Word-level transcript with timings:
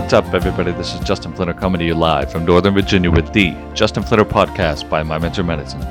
What's 0.00 0.14
up, 0.14 0.32
everybody? 0.32 0.72
This 0.72 0.94
is 0.94 1.00
Justin 1.00 1.34
Flinner 1.34 1.56
coming 1.56 1.78
to 1.78 1.84
you 1.84 1.94
live 1.94 2.32
from 2.32 2.46
Northern 2.46 2.72
Virginia 2.72 3.10
with 3.10 3.34
the 3.34 3.54
Justin 3.74 4.02
Flinner 4.02 4.24
podcast 4.24 4.88
by 4.88 5.02
My 5.02 5.18
Mentor 5.18 5.42
Medicine. 5.42 5.82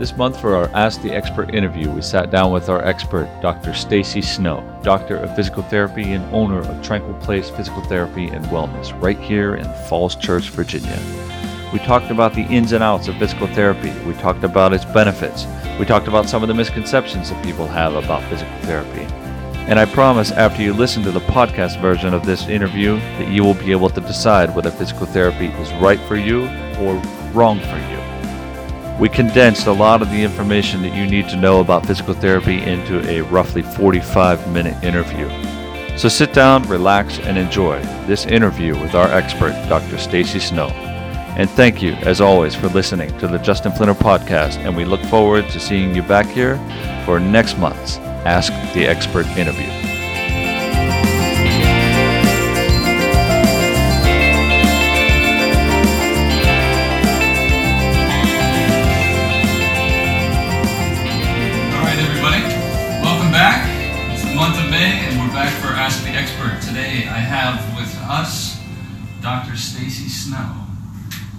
This 0.00 0.16
month, 0.16 0.38
for 0.38 0.56
our 0.56 0.68
Ask 0.74 1.00
the 1.00 1.12
Expert 1.12 1.54
interview, 1.54 1.88
we 1.88 2.02
sat 2.02 2.32
down 2.32 2.50
with 2.50 2.68
our 2.68 2.84
expert, 2.84 3.30
Dr. 3.40 3.72
Stacy 3.72 4.20
Snow, 4.20 4.68
doctor 4.82 5.16
of 5.16 5.34
physical 5.36 5.62
therapy 5.62 6.12
and 6.12 6.24
owner 6.34 6.58
of 6.58 6.82
Tranquil 6.82 7.14
Place 7.20 7.50
Physical 7.50 7.82
Therapy 7.84 8.26
and 8.26 8.44
Wellness, 8.46 9.00
right 9.00 9.18
here 9.18 9.54
in 9.54 9.64
Falls 9.88 10.16
Church, 10.16 10.50
Virginia. 10.50 10.98
We 11.72 11.78
talked 11.78 12.10
about 12.10 12.34
the 12.34 12.42
ins 12.42 12.72
and 12.72 12.82
outs 12.82 13.06
of 13.06 13.16
physical 13.16 13.46
therapy. 13.46 13.92
We 14.00 14.14
talked 14.14 14.42
about 14.42 14.72
its 14.72 14.84
benefits. 14.84 15.46
We 15.78 15.86
talked 15.86 16.08
about 16.08 16.28
some 16.28 16.42
of 16.42 16.48
the 16.48 16.54
misconceptions 16.54 17.30
that 17.30 17.44
people 17.44 17.68
have 17.68 17.94
about 17.94 18.24
physical 18.24 18.58
therapy. 18.62 19.06
And 19.68 19.78
I 19.78 19.84
promise 19.84 20.32
after 20.32 20.60
you 20.60 20.74
listen 20.74 21.02
to 21.04 21.12
the 21.12 21.20
podcast 21.20 21.80
version 21.80 22.12
of 22.12 22.26
this 22.26 22.48
interview 22.48 22.96
that 22.96 23.28
you 23.28 23.44
will 23.44 23.54
be 23.54 23.70
able 23.70 23.90
to 23.90 24.00
decide 24.00 24.54
whether 24.54 24.70
physical 24.70 25.06
therapy 25.06 25.46
is 25.46 25.72
right 25.74 26.00
for 26.00 26.16
you 26.16 26.46
or 26.80 26.96
wrong 27.32 27.60
for 27.60 27.78
you. 27.78 28.98
We 28.98 29.08
condensed 29.08 29.68
a 29.68 29.72
lot 29.72 30.02
of 30.02 30.10
the 30.10 30.22
information 30.22 30.82
that 30.82 30.94
you 30.94 31.06
need 31.06 31.28
to 31.28 31.36
know 31.36 31.60
about 31.60 31.86
physical 31.86 32.12
therapy 32.12 32.60
into 32.60 33.08
a 33.08 33.22
roughly 33.22 33.62
45 33.62 34.52
minute 34.52 34.82
interview. 34.84 35.28
So 35.96 36.08
sit 36.08 36.32
down, 36.32 36.64
relax, 36.64 37.18
and 37.20 37.38
enjoy 37.38 37.80
this 38.06 38.26
interview 38.26 38.78
with 38.80 38.94
our 38.94 39.08
expert, 39.08 39.52
Dr. 39.68 39.96
Stacy 39.96 40.40
Snow. 40.40 40.68
And 41.36 41.48
thank 41.48 41.80
you, 41.80 41.92
as 41.94 42.20
always, 42.20 42.54
for 42.54 42.68
listening 42.68 43.16
to 43.18 43.26
the 43.26 43.38
Justin 43.38 43.72
Flinner 43.72 43.94
podcast. 43.94 44.56
And 44.58 44.76
we 44.76 44.84
look 44.84 45.02
forward 45.02 45.48
to 45.50 45.60
seeing 45.60 45.94
you 45.94 46.02
back 46.02 46.26
here 46.26 46.56
for 47.06 47.18
next 47.18 47.58
month's 47.58 47.96
Ask 48.24 48.52
the 48.72 48.86
Expert 48.86 49.26
interview. 49.36 49.66
All 49.66 49.72
right, 61.82 61.98
everybody, 61.98 62.42
welcome 63.02 63.32
back. 63.32 63.66
It's 64.12 64.22
the 64.22 64.36
month 64.36 64.56
of 64.56 64.70
May, 64.70 65.04
and 65.04 65.18
we're 65.18 65.26
back 65.34 65.52
for 65.60 65.74
Ask 65.74 66.04
the 66.04 66.10
Expert. 66.10 66.62
Today, 66.62 67.08
I 67.08 67.18
have 67.18 67.76
with 67.76 67.92
us 68.08 68.56
Dr. 69.20 69.56
Stacy 69.56 70.08
Snow, 70.08 70.68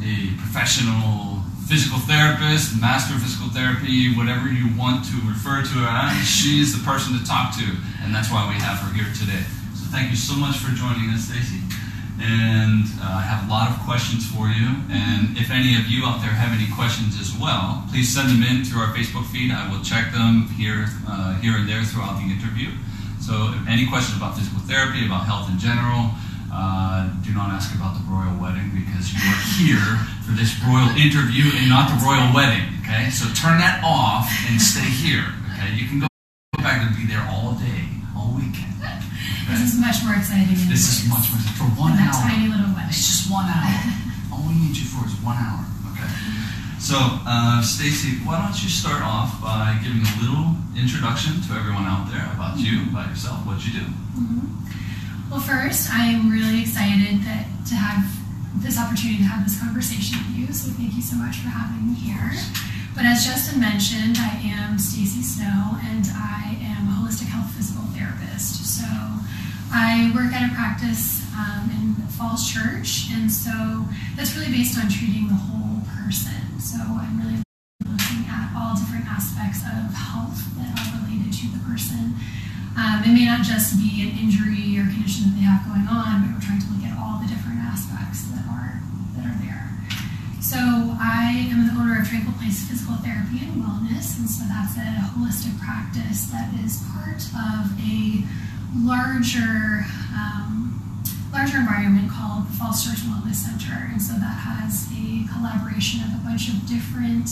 a 0.04 0.36
professional 0.36 1.43
physical 1.68 2.00
therapist, 2.00 2.80
master 2.80 3.16
of 3.16 3.22
physical 3.22 3.48
therapy, 3.50 4.14
whatever 4.16 4.48
you 4.48 4.68
want 4.78 5.06
to 5.06 5.16
refer 5.28 5.64
to 5.64 5.74
her 5.80 5.88
as. 5.88 6.28
She's 6.28 6.76
the 6.76 6.84
person 6.84 7.18
to 7.18 7.24
talk 7.26 7.56
to, 7.58 7.68
and 8.04 8.14
that's 8.14 8.32
why 8.32 8.48
we 8.48 8.56
have 8.60 8.80
her 8.84 8.92
here 8.94 9.08
today. 9.16 9.44
So, 9.76 9.88
thank 9.90 10.12
you 10.12 10.20
so 10.20 10.36
much 10.36 10.58
for 10.60 10.76
joining 10.76 11.10
us, 11.16 11.32
Stacy. 11.32 11.64
And 12.22 12.86
uh, 13.02 13.20
I 13.20 13.24
have 13.26 13.48
a 13.48 13.52
lot 13.52 13.72
of 13.72 13.80
questions 13.84 14.24
for 14.30 14.48
you. 14.48 14.70
And 14.92 15.36
if 15.36 15.50
any 15.50 15.76
of 15.76 15.90
you 15.90 16.06
out 16.06 16.22
there 16.22 16.32
have 16.32 16.54
any 16.54 16.70
questions 16.72 17.20
as 17.20 17.34
well, 17.36 17.84
please 17.90 18.08
send 18.08 18.30
them 18.30 18.44
in 18.44 18.64
through 18.64 18.80
our 18.80 18.94
Facebook 18.94 19.26
feed. 19.34 19.52
I 19.52 19.66
will 19.72 19.82
check 19.82 20.14
them 20.14 20.48
here, 20.54 20.88
uh, 21.08 21.40
here 21.42 21.58
and 21.58 21.68
there 21.68 21.84
throughout 21.84 22.22
the 22.22 22.28
interview. 22.30 22.70
So, 23.20 23.56
any 23.68 23.88
questions 23.88 24.20
about 24.20 24.36
physical 24.36 24.60
therapy, 24.68 25.08
about 25.08 25.26
health 25.26 25.50
in 25.50 25.58
general, 25.58 26.12
uh, 26.54 27.10
do 27.26 27.34
not 27.34 27.50
ask 27.50 27.74
about 27.74 27.98
the 27.98 28.06
royal 28.06 28.38
wedding 28.38 28.70
because 28.78 29.10
you 29.10 29.20
are 29.26 29.42
here 29.58 29.98
for 30.22 30.38
this 30.38 30.54
royal 30.62 30.90
interview 30.96 31.50
and 31.58 31.66
not 31.70 31.90
the 31.90 31.98
royal 32.06 32.30
wedding. 32.34 32.70
Okay, 32.86 33.10
so 33.10 33.26
turn 33.34 33.58
that 33.58 33.82
off 33.84 34.30
and 34.48 34.62
stay 34.62 34.86
here. 34.86 35.26
Okay, 35.58 35.74
you 35.74 35.90
can 35.90 36.00
go 36.06 36.08
back 36.62 36.86
and 36.86 36.94
be 36.96 37.10
there 37.10 37.26
all 37.32 37.58
day, 37.58 37.90
all 38.16 38.32
weekend. 38.38 38.70
This 39.50 39.74
is 39.76 39.80
much 39.80 40.00
more 40.06 40.16
exciting. 40.16 40.56
than 40.56 40.70
This 40.72 40.88
is 40.88 41.10
much 41.10 41.28
more 41.34 41.42
for 41.60 41.68
one 41.76 41.94
hour. 42.00 42.14
tiny 42.16 42.48
little 42.48 42.72
wedding. 42.72 42.90
It's 42.94 43.04
just 43.06 43.32
one 43.32 43.46
hour. 43.46 43.76
All 44.32 44.42
we 44.48 44.56
need 44.56 44.76
you 44.76 44.88
for 44.88 45.06
is 45.06 45.14
one 45.20 45.36
hour. 45.38 45.62
Okay. 45.92 46.08
So, 46.80 46.96
uh, 47.28 47.62
Stacy, 47.62 48.24
why 48.24 48.40
don't 48.42 48.56
you 48.64 48.70
start 48.70 49.04
off 49.04 49.42
by 49.44 49.78
giving 49.84 50.02
a 50.02 50.14
little 50.24 50.56
introduction 50.80 51.42
to 51.44 51.54
everyone 51.60 51.84
out 51.86 52.08
there 52.10 52.24
about 52.34 52.58
you, 52.58 52.84
about 52.90 53.10
yourself, 53.12 53.46
what 53.46 53.60
you 53.68 53.84
do. 53.84 53.86
Well, 55.34 55.42
first, 55.42 55.90
I'm 55.90 56.30
really 56.30 56.62
excited 56.62 57.26
that 57.26 57.50
to 57.66 57.74
have 57.74 58.06
this 58.62 58.78
opportunity 58.78 59.26
to 59.26 59.30
have 59.34 59.42
this 59.42 59.58
conversation 59.58 60.22
with 60.30 60.38
you. 60.38 60.54
So 60.54 60.70
thank 60.78 60.94
you 60.94 61.02
so 61.02 61.18
much 61.18 61.42
for 61.42 61.50
having 61.50 61.90
me 61.90 61.98
here. 61.98 62.38
But 62.94 63.10
as 63.10 63.26
Justin 63.26 63.58
mentioned, 63.58 64.22
I 64.22 64.30
am 64.46 64.78
Stacy 64.78 65.26
Snow, 65.26 65.82
and 65.90 66.06
I 66.14 66.62
am 66.62 66.86
a 66.86 67.02
holistic 67.02 67.34
health 67.34 67.50
physical 67.50 67.82
therapist. 67.98 68.62
So 68.78 68.86
I 69.74 70.14
work 70.14 70.38
at 70.38 70.46
a 70.46 70.54
practice 70.54 71.26
um, 71.34 71.66
in 71.82 71.98
Falls 72.14 72.46
Church, 72.46 73.10
and 73.18 73.26
so 73.26 73.90
that's 74.14 74.38
really 74.38 74.54
based 74.54 74.78
on 74.78 74.86
treating 74.86 75.34
the 75.34 75.42
whole 75.50 75.82
person. 75.98 76.62
So 76.62 76.78
I'm 76.78 77.18
really 77.18 77.42
looking 77.90 78.30
at 78.30 78.54
all 78.54 78.78
different 78.78 79.10
aspects 79.10 79.66
of 79.66 79.98
health 79.98 80.46
that 80.62 80.78
are 80.78 81.02
related 81.02 81.34
to 81.42 81.50
the 81.58 81.62
person. 81.66 82.22
Um, 82.74 83.04
it 83.06 83.14
may 83.14 83.26
not 83.26 83.46
just 83.46 83.78
be 83.78 84.02
an 84.10 84.18
injury 84.18 84.78
or 84.82 84.90
condition 84.90 85.30
that 85.30 85.36
they 85.38 85.46
have 85.46 85.62
going 85.70 85.86
on, 85.86 86.26
but 86.26 86.34
we're 86.34 86.42
trying 86.42 86.62
to 86.62 86.70
look 86.74 86.82
at 86.82 86.98
all 86.98 87.22
the 87.22 87.30
different 87.30 87.62
aspects 87.62 88.26
that 88.34 88.42
are 88.50 88.82
that 89.14 89.30
are 89.30 89.38
there. 89.46 89.70
So 90.42 90.58
I 90.98 91.50
am 91.54 91.70
the 91.70 91.74
owner 91.78 92.02
of 92.02 92.10
Tranquil 92.10 92.34
Place 92.42 92.66
Physical 92.66 92.98
Therapy 93.06 93.46
and 93.46 93.62
Wellness, 93.62 94.18
and 94.18 94.26
so 94.26 94.44
that's 94.50 94.74
a 94.78 94.90
holistic 95.14 95.54
practice 95.62 96.34
that 96.34 96.50
is 96.66 96.82
part 96.90 97.22
of 97.38 97.70
a 97.78 98.26
larger 98.82 99.86
um, 100.18 100.82
larger 101.32 101.58
environment 101.62 102.10
called 102.10 102.50
the 102.50 102.54
Falls 102.58 102.82
Church 102.82 103.06
Wellness 103.06 103.38
Center, 103.46 103.90
and 103.94 104.02
so 104.02 104.14
that 104.18 104.34
has 104.50 104.90
a 104.98 105.30
collaboration 105.30 106.02
of 106.02 106.14
a 106.18 106.22
bunch 106.26 106.50
of 106.50 106.66
different 106.66 107.30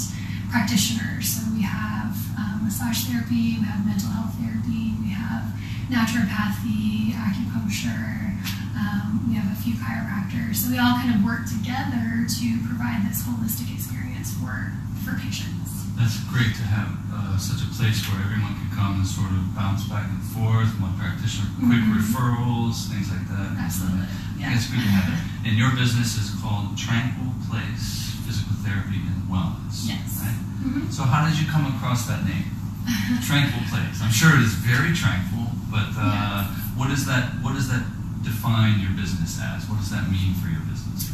practitioners. 0.53 1.29
So 1.29 1.41
we 1.53 1.61
have 1.61 2.13
um, 2.61 2.65
massage 2.69 3.05
therapy, 3.09 3.57
we 3.57 3.65
have 3.65 3.81
mental 3.85 4.09
health 4.13 4.33
therapy, 4.37 4.93
we 5.01 5.09
have 5.09 5.49
naturopathy, 5.89 7.11
acupuncture, 7.17 8.37
um, 8.77 9.25
we 9.27 9.35
have 9.35 9.49
a 9.51 9.57
few 9.61 9.73
chiropractors. 9.73 10.55
So 10.61 10.69
we 10.69 10.77
all 10.77 10.95
kind 11.01 11.15
of 11.17 11.25
work 11.25 11.49
together 11.49 12.25
to 12.29 12.45
provide 12.69 13.01
this 13.09 13.25
holistic 13.25 13.73
experience 13.73 14.33
for 14.37 14.73
for 15.03 15.17
patients. 15.17 15.89
That's 15.97 16.21
great 16.29 16.53
to 16.55 16.65
have 16.65 16.89
uh, 17.13 17.37
such 17.37 17.61
a 17.65 17.69
place 17.73 18.05
where 18.09 18.21
everyone 18.21 18.53
can 18.53 18.69
come 18.73 19.01
and 19.01 19.07
sort 19.07 19.33
of 19.33 19.41
bounce 19.57 19.83
back 19.89 20.05
and 20.05 20.21
forth, 20.33 20.69
one 20.81 20.93
practitioner, 20.97 21.49
quick 21.57 21.81
Mhm. 21.81 21.97
referrals, 21.97 22.85
things 22.89 23.09
like 23.09 23.25
that. 23.29 23.57
Absolutely, 23.57 24.05
I 24.05 24.37
yeah. 24.37 24.45
think 24.49 24.55
it's 24.61 24.69
good 24.69 24.81
to 24.81 24.89
have 24.93 25.07
that. 25.09 25.21
And 25.49 25.57
your 25.57 25.71
business 25.73 26.17
is 26.17 26.29
called 26.41 26.77
Tranquil 26.77 27.33
Place 27.49 28.00
Physical 28.31 28.55
Therapy 28.63 28.95
and 29.11 29.27
Wellness. 29.27 29.91
Yes. 29.91 30.23
Right? 30.23 30.39
Mhm. 30.63 30.87
So 30.89 31.03
how 31.03 31.27
did 31.27 31.35
you 31.37 31.45
come 31.51 31.65
across 31.75 32.07
that 32.07 32.23
name? 32.23 32.47
Tranquil 33.27 33.59
Place. 33.67 33.99
I'm 34.01 34.11
sure 34.11 34.31
it 34.39 34.41
is 34.41 34.53
very 34.55 34.93
tranquil, 34.95 35.51
but 35.69 35.91
uh, 35.99 36.45
what 36.79 36.87
does 36.87 37.05
that 37.11 37.35
what 37.43 37.55
does 37.55 37.67
that 37.67 37.83
define 38.23 38.79
your 38.79 38.91
business 38.95 39.35
as? 39.43 39.67
What 39.67 39.79
does 39.83 39.91
that 39.91 40.07
mean 40.09 40.31
for 40.39 40.47
your 40.47 40.63
business? 40.63 41.11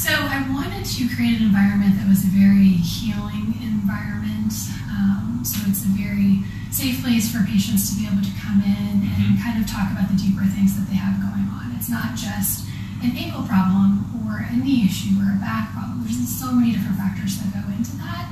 So 0.00 0.08
I 0.08 0.40
wanted 0.48 0.86
to 0.88 1.02
create 1.14 1.36
an 1.36 1.44
environment 1.52 2.00
that 2.00 2.08
was 2.08 2.24
a 2.24 2.32
very 2.32 2.80
healing 2.80 3.60
environment. 3.60 4.52
Um, 4.88 5.44
so 5.44 5.60
it's 5.68 5.84
a 5.84 5.92
very 5.92 6.40
safe 6.72 7.02
place 7.04 7.28
for 7.30 7.44
patients 7.44 7.92
to 7.92 8.00
be 8.00 8.06
able 8.08 8.24
to 8.24 8.32
come 8.40 8.62
in 8.64 9.04
and 9.04 9.36
Mhm. 9.36 9.42
kind 9.44 9.60
of 9.62 9.68
talk 9.68 9.92
about 9.92 10.08
the 10.08 10.16
deeper 10.16 10.44
things 10.48 10.72
that 10.80 10.88
they 10.88 10.96
have 10.96 11.20
going 11.20 11.44
on. 11.52 11.76
It's 11.76 11.90
not 11.92 12.16
just 12.16 12.64
an 13.04 13.12
ankle 13.16 13.42
problem 13.44 14.08
or 14.24 14.38
a 14.50 14.56
knee 14.56 14.84
issue 14.88 15.20
or 15.20 15.30
a 15.36 15.38
back 15.38 15.70
problem. 15.72 15.93
There's 16.04 16.28
so 16.28 16.52
many 16.52 16.72
different 16.72 16.96
factors 16.96 17.38
that 17.40 17.52
go 17.52 17.64
into 17.72 17.96
that. 17.98 18.28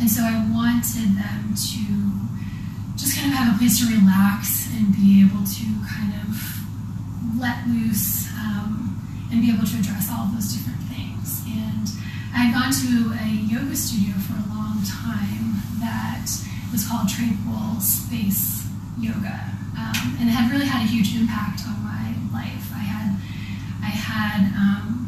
And 0.00 0.10
so 0.10 0.22
I 0.22 0.34
wanted 0.50 1.14
them 1.14 1.54
to 1.54 1.82
just 2.98 3.16
kind 3.16 3.32
of 3.32 3.38
have 3.38 3.54
a 3.54 3.58
place 3.58 3.78
to 3.80 3.86
relax 3.86 4.68
and 4.74 4.92
be 4.94 5.22
able 5.22 5.46
to 5.46 5.66
kind 5.86 6.12
of 6.22 6.34
let 7.38 7.66
loose 7.66 8.28
um, 8.38 8.98
and 9.30 9.40
be 9.40 9.50
able 9.50 9.66
to 9.66 9.76
address 9.78 10.10
all 10.10 10.26
those 10.34 10.52
different 10.52 10.82
things. 10.90 11.42
And 11.46 11.86
I 12.34 12.46
had 12.46 12.54
gone 12.54 12.72
to 12.72 13.14
a 13.22 13.28
yoga 13.28 13.76
studio 13.76 14.14
for 14.18 14.34
a 14.34 14.46
long 14.54 14.82
time 14.82 15.62
that 15.80 16.26
was 16.70 16.86
called 16.86 17.08
Tranquil 17.08 17.80
Space 17.80 18.66
Yoga, 18.98 19.50
um, 19.78 20.16
and 20.20 20.28
it 20.28 20.32
had 20.32 20.50
really 20.50 20.66
had 20.66 20.82
a 20.84 20.88
huge 20.88 21.14
impact 21.16 21.62
on 21.66 21.82
my 21.82 22.14
life. 22.32 22.70
I 22.74 22.84
had, 22.84 23.16
I 23.82 23.90
had 23.90 24.52
um, 24.54 25.01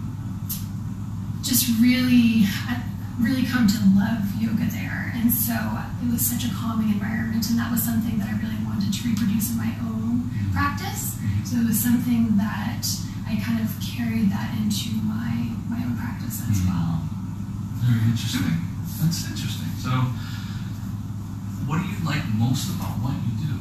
just 1.54 1.78
really, 1.78 2.42
I 2.66 2.82
really 3.22 3.46
come 3.46 3.70
to 3.70 3.78
love 3.94 4.26
yoga 4.42 4.66
there, 4.74 5.14
and 5.14 5.30
so 5.30 5.54
it 6.02 6.10
was 6.10 6.18
such 6.18 6.42
a 6.42 6.50
calming 6.50 6.90
environment, 6.90 7.46
and 7.46 7.54
that 7.62 7.70
was 7.70 7.78
something 7.78 8.18
that 8.18 8.26
I 8.26 8.34
really 8.42 8.58
wanted 8.66 8.90
to 8.90 9.00
reproduce 9.06 9.54
in 9.54 9.58
my 9.62 9.70
own 9.86 10.34
practice. 10.50 11.14
So 11.46 11.62
it 11.62 11.66
was 11.70 11.78
something 11.78 12.34
that 12.42 12.82
I 13.30 13.38
kind 13.38 13.62
of 13.62 13.70
carried 13.78 14.34
that 14.34 14.50
into 14.58 14.98
my 15.06 15.54
my 15.70 15.78
own 15.86 15.94
practice 15.94 16.42
as 16.42 16.58
Mhm. 16.58 16.66
well. 16.66 17.06
Very 17.86 18.02
interesting. 18.10 18.58
That's 18.98 19.30
interesting. 19.30 19.70
So, 19.78 19.90
what 21.70 21.78
do 21.82 21.86
you 21.86 22.02
like 22.02 22.26
most 22.34 22.66
about 22.74 22.98
what 22.98 23.14
you 23.14 23.34
do? 23.46 23.54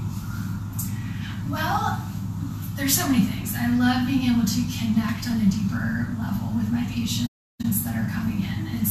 Well, 1.48 2.02
there's 2.76 2.98
so 2.98 3.08
many 3.08 3.26
things. 3.26 3.54
I 3.54 3.68
love 3.70 4.08
being 4.08 4.34
able 4.34 4.46
to 4.50 4.62
connect 4.80 5.30
on 5.30 5.38
a 5.42 5.46
deeper 5.46 6.10
level 6.18 6.58
with 6.58 6.72
my 6.72 6.86
patients 6.90 7.33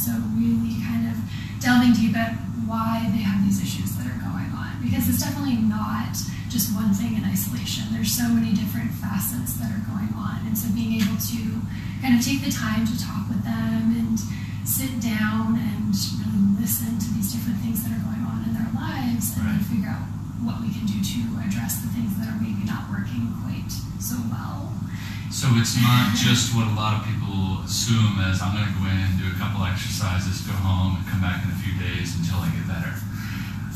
so, 0.02 0.10
really 0.34 0.82
kind 0.82 1.06
of 1.06 1.16
delving 1.62 1.92
deep 1.94 2.16
at 2.18 2.34
why 2.66 3.06
they 3.14 3.22
have 3.22 3.38
these 3.46 3.62
issues 3.62 3.94
that 3.96 4.06
are 4.10 4.18
going 4.18 4.50
on. 4.50 4.82
Because 4.82 5.06
it's 5.08 5.22
definitely 5.22 5.62
not 5.62 6.10
just 6.50 6.74
one 6.74 6.90
thing 6.92 7.14
in 7.16 7.22
isolation. 7.24 7.86
There's 7.94 8.10
so 8.10 8.26
many 8.28 8.50
different 8.52 8.90
facets 8.98 9.54
that 9.62 9.70
are 9.70 9.84
going 9.86 10.10
on. 10.18 10.42
And 10.46 10.58
so, 10.58 10.66
being 10.74 10.98
able 11.00 11.14
to 11.16 11.40
kind 12.02 12.18
of 12.18 12.20
take 12.24 12.42
the 12.42 12.50
time 12.50 12.82
to 12.86 12.94
talk 12.98 13.30
with 13.30 13.46
them 13.46 13.94
and 13.94 14.18
sit 14.66 14.98
down 15.00 15.54
and 15.58 15.94
really 16.18 16.42
listen 16.58 16.98
to 16.98 17.08
these 17.14 17.30
different 17.32 17.58
things 17.62 17.82
that 17.86 17.94
are 17.94 18.02
going 18.02 18.26
on 18.26 18.42
in 18.46 18.54
their 18.54 18.70
lives 18.74 19.34
and 19.38 19.46
Right. 19.46 19.58
then 19.58 19.64
figure 19.70 19.90
out 19.90 20.06
what 20.42 20.58
we 20.62 20.70
can 20.74 20.86
do 20.86 20.98
to 20.98 21.18
address 21.46 21.78
the 21.82 21.88
things 21.94 22.18
that 22.18 22.26
are 22.28 22.38
maybe 22.42 22.62
not 22.66 22.90
working 22.90 23.30
quite 23.42 23.70
so 24.02 24.18
well. 24.30 24.74
So 25.32 25.48
it's 25.56 25.80
not 25.80 26.12
just 26.14 26.54
what 26.54 26.68
a 26.68 26.74
lot 26.76 27.00
of 27.00 27.08
people 27.08 27.64
assume 27.64 28.20
as 28.20 28.38
I'm 28.44 28.52
going 28.54 28.68
to 28.68 28.76
go 28.78 28.84
in, 28.86 29.16
do 29.16 29.26
a 29.32 29.36
couple 29.40 29.64
exercises, 29.64 30.44
go 30.44 30.52
home, 30.52 31.00
and 31.00 31.04
come 31.08 31.24
back 31.24 31.40
in 31.42 31.50
a 31.50 31.58
few 31.64 31.72
days 31.80 32.12
until 32.20 32.36
I 32.44 32.52
get 32.52 32.68
better, 32.68 32.92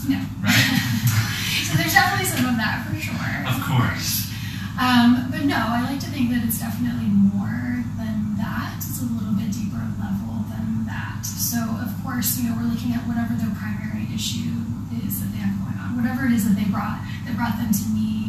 No. 0.09 0.21
right? 0.45 0.69
So 1.67 1.75
there's 1.75 1.99
definitely 1.99 2.31
some 2.31 2.47
of 2.47 2.55
that 2.63 2.87
for 2.87 2.95
sure. 2.95 3.43
of 3.43 3.59
course. 3.67 4.31
Um, 4.79 5.27
but 5.35 5.43
no, 5.51 5.59
I 5.59 5.83
like 5.83 5.99
to 6.07 6.11
think 6.15 6.31
that 6.31 6.47
it's 6.47 6.63
definitely 6.63 7.11
more 7.11 7.83
than 7.99 8.39
that. 8.39 8.79
It's 8.79 9.03
a 9.03 9.09
little 9.11 9.35
bit 9.35 9.51
deeper 9.51 9.83
level 9.99 10.47
than 10.47 10.87
that. 10.87 11.27
So 11.27 11.59
of 11.83 11.91
course, 12.07 12.39
you 12.39 12.47
know, 12.47 12.55
we're 12.55 12.71
looking 12.71 12.95
at 12.95 13.03
whatever 13.11 13.35
their 13.35 13.51
primary 13.59 14.07
issue 14.15 14.63
is 15.03 15.19
that 15.27 15.35
they 15.35 15.43
have 15.43 15.59
going 15.59 15.75
on, 15.83 15.99
whatever 15.99 16.23
it 16.31 16.39
is 16.39 16.47
that 16.47 16.55
they 16.55 16.71
brought 16.71 17.03
that 17.27 17.35
brought 17.35 17.59
them 17.59 17.75
to 17.75 17.85
me 17.91 18.26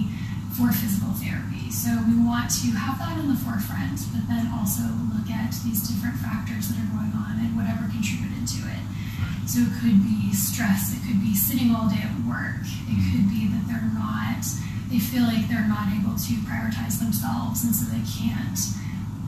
for 0.57 0.73
physical 0.73 1.13
therapy. 1.21 1.69
So 1.69 1.93
we 2.09 2.17
want 2.17 2.49
to 2.65 2.73
have 2.73 2.97
that 2.97 3.21
in 3.21 3.29
the 3.29 3.37
forefront, 3.37 4.01
but 4.09 4.25
then 4.25 4.49
also 4.49 4.81
look 5.13 5.29
at 5.29 5.53
these 5.61 5.85
different 5.85 6.17
factors 6.17 6.73
that 6.73 6.81
are 6.81 6.89
going 6.97 7.13
on 7.13 7.37
and 7.37 7.53
whatever 7.53 7.85
contributed 7.85 8.49
to 8.57 8.65
it. 8.65 8.81
So 9.45 9.61
it 9.61 9.73
could 9.77 10.01
be 10.01 10.33
stress, 10.33 10.97
it 10.97 11.05
could 11.05 11.21
be 11.21 11.37
sitting 11.37 11.77
all 11.77 11.85
day 11.85 12.01
at 12.01 12.17
work, 12.25 12.65
it 12.89 12.99
could 13.13 13.29
be 13.29 13.45
that 13.53 13.69
they're 13.69 13.91
not, 13.93 14.41
they 14.89 14.97
feel 14.97 15.29
like 15.29 15.45
they're 15.45 15.69
not 15.69 15.93
able 15.93 16.17
to 16.17 16.33
prioritize 16.49 16.97
themselves 16.97 17.61
and 17.61 17.71
so 17.71 17.85
they 17.93 18.01
can't 18.03 18.57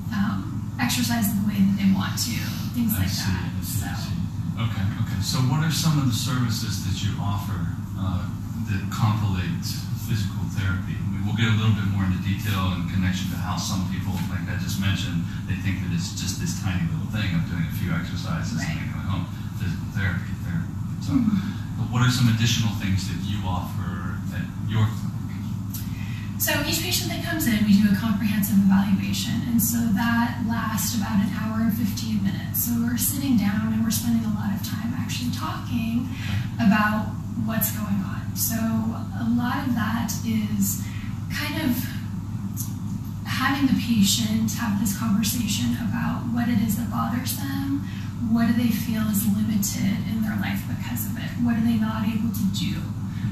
um, 0.09 0.73
exercise 0.81 1.29
the 1.29 1.45
way 1.45 1.61
that 1.61 1.77
they 1.77 1.93
want 1.93 2.17
to, 2.25 2.35
things 2.73 2.97
I 2.97 3.05
like 3.05 3.13
see, 3.13 3.29
that. 3.29 3.53
I 3.53 3.61
see, 3.61 3.79
so. 3.79 3.87
I 3.87 3.95
see. 4.01 4.17
Okay, 4.65 4.85
okay. 5.05 5.19
So 5.21 5.37
what 5.45 5.61
are 5.61 5.71
some 5.71 6.01
of 6.01 6.09
the 6.09 6.17
services 6.17 6.83
that 6.89 6.97
you 7.05 7.13
offer 7.21 7.69
uh, 8.01 8.25
that 8.73 8.81
compilate 8.89 9.61
physical 10.09 10.43
therapy? 10.57 10.97
We'll 11.29 11.37
get 11.37 11.53
a 11.53 11.61
little 11.61 11.77
bit 11.77 11.85
more 11.93 12.09
into 12.09 12.17
detail 12.25 12.73
in 12.73 12.89
connection 12.89 13.29
to 13.29 13.37
how 13.37 13.53
some 13.53 13.85
people, 13.93 14.17
like 14.33 14.49
I 14.49 14.57
just 14.57 14.81
mentioned, 14.81 15.21
they 15.45 15.53
think 15.61 15.77
that 15.85 15.93
it's 15.93 16.17
just 16.17 16.41
this 16.41 16.57
tiny 16.57 16.81
little 16.89 17.05
thing 17.13 17.37
of 17.37 17.45
doing 17.45 17.69
a 17.69 17.75
few 17.77 17.93
exercises 17.93 18.57
and 18.57 18.65
Right. 18.65 18.81
then 18.81 18.89
going 18.97 19.05
home. 19.05 19.25
Physical 19.61 19.85
therapy, 19.93 20.33
therapy. 20.41 20.73
So, 21.05 21.13
Mhm. 21.13 21.37
but 21.77 21.85
what 21.93 22.01
are 22.01 22.09
some 22.09 22.29
additional 22.33 22.73
things 22.81 23.05
that 23.13 23.21
you 23.21 23.45
offer 23.45 24.17
at 24.33 24.41
your 24.65 24.89
clinic? 24.89 25.45
So 26.41 26.65
each 26.65 26.81
patient 26.81 27.13
that 27.13 27.21
comes 27.23 27.45
in, 27.45 27.61
we 27.63 27.77
do 27.79 27.93
a 27.93 27.95
comprehensive 27.95 28.57
evaluation, 28.65 29.45
and 29.53 29.61
so 29.61 29.85
that 29.93 30.47
lasts 30.47 30.95
about 30.95 31.21
an 31.21 31.29
hour 31.37 31.61
and 31.61 31.71
15 31.77 32.23
minutes. 32.23 32.65
So 32.65 32.73
we're 32.81 32.97
sitting 32.97 33.37
down 33.37 33.69
and 33.71 33.83
we're 33.83 33.91
spending 33.93 34.25
a 34.25 34.33
lot 34.33 34.49
of 34.49 34.65
time 34.65 34.95
actually 34.97 35.29
talking 35.29 36.09
about 36.57 37.13
what's 37.45 37.69
going 37.77 38.01
on. 38.01 38.33
So 38.33 38.55
a 38.57 39.29
lot 39.29 39.67
of 39.67 39.75
that 39.75 40.11
is 40.25 40.81
kind 41.31 41.61
of 41.69 41.75
having 43.25 43.67
the 43.67 43.77
patient 43.79 44.51
have 44.59 44.79
this 44.81 44.97
conversation 44.97 45.77
about 45.79 46.27
what 46.33 46.49
it 46.49 46.59
is 46.59 46.75
that 46.77 46.89
bothers 46.91 47.37
them, 47.37 47.85
what 48.33 48.47
do 48.47 48.53
they 48.53 48.69
feel 48.69 49.07
is 49.07 49.23
limited 49.25 49.95
in 50.11 50.21
their 50.21 50.35
life 50.41 50.59
because 50.67 51.05
of 51.07 51.15
it, 51.17 51.29
what 51.45 51.55
are 51.55 51.63
they 51.65 51.79
not 51.79 52.03
able 52.03 52.33
to 52.33 52.45
do, 52.51 52.81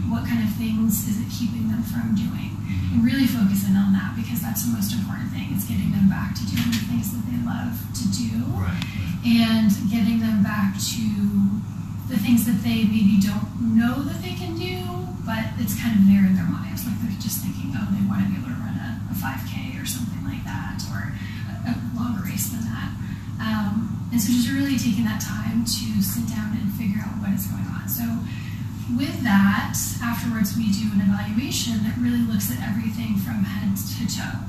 what 0.08 0.24
kind 0.24 0.44
of 0.46 0.52
things 0.56 1.08
is 1.10 1.20
it 1.20 1.28
keeping 1.28 1.68
them 1.68 1.84
from 1.84 2.16
doing 2.16 2.56
and 2.94 3.04
really 3.04 3.28
focus 3.28 3.68
in 3.68 3.76
on 3.76 3.92
that 3.92 4.16
because 4.16 4.40
that's 4.42 4.64
the 4.64 4.72
most 4.72 4.94
important 4.96 5.28
thing 5.36 5.52
is 5.52 5.66
getting 5.68 5.92
them 5.92 6.08
back 6.08 6.32
to 6.36 6.44
doing 6.48 6.72
the 6.72 6.86
things 6.88 7.12
that 7.12 7.24
they 7.28 7.40
love 7.44 7.76
to 7.94 8.06
do 8.16 8.32
Right. 8.56 8.80
and 9.26 9.70
getting 9.92 10.20
them 10.24 10.40
back 10.44 10.76
to 10.96 11.04
the 12.08 12.16
things 12.18 12.46
that 12.48 12.64
they 12.64 12.88
maybe 12.88 13.20
don't 13.20 13.76
know 13.76 14.02
that 14.08 14.22
they 14.24 14.34
can 14.40 14.56
do 14.56 14.80
but 15.28 15.52
it's 15.60 15.76
kind 15.76 16.00
of 16.00 16.08
there 16.08 16.24
in 16.24 16.36
their 16.40 16.48
minds 16.48 16.88
like 16.88 16.96
they're 17.04 17.20
just 17.20 17.44
thinking 17.44 17.57
they 17.92 18.02
want 18.10 18.26
to 18.26 18.28
be 18.32 18.38
able 18.42 18.50
to 18.50 18.60
run 18.62 18.76
a, 18.78 18.90
a 19.12 19.16
5k 19.16 19.78
or 19.82 19.86
something 19.86 20.24
like 20.26 20.44
that 20.44 20.82
or 20.90 21.14
a, 21.50 21.54
a 21.70 21.74
longer 21.98 22.26
race 22.26 22.50
than 22.50 22.66
that 22.66 22.90
um, 23.42 23.94
and 24.12 24.18
so 24.22 24.32
just 24.34 24.50
really 24.50 24.78
taking 24.78 25.06
that 25.06 25.22
time 25.22 25.62
to 25.66 26.02
sit 26.02 26.26
down 26.32 26.58
and 26.58 26.72
figure 26.74 27.02
out 27.04 27.14
what 27.22 27.30
is 27.34 27.46
going 27.48 27.66
on 27.70 27.86
so 27.88 28.06
with 28.96 29.24
that, 29.24 29.76
afterwards 30.02 30.56
we 30.56 30.72
do 30.72 30.88
an 30.96 31.04
evaluation 31.04 31.84
that 31.84 31.98
really 32.00 32.24
looks 32.24 32.48
at 32.52 32.60
everything 32.64 33.20
from 33.20 33.44
head 33.44 33.76
to 33.76 34.08
toe. 34.08 34.40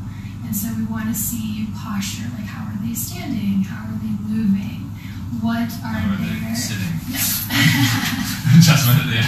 And 0.47 0.55
so 0.55 0.71
we 0.79 0.87
want 0.87 1.11
to 1.11 1.15
see 1.15 1.67
posture, 1.75 2.31
like 2.39 2.47
how 2.47 2.71
are 2.71 2.79
they 2.87 2.95
standing, 2.95 3.67
how 3.67 3.91
are 3.91 3.99
they 3.99 4.15
moving, 4.31 4.87
what 5.43 5.67
are, 5.83 5.99
How 5.99 6.15
are 6.15 6.23
their 6.23 6.39
they 6.39 6.55
sitting? 6.55 6.95
Wanted 8.87 9.11
to, 9.11 9.19
yeah. 9.19 9.27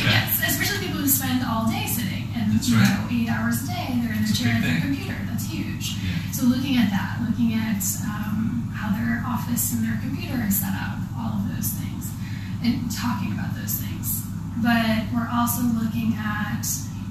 Okay. 0.00 0.08
yes, 0.08 0.40
especially 0.48 0.86
people 0.88 1.00
who 1.04 1.08
spend 1.08 1.44
all 1.44 1.68
day 1.68 1.86
sitting 1.86 2.19
That's 2.52 2.68
you 2.68 2.76
right. 2.76 2.88
know 2.88 3.08
eight 3.10 3.28
hours 3.30 3.62
a 3.64 3.66
day 3.66 3.86
they're 4.02 4.14
in 4.14 4.22
their 4.24 4.32
a 4.32 4.36
chair 4.36 4.54
at 4.58 4.62
their 4.62 4.80
computer. 4.80 5.16
That's 5.26 5.46
huge. 5.46 5.96
Yeah. 6.02 6.30
So 6.32 6.46
looking 6.46 6.76
at 6.76 6.90
that, 6.90 7.22
looking 7.22 7.54
at 7.54 7.82
um, 8.06 8.70
how 8.74 8.90
their 8.96 9.22
office 9.26 9.72
and 9.72 9.84
their 9.84 9.98
computer 10.00 10.42
is 10.46 10.60
set 10.60 10.74
up, 10.74 10.98
all 11.18 11.40
of 11.40 11.48
those 11.52 11.74
things, 11.78 12.10
and 12.62 12.90
talking 12.90 13.32
about 13.32 13.54
those 13.54 13.80
things. 13.80 14.24
But 14.60 15.08
we're 15.14 15.30
also 15.30 15.62
looking 15.62 16.14
at, 16.18 16.66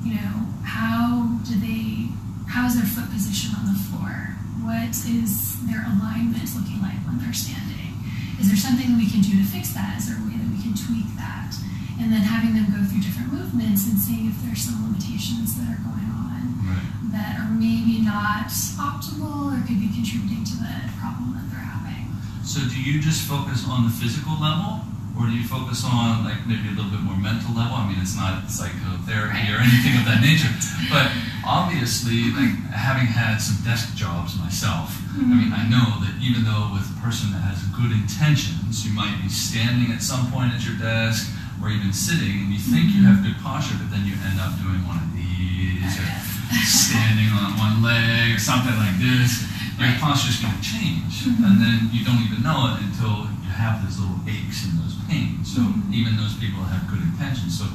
you 0.06 0.16
know, 0.16 0.50
how 0.64 1.40
do 1.48 1.58
they, 1.58 2.14
how 2.48 2.68
is 2.68 2.78
their 2.78 2.86
foot 2.86 3.10
position 3.12 3.56
on 3.58 3.66
the 3.66 3.78
floor? 3.90 4.38
What 4.62 4.94
is 5.08 5.58
their 5.66 5.82
alignment 5.86 6.46
looking 6.54 6.82
like 6.82 7.00
when 7.08 7.18
they're 7.18 7.34
standing? 7.34 7.98
Is 8.40 8.48
there 8.48 8.58
something 8.58 8.88
that 8.94 8.98
we 8.98 9.10
can 9.10 9.22
do 9.22 9.36
to 9.42 9.46
fix 9.46 9.74
that? 9.74 9.98
Is 9.98 10.08
there 10.08 10.18
a 10.18 10.26
way 10.26 10.38
that 10.38 10.50
we 10.50 10.62
can 10.62 10.78
tweak 10.78 11.10
that? 11.18 11.54
And 12.00 12.12
then 12.12 12.24
having 12.24 12.56
them 12.56 12.72
go 12.72 12.80
through 12.88 13.04
different 13.04 13.34
movements 13.34 13.88
and 13.88 14.00
seeing 14.00 14.32
if 14.32 14.38
there's 14.42 14.64
some 14.64 14.80
limitations 14.88 15.60
that 15.60 15.68
are 15.68 15.84
going 15.84 16.08
on 16.16 16.40
Right. 16.64 17.12
that 17.12 17.40
are 17.40 17.52
maybe 17.52 18.02
not 18.02 18.48
optimal 18.80 19.52
or 19.52 19.60
could 19.68 19.80
be 19.80 19.90
contributing 19.90 20.44
to 20.44 20.56
the 20.60 20.74
problem 21.00 21.34
that 21.36 21.50
they're 21.52 21.60
having. 21.60 22.08
So 22.44 22.62
do 22.68 22.78
you 22.80 23.02
just 23.02 23.28
focus 23.28 23.66
on 23.68 23.84
the 23.84 23.94
physical 23.94 24.40
level, 24.40 24.86
or 25.18 25.28
do 25.28 25.34
you 25.36 25.48
focus 25.48 25.84
on 25.84 26.24
like 26.24 26.46
maybe 26.48 26.70
a 26.70 26.76
little 26.76 26.92
bit 26.92 27.02
more 27.02 27.18
mental 27.18 27.52
level? 27.56 27.76
I 27.76 27.90
mean, 27.90 28.00
it's 28.00 28.16
not 28.16 28.48
psychotherapy 28.48 29.52
or 29.52 29.60
anything 29.60 30.00
of 30.00 30.06
that 30.08 30.22
nature, 30.22 30.52
but 30.94 31.12
obviously, 31.44 32.32
like 32.32 32.54
having 32.72 33.08
had 33.08 33.40
some 33.42 33.60
desk 33.66 33.96
jobs 33.96 34.38
myself, 34.38 34.96
I 35.18 35.26
mean, 35.26 35.52
I 35.52 35.66
mm-hmm. 35.66 35.74
know 35.74 35.88
that 36.06 36.16
even 36.22 36.46
though 36.46 36.72
with 36.72 36.88
a 36.88 36.98
person 37.02 37.32
that 37.34 37.44
has 37.44 37.60
good 37.76 37.92
intentions, 37.92 38.86
you 38.86 38.94
might 38.94 39.18
be 39.22 39.28
standing 39.28 39.92
at 39.92 40.02
some 40.02 40.32
point 40.32 40.54
at 40.54 40.64
your 40.64 40.78
desk 40.78 41.28
or 41.62 41.70
even 41.70 41.92
sitting, 41.92 42.48
and 42.48 42.50
you 42.54 42.60
think 42.60 42.96
you 42.96 43.04
have 43.04 43.24
good 43.24 43.38
posture, 43.44 43.76
but 43.78 43.92
then 43.92 44.06
you 44.06 44.16
end 44.24 44.40
up 44.40 44.56
doing 44.64 44.80
one 44.88 44.98
of 44.98 45.12
these 45.16 45.92
or 46.00 46.08
standing 46.66 47.30
on 47.36 47.58
one 47.60 47.84
leg 47.84 48.34
or 48.36 48.40
something 48.40 48.76
like 48.78 48.98
this. 49.00 49.46
Your 49.78 49.88
Right. 49.88 50.28
is 50.28 50.38
going 50.44 50.56
to 50.60 50.62
change, 50.62 51.24
Mhm. 51.24 51.44
and 51.46 51.62
then 51.62 51.90
you 51.94 52.04
don't 52.04 52.22
even 52.22 52.44
know 52.44 52.76
it 52.76 52.82
until 52.84 53.30
you 53.44 53.50
have 53.52 53.84
those 53.84 54.00
little 54.00 54.20
aches 54.28 54.66
and 54.66 54.80
those 54.80 54.96
pains. 55.08 55.48
So 55.56 55.62
Mhm. 55.62 55.94
even 55.94 56.18
those 56.18 56.34
people 56.34 56.66
have 56.66 56.88
good 56.88 57.02
intentions. 57.02 57.58
So 57.58 57.66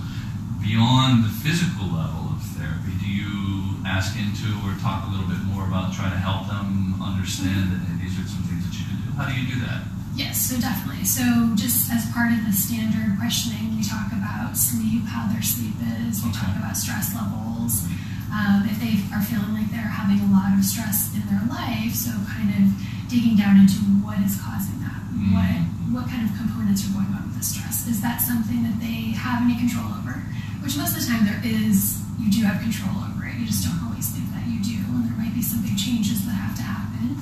beyond 0.61 1.25
the 1.25 1.31
physical 1.31 1.87
level 1.89 2.37
of 2.37 2.43
therapy, 2.43 2.93
do 3.01 3.07
you 3.09 3.81
ask 3.87 4.17
into 4.17 4.53
or 4.65 4.75
talk 4.81 5.07
a 5.09 5.11
little 5.11 5.27
bit 5.29 5.45
more 5.45 5.67
about 5.67 5.95
trying 5.95 6.13
to 6.13 6.19
help 6.19 6.49
them 6.49 7.01
understand 7.01 7.73
that 7.73 7.81
hey, 7.89 7.97
these 8.05 8.19
are 8.19 8.29
some 8.29 8.43
things 8.49 8.65
that 8.65 8.75
you 8.79 8.85
can 8.85 8.97
do? 9.01 9.13
How 9.17 9.25
do 9.25 9.35
you 9.35 9.47
do 9.49 9.61
that? 9.61 9.94
Yes, 10.15 10.39
so 10.47 10.55
definitely. 10.63 11.05
So 11.05 11.23
just 11.59 11.91
as 11.91 12.07
part 12.15 12.31
of 12.31 12.47
the 12.47 12.55
standard 12.55 13.19
questioning, 13.19 13.75
we 13.75 13.83
talk 13.83 14.15
about 14.15 14.55
sleep, 14.55 15.03
how 15.11 15.27
their 15.27 15.43
sleep 15.43 15.75
is. 16.07 16.23
We 16.23 16.31
talk 16.31 16.55
about 16.55 16.79
stress 16.79 17.11
levels. 17.19 17.83
Um, 18.31 18.63
if 18.63 18.79
they 18.79 18.95
are 19.11 19.23
feeling 19.23 19.59
like 19.59 19.71
they're 19.75 19.91
having 19.91 20.23
a 20.23 20.31
lot 20.31 20.55
of 20.55 20.63
stress 20.63 21.11
in 21.19 21.27
their 21.27 21.43
life, 21.51 21.95
so 21.95 22.15
kind 22.31 22.47
of 22.55 22.63
digging 23.11 23.35
down 23.35 23.59
into 23.59 23.83
what 24.07 24.23
is 24.23 24.39
causing 24.39 24.79
that. 24.87 25.03
What 25.35 25.67
what 25.91 26.07
kind 26.11 26.27
of 26.27 26.35
components 26.39 26.87
are 26.87 26.95
going 26.95 27.11
on 27.15 27.31
with 27.31 27.39
the 27.39 27.47
stress? 27.47 27.87
Is 27.87 28.03
that 28.03 28.23
something 28.23 28.63
that 28.63 28.79
they 28.79 29.15
have 29.19 29.43
any 29.43 29.59
control 29.59 29.87
over? 29.99 30.23
Which 30.63 30.79
most 30.79 30.95
of 30.95 31.03
the 31.03 31.07
time 31.11 31.27
there 31.27 31.43
is. 31.43 32.03
You 32.23 32.31
do 32.31 32.47
have 32.47 32.63
control 32.63 32.95
over 33.03 33.27
it. 33.27 33.35
You 33.35 33.47
just 33.47 33.67
don't 33.67 33.83
always 33.83 34.07
think 34.15 34.31
that 34.31 34.47
you 34.47 34.63
do, 34.63 34.79
and 34.95 35.11
there 35.11 35.19
might 35.19 35.35
be 35.35 35.43
some 35.43 35.61
big 35.63 35.75
changes 35.77 36.25
that 36.27 36.39
have 36.39 36.55
to 36.55 36.63
happen 36.63 37.19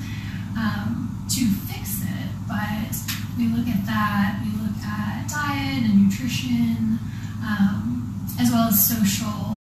um, 0.53 1.25
to 1.33 1.49
fix. 1.65 2.02
But 2.47 2.93
we 3.37 3.47
look 3.47 3.67
at 3.67 3.85
that. 3.85 4.41
We 4.43 4.51
look 4.61 4.77
at 4.83 5.27
diet 5.29 5.83
and 5.89 6.05
nutrition, 6.05 6.99
um, 7.43 8.27
as 8.39 8.51
well 8.51 8.67
as 8.69 8.77
social 8.77 9.53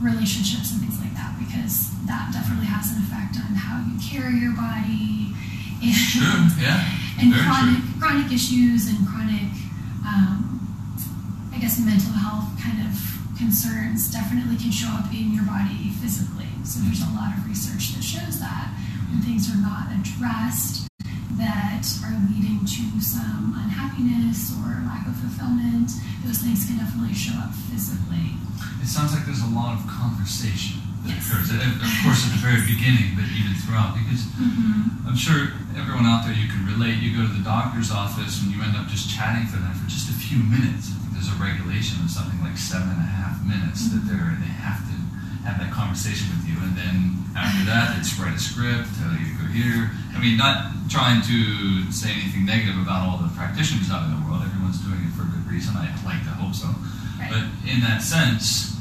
relationships 0.00 0.72
and 0.72 0.80
things 0.80 0.98
like 1.00 1.14
that. 1.14 1.34
because 1.38 1.90
that 2.06 2.30
definitely 2.32 2.66
has 2.66 2.92
an 2.94 3.02
effect 3.02 3.36
on 3.36 3.54
how 3.54 3.82
you 3.84 3.98
carry 3.98 4.38
your 4.38 4.52
body. 4.54 5.34
And, 5.82 5.94
true, 5.94 6.46
yeah. 6.62 6.86
And 7.20 7.34
chronic, 7.34 7.82
chronic 7.98 8.32
issues 8.32 8.86
and 8.88 9.06
chronic, 9.06 9.50
um, 10.06 11.50
I 11.54 11.58
guess, 11.58 11.78
mental 11.78 12.12
health 12.12 12.46
kind 12.62 12.86
of 12.86 12.94
concerns 13.36 14.10
definitely 14.10 14.56
can 14.56 14.70
show 14.70 14.88
up 14.88 15.10
in 15.12 15.34
your 15.34 15.44
body 15.44 15.90
physically. 16.00 16.46
So 16.64 16.80
there's 16.80 17.02
a 17.02 17.10
lot 17.14 17.36
of 17.36 17.46
research 17.46 17.94
that 17.94 18.02
shows 18.02 18.40
that 18.40 18.70
when 19.10 19.22
things 19.22 19.50
are 19.50 19.58
not 19.58 19.90
addressed, 19.92 20.87
that 21.38 21.86
are 22.04 22.18
leading 22.30 22.66
to 22.66 22.84
some 23.00 23.54
unhappiness 23.54 24.52
or 24.58 24.82
lack 24.84 25.06
of 25.06 25.14
fulfillment, 25.16 25.90
those 26.26 26.42
things 26.42 26.66
can 26.66 26.78
definitely 26.78 27.14
show 27.14 27.38
up 27.38 27.54
physically. 27.70 28.34
It 28.82 28.90
sounds 28.90 29.14
like 29.14 29.24
there's 29.24 29.42
a 29.42 29.54
lot 29.54 29.78
of 29.78 29.86
conversation 29.86 30.82
that 31.06 31.14
yes. 31.14 31.30
occurs. 31.30 31.54
Of 31.54 31.94
course, 32.02 32.26
at 32.26 32.34
the 32.34 32.42
very 32.42 32.62
beginning, 32.66 33.14
but 33.14 33.30
even 33.30 33.54
throughout, 33.62 33.94
because 33.94 34.26
mm-hmm. 34.34 35.06
I'm 35.06 35.16
sure 35.16 35.54
everyone 35.78 36.04
out 36.04 36.26
there 36.26 36.34
you 36.34 36.50
can 36.50 36.66
relate. 36.66 36.98
You 36.98 37.14
go 37.14 37.22
to 37.22 37.32
the 37.32 37.46
doctor's 37.46 37.94
office 37.94 38.42
and 38.42 38.50
you 38.50 38.58
end 38.60 38.74
up 38.74 38.90
just 38.90 39.06
chatting 39.08 39.46
for 39.46 39.62
them 39.62 39.72
for 39.78 39.86
just 39.86 40.10
a 40.10 40.16
few 40.18 40.42
minutes. 40.42 40.90
I 40.90 40.98
think 41.06 41.10
there's 41.16 41.30
a 41.30 41.38
regulation 41.38 42.02
of 42.02 42.10
something 42.10 42.42
like 42.42 42.58
seven 42.58 42.90
and 42.90 43.02
a 43.02 43.10
half 43.14 43.38
minutes 43.46 43.86
mm-hmm. 43.86 44.02
that 44.02 44.04
they're 44.10 44.34
they 44.42 44.52
have 44.58 44.82
to 44.90 44.98
have 45.44 45.58
that 45.58 45.70
conversation 45.72 46.28
with 46.34 46.48
you, 46.48 46.56
and 46.62 46.76
then 46.76 47.18
after 47.36 47.64
that, 47.70 47.98
it's 47.98 48.10
write 48.18 48.34
a 48.34 48.42
script, 48.42 48.90
tell 48.98 49.14
you 49.14 49.30
to 49.30 49.36
go 49.38 49.46
here. 49.52 49.90
I 50.14 50.18
mean, 50.18 50.36
not 50.36 50.74
trying 50.90 51.22
to 51.22 51.38
say 51.92 52.10
anything 52.10 52.44
negative 52.44 52.80
about 52.80 53.06
all 53.06 53.18
the 53.22 53.30
practitioners 53.38 53.90
out 53.92 54.08
in 54.08 54.16
the 54.16 54.22
world. 54.26 54.42
Everyone's 54.42 54.82
doing 54.82 54.98
it 55.06 55.12
for 55.14 55.22
a 55.22 55.30
good 55.30 55.46
reason. 55.46 55.76
I 55.78 55.92
like 56.02 56.24
to 56.26 56.34
hope 56.34 56.56
so. 56.56 56.66
Right. 57.20 57.30
But 57.30 57.44
in 57.68 57.84
that 57.86 58.02
sense, 58.02 58.74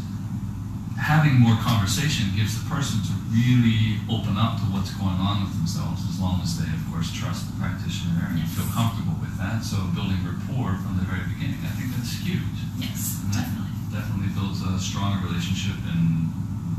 having 0.98 1.38
more 1.38 1.60
conversation 1.62 2.34
gives 2.34 2.58
the 2.58 2.66
person 2.66 3.04
to 3.06 3.14
really 3.30 4.02
open 4.10 4.40
up 4.40 4.58
to 4.58 4.66
what's 4.74 4.90
going 4.98 5.20
on 5.22 5.46
with 5.46 5.54
themselves, 5.60 6.02
as 6.10 6.18
long 6.18 6.42
as 6.42 6.58
they, 6.58 6.66
of 6.66 6.82
course, 6.90 7.14
trust 7.14 7.46
the 7.52 7.56
practitioner 7.62 8.34
and 8.34 8.42
yes. 8.42 8.58
feel 8.58 8.66
comfortable 8.74 9.14
with 9.22 9.36
that. 9.38 9.62
So 9.62 9.78
building 9.94 10.18
rapport 10.26 10.80
from 10.82 10.98
the 10.98 11.06
very 11.06 11.28
beginning, 11.30 11.62
I 11.62 11.76
think 11.78 11.94
that's 11.94 12.18
huge. 12.18 12.58
Yes, 12.82 13.22
definitely. 13.30 13.76
Definitely 13.94 14.32
builds 14.34 14.66
a 14.66 14.80
stronger 14.82 15.28
relationship 15.28 15.78
and 15.94 16.34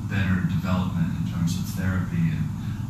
better 0.09 0.49
development 0.49 1.13
in 1.21 1.25
terms 1.31 1.55
of 1.61 1.65
therapy 1.77 2.33
and 2.33 2.45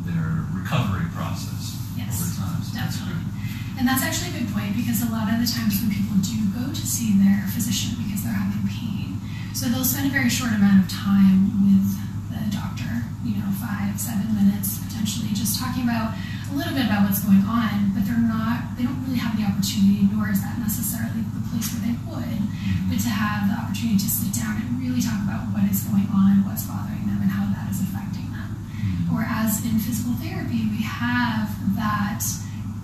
their 0.07 0.47
recovery 0.55 1.05
process 1.13 1.75
yes, 1.95 2.15
over 2.19 2.31
time. 2.39 2.63
So 2.63 2.73
definitely. 2.73 3.19
That's 3.19 3.77
and 3.79 3.83
that's 3.87 4.03
actually 4.03 4.35
a 4.35 4.43
good 4.43 4.51
point 4.51 4.75
because 4.75 5.03
a 5.03 5.11
lot 5.11 5.31
of 5.31 5.39
the 5.39 5.47
times 5.47 5.79
when 5.79 5.91
people 5.91 6.19
do 6.19 6.35
go 6.51 6.67
to 6.71 6.83
see 6.83 7.15
their 7.19 7.47
physician 7.51 7.95
because 7.99 8.23
they're 8.23 8.35
having 8.35 8.67
pain, 8.67 9.19
so 9.55 9.67
they'll 9.71 9.87
spend 9.87 10.07
a 10.07 10.13
very 10.13 10.27
short 10.27 10.51
amount 10.51 10.83
of 10.83 10.87
time 10.91 11.47
with 11.63 11.87
the 12.31 12.43
doctor, 12.51 12.88
you 13.29 13.39
know, 13.39 13.51
five, 13.61 13.93
seven 13.99 14.33
minutes 14.33 14.81
potentially, 14.81 15.29
just 15.37 15.61
talking 15.61 15.85
about 15.85 16.17
a 16.49 16.53
little 16.57 16.73
bit 16.73 16.89
about 16.89 17.05
what's 17.05 17.21
going 17.21 17.45
on, 17.45 17.93
but 17.93 18.01
they're 18.09 18.17
not, 18.17 18.73
they 18.73 18.83
don't 18.83 18.97
really 19.05 19.21
have 19.21 19.37
the 19.37 19.45
opportunity, 19.45 20.09
nor 20.09 20.33
is 20.33 20.41
that 20.41 20.57
necessarily 20.57 21.21
the 21.37 21.43
place 21.53 21.69
where 21.71 21.85
they 21.85 21.95
would, 22.09 22.41
but 22.89 22.97
to 22.97 23.11
have 23.11 23.45
the 23.45 23.55
opportunity 23.55 24.01
to 24.01 24.09
sit 24.09 24.33
down 24.33 24.57
and 24.57 24.81
really 24.81 25.01
talk 25.01 25.21
about 25.21 25.45
what 25.53 25.61
is 25.69 25.85
going 25.85 26.09
on, 26.09 26.41
what's 26.45 26.65
bothering 26.65 27.05
them, 27.05 27.21
and 27.21 27.29
how 27.29 27.45
that 27.53 27.69
is 27.69 27.85
affecting 27.85 28.25
them. 28.33 28.49
Mm-hmm. 28.73 29.13
Whereas 29.13 29.61
in 29.61 29.77
physical 29.77 30.17
therapy, 30.17 30.65
we 30.73 30.81
have 30.81 31.53
that 31.77 32.25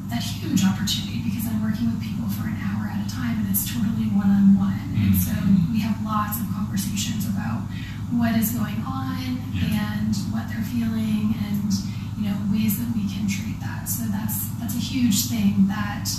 that 0.09 0.21
huge 0.21 0.61
opportunity 0.61 1.17
because 1.25 1.49
I'm 1.49 1.65
working 1.65 1.89
with 1.89 1.97
people 1.97 2.29
for 2.29 2.45
an 2.45 2.53
hour 2.61 2.85
at 2.85 3.01
a 3.01 3.09
time 3.09 3.41
and 3.41 3.49
it's 3.49 3.65
totally 3.65 4.05
one 4.13 4.29
on 4.29 4.53
one. 4.53 4.77
And 5.01 5.17
so 5.17 5.33
mm-hmm. 5.33 5.73
we 5.73 5.81
have 5.81 5.97
lots 6.05 6.37
of 6.37 6.45
conversations 6.53 7.25
about 7.25 7.65
what 8.13 8.35
is 8.37 8.51
going 8.51 8.81
on 8.85 9.41
and 9.73 10.13
what 10.29 10.45
they're 10.49 10.67
feeling 10.69 11.33
and 11.49 11.73
you 12.19 12.29
know 12.29 12.37
ways 12.51 12.77
that 12.77 12.89
we 12.93 13.09
can 13.09 13.27
treat 13.27 13.59
that. 13.59 13.89
So 13.89 14.05
that's 14.11 14.49
that's 14.59 14.75
a 14.75 14.83
huge 14.83 15.25
thing 15.25 15.67
that 15.67 16.09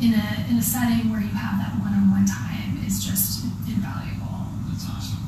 in 0.00 0.14
a 0.16 0.26
in 0.48 0.56
a 0.56 0.64
setting 0.64 1.12
where 1.12 1.20
you 1.20 1.34
have 1.36 1.60
that 1.60 1.76
one 1.80 1.92
on 1.92 2.10
one 2.10 2.26
time 2.26 2.80
is 2.86 3.04
just 3.04 3.44
invaluable. 3.68 4.48
That's 4.68 4.88
awesome. 4.88 5.20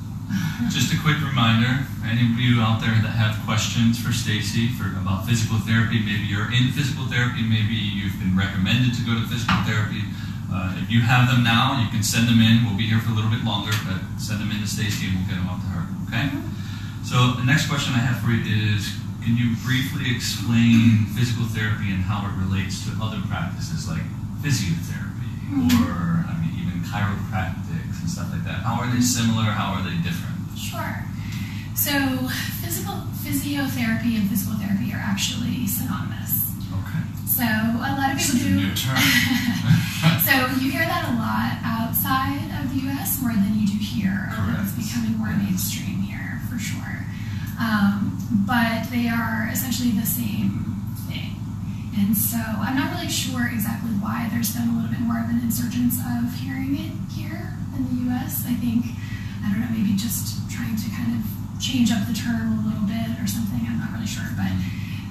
just 0.72 0.92
a 0.92 0.98
quick 1.04 1.20
reminder, 1.20 1.84
any 2.08 2.24
of 2.24 2.40
you 2.40 2.60
out 2.64 2.80
there 2.80 2.96
that 3.04 3.14
have 3.14 3.36
questions 3.44 4.00
for 4.00 4.12
Stacy 4.12 4.68
for 4.72 4.88
about 4.96 5.28
physical 5.28 5.60
therapy, 5.60 6.00
maybe 6.00 6.24
you're 6.24 6.50
in 6.50 6.72
physical 6.72 7.04
therapy, 7.06 7.44
maybe 7.44 7.76
you've 7.76 8.16
been 8.18 8.32
recommended 8.32 8.96
to 8.96 9.02
go 9.04 9.12
to 9.12 9.24
physical 9.28 9.60
therapy. 9.68 10.02
Uh, 10.52 10.76
if 10.76 10.92
you 10.92 11.00
have 11.00 11.32
them 11.32 11.42
now, 11.42 11.80
you 11.80 11.88
can 11.88 12.04
send 12.04 12.28
them 12.28 12.44
in. 12.44 12.60
We'll 12.68 12.76
be 12.76 12.84
here 12.84 13.00
for 13.00 13.10
a 13.10 13.16
little 13.16 13.32
bit 13.32 13.40
longer, 13.40 13.72
but 13.88 14.04
send 14.20 14.36
them 14.44 14.52
in 14.52 14.60
to 14.60 14.68
Stacy 14.68 15.08
and 15.08 15.16
we'll 15.16 15.28
get 15.32 15.40
them 15.40 15.48
off 15.48 15.64
to 15.64 15.68
her. 15.72 15.84
Okay? 16.06 16.28
Mm-hmm. 16.28 16.52
So 17.08 17.40
the 17.40 17.48
next 17.48 17.72
question 17.72 17.96
I 17.96 18.04
have 18.04 18.20
for 18.20 18.30
you 18.30 18.44
is 18.44 18.92
can 19.24 19.36
you 19.36 19.56
briefly 19.64 20.12
explain 20.12 21.08
physical 21.16 21.48
therapy 21.48 21.88
and 21.88 22.04
how 22.04 22.28
it 22.28 22.34
relates 22.36 22.84
to 22.84 22.92
other 23.00 23.22
practices 23.32 23.88
like 23.88 24.04
physiotherapy 24.44 25.32
mm-hmm. 25.48 25.88
or 25.88 26.26
I 26.28 26.36
mean 26.42 26.52
even 26.58 26.84
chiropractics 26.84 28.02
and 28.02 28.10
stuff 28.10 28.28
like 28.28 28.44
that? 28.44 28.60
How 28.66 28.76
are 28.82 28.90
they 28.92 29.00
similar? 29.00 29.48
How 29.48 29.78
are 29.78 29.82
they 29.82 29.96
different? 30.04 30.36
Sure. 30.58 31.06
So 31.74 31.94
physical 32.60 33.08
physiotherapy 33.24 34.20
and 34.20 34.28
physical 34.28 34.58
therapy 34.58 34.92
are 34.92 35.02
actually 35.02 35.66
synonymous. 35.66 36.41
So 37.32 37.48
a 37.48 37.96
lot 37.96 38.12
of 38.12 38.18
people 38.20 38.44
do. 38.44 38.74
So 40.26 40.34
you 40.60 40.70
hear 40.70 40.84
that 40.84 41.06
a 41.08 41.14
lot 41.14 41.62
outside 41.62 42.42
of 42.58 42.74
the 42.74 42.90
U.S. 42.90 43.22
more 43.22 43.32
than 43.32 43.54
you 43.54 43.66
do 43.66 43.78
here, 43.78 44.28
it's 44.58 44.74
becoming 44.74 45.16
more 45.16 45.30
mainstream 45.30 46.02
here 46.02 46.42
for 46.50 46.58
sure. 46.58 47.06
Um, 47.58 48.18
but 48.44 48.90
they 48.90 49.06
are 49.08 49.48
essentially 49.50 49.94
the 49.94 50.06
same 50.06 50.74
thing. 51.06 51.38
And 51.96 52.16
so 52.16 52.36
I'm 52.36 52.74
not 52.76 52.92
really 52.94 53.08
sure 53.08 53.46
exactly 53.46 53.94
why 54.02 54.28
there's 54.34 54.54
been 54.54 54.68
a 54.68 54.74
little 54.74 54.90
bit 54.90 55.00
more 55.00 55.22
of 55.22 55.30
an 55.30 55.38
insurgence 55.40 56.02
of 56.02 56.34
hearing 56.42 56.74
it 56.76 56.92
here 57.14 57.54
in 57.78 57.86
the 57.86 58.10
U.S. 58.10 58.44
I 58.46 58.54
think 58.58 58.84
I 59.46 59.50
don't 59.54 59.62
know, 59.62 59.70
maybe 59.70 59.94
just 59.96 60.50
trying 60.50 60.76
to 60.76 60.88
kind 60.90 61.14
of 61.14 61.22
change 61.62 61.90
up 61.94 62.04
the 62.10 62.14
term 62.14 62.58
a 62.58 62.62
little 62.68 62.86
bit 62.90 63.16
or 63.22 63.26
something. 63.30 63.62
I'm 63.64 63.78
not 63.78 63.94
really 63.94 64.10
sure, 64.10 64.26
but 64.36 64.50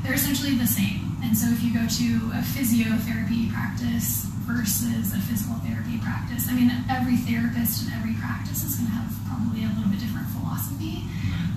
they're 0.04 0.20
essentially 0.20 0.56
the 0.60 0.68
same. 0.68 1.11
And 1.24 1.38
so 1.38 1.48
if 1.50 1.62
you 1.64 1.74
go 1.74 1.86
to 1.86 2.08
a 2.36 2.42
physiotherapy 2.42 3.54
practice 3.54 4.26
versus 4.44 5.14
a 5.14 5.22
physical 5.22 5.56
therapy 5.64 5.98
practice, 6.02 6.50
I 6.50 6.54
mean, 6.54 6.72
every 6.90 7.18
therapist 7.18 7.86
and 7.86 7.94
every 7.94 8.14
practice 8.18 8.64
is 8.66 8.76
going 8.76 8.90
to 8.90 8.96
have 8.98 9.10
probably 9.30 9.64
a 9.64 9.72
little 9.78 9.90
bit 9.90 10.02
different 10.02 10.28
philosophy, 10.34 11.06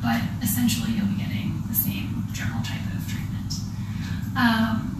but 0.04 0.20
essentially 0.44 0.92
you'll 0.92 1.10
be 1.10 1.18
getting 1.18 1.64
the 1.66 1.74
same 1.74 2.28
general 2.32 2.60
type 2.62 2.84
of 2.92 3.02
treatment. 3.08 3.52
Um, 4.36 4.94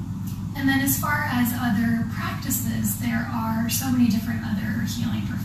and 0.57 0.69
then 0.69 0.81
as 0.81 0.99
far 0.99 1.29
as 1.31 1.53
other 1.55 2.09
practices, 2.15 2.99
there 2.99 3.29
are 3.31 3.69
so 3.69 3.91
many 3.91 4.09
different 4.09 4.43
other 4.43 4.87
healing 4.89 5.27
prof- 5.27 5.45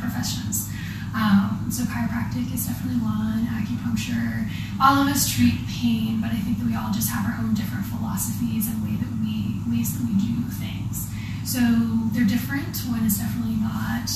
professions. 0.00 0.70
Um, 1.16 1.72
so 1.72 1.84
chiropractic 1.84 2.52
is 2.52 2.66
definitely 2.68 3.00
one, 3.00 3.48
acupuncture. 3.48 4.44
All 4.76 5.00
of 5.00 5.08
us 5.08 5.24
treat 5.32 5.56
pain, 5.66 6.20
but 6.20 6.30
I 6.30 6.36
think 6.36 6.58
that 6.60 6.66
we 6.66 6.76
all 6.76 6.92
just 6.92 7.08
have 7.08 7.24
our 7.24 7.40
own 7.40 7.54
different 7.54 7.86
philosophies 7.86 8.68
and 8.68 8.84
way 8.84 9.00
that 9.00 9.08
we 9.24 9.56
ways 9.64 9.96
that 9.96 10.04
we 10.04 10.12
do 10.20 10.44
things. 10.52 11.08
So 11.48 11.58
they're 12.12 12.28
different. 12.28 12.76
One 12.92 13.00
is 13.08 13.16
definitely 13.16 13.56
not 13.56 14.12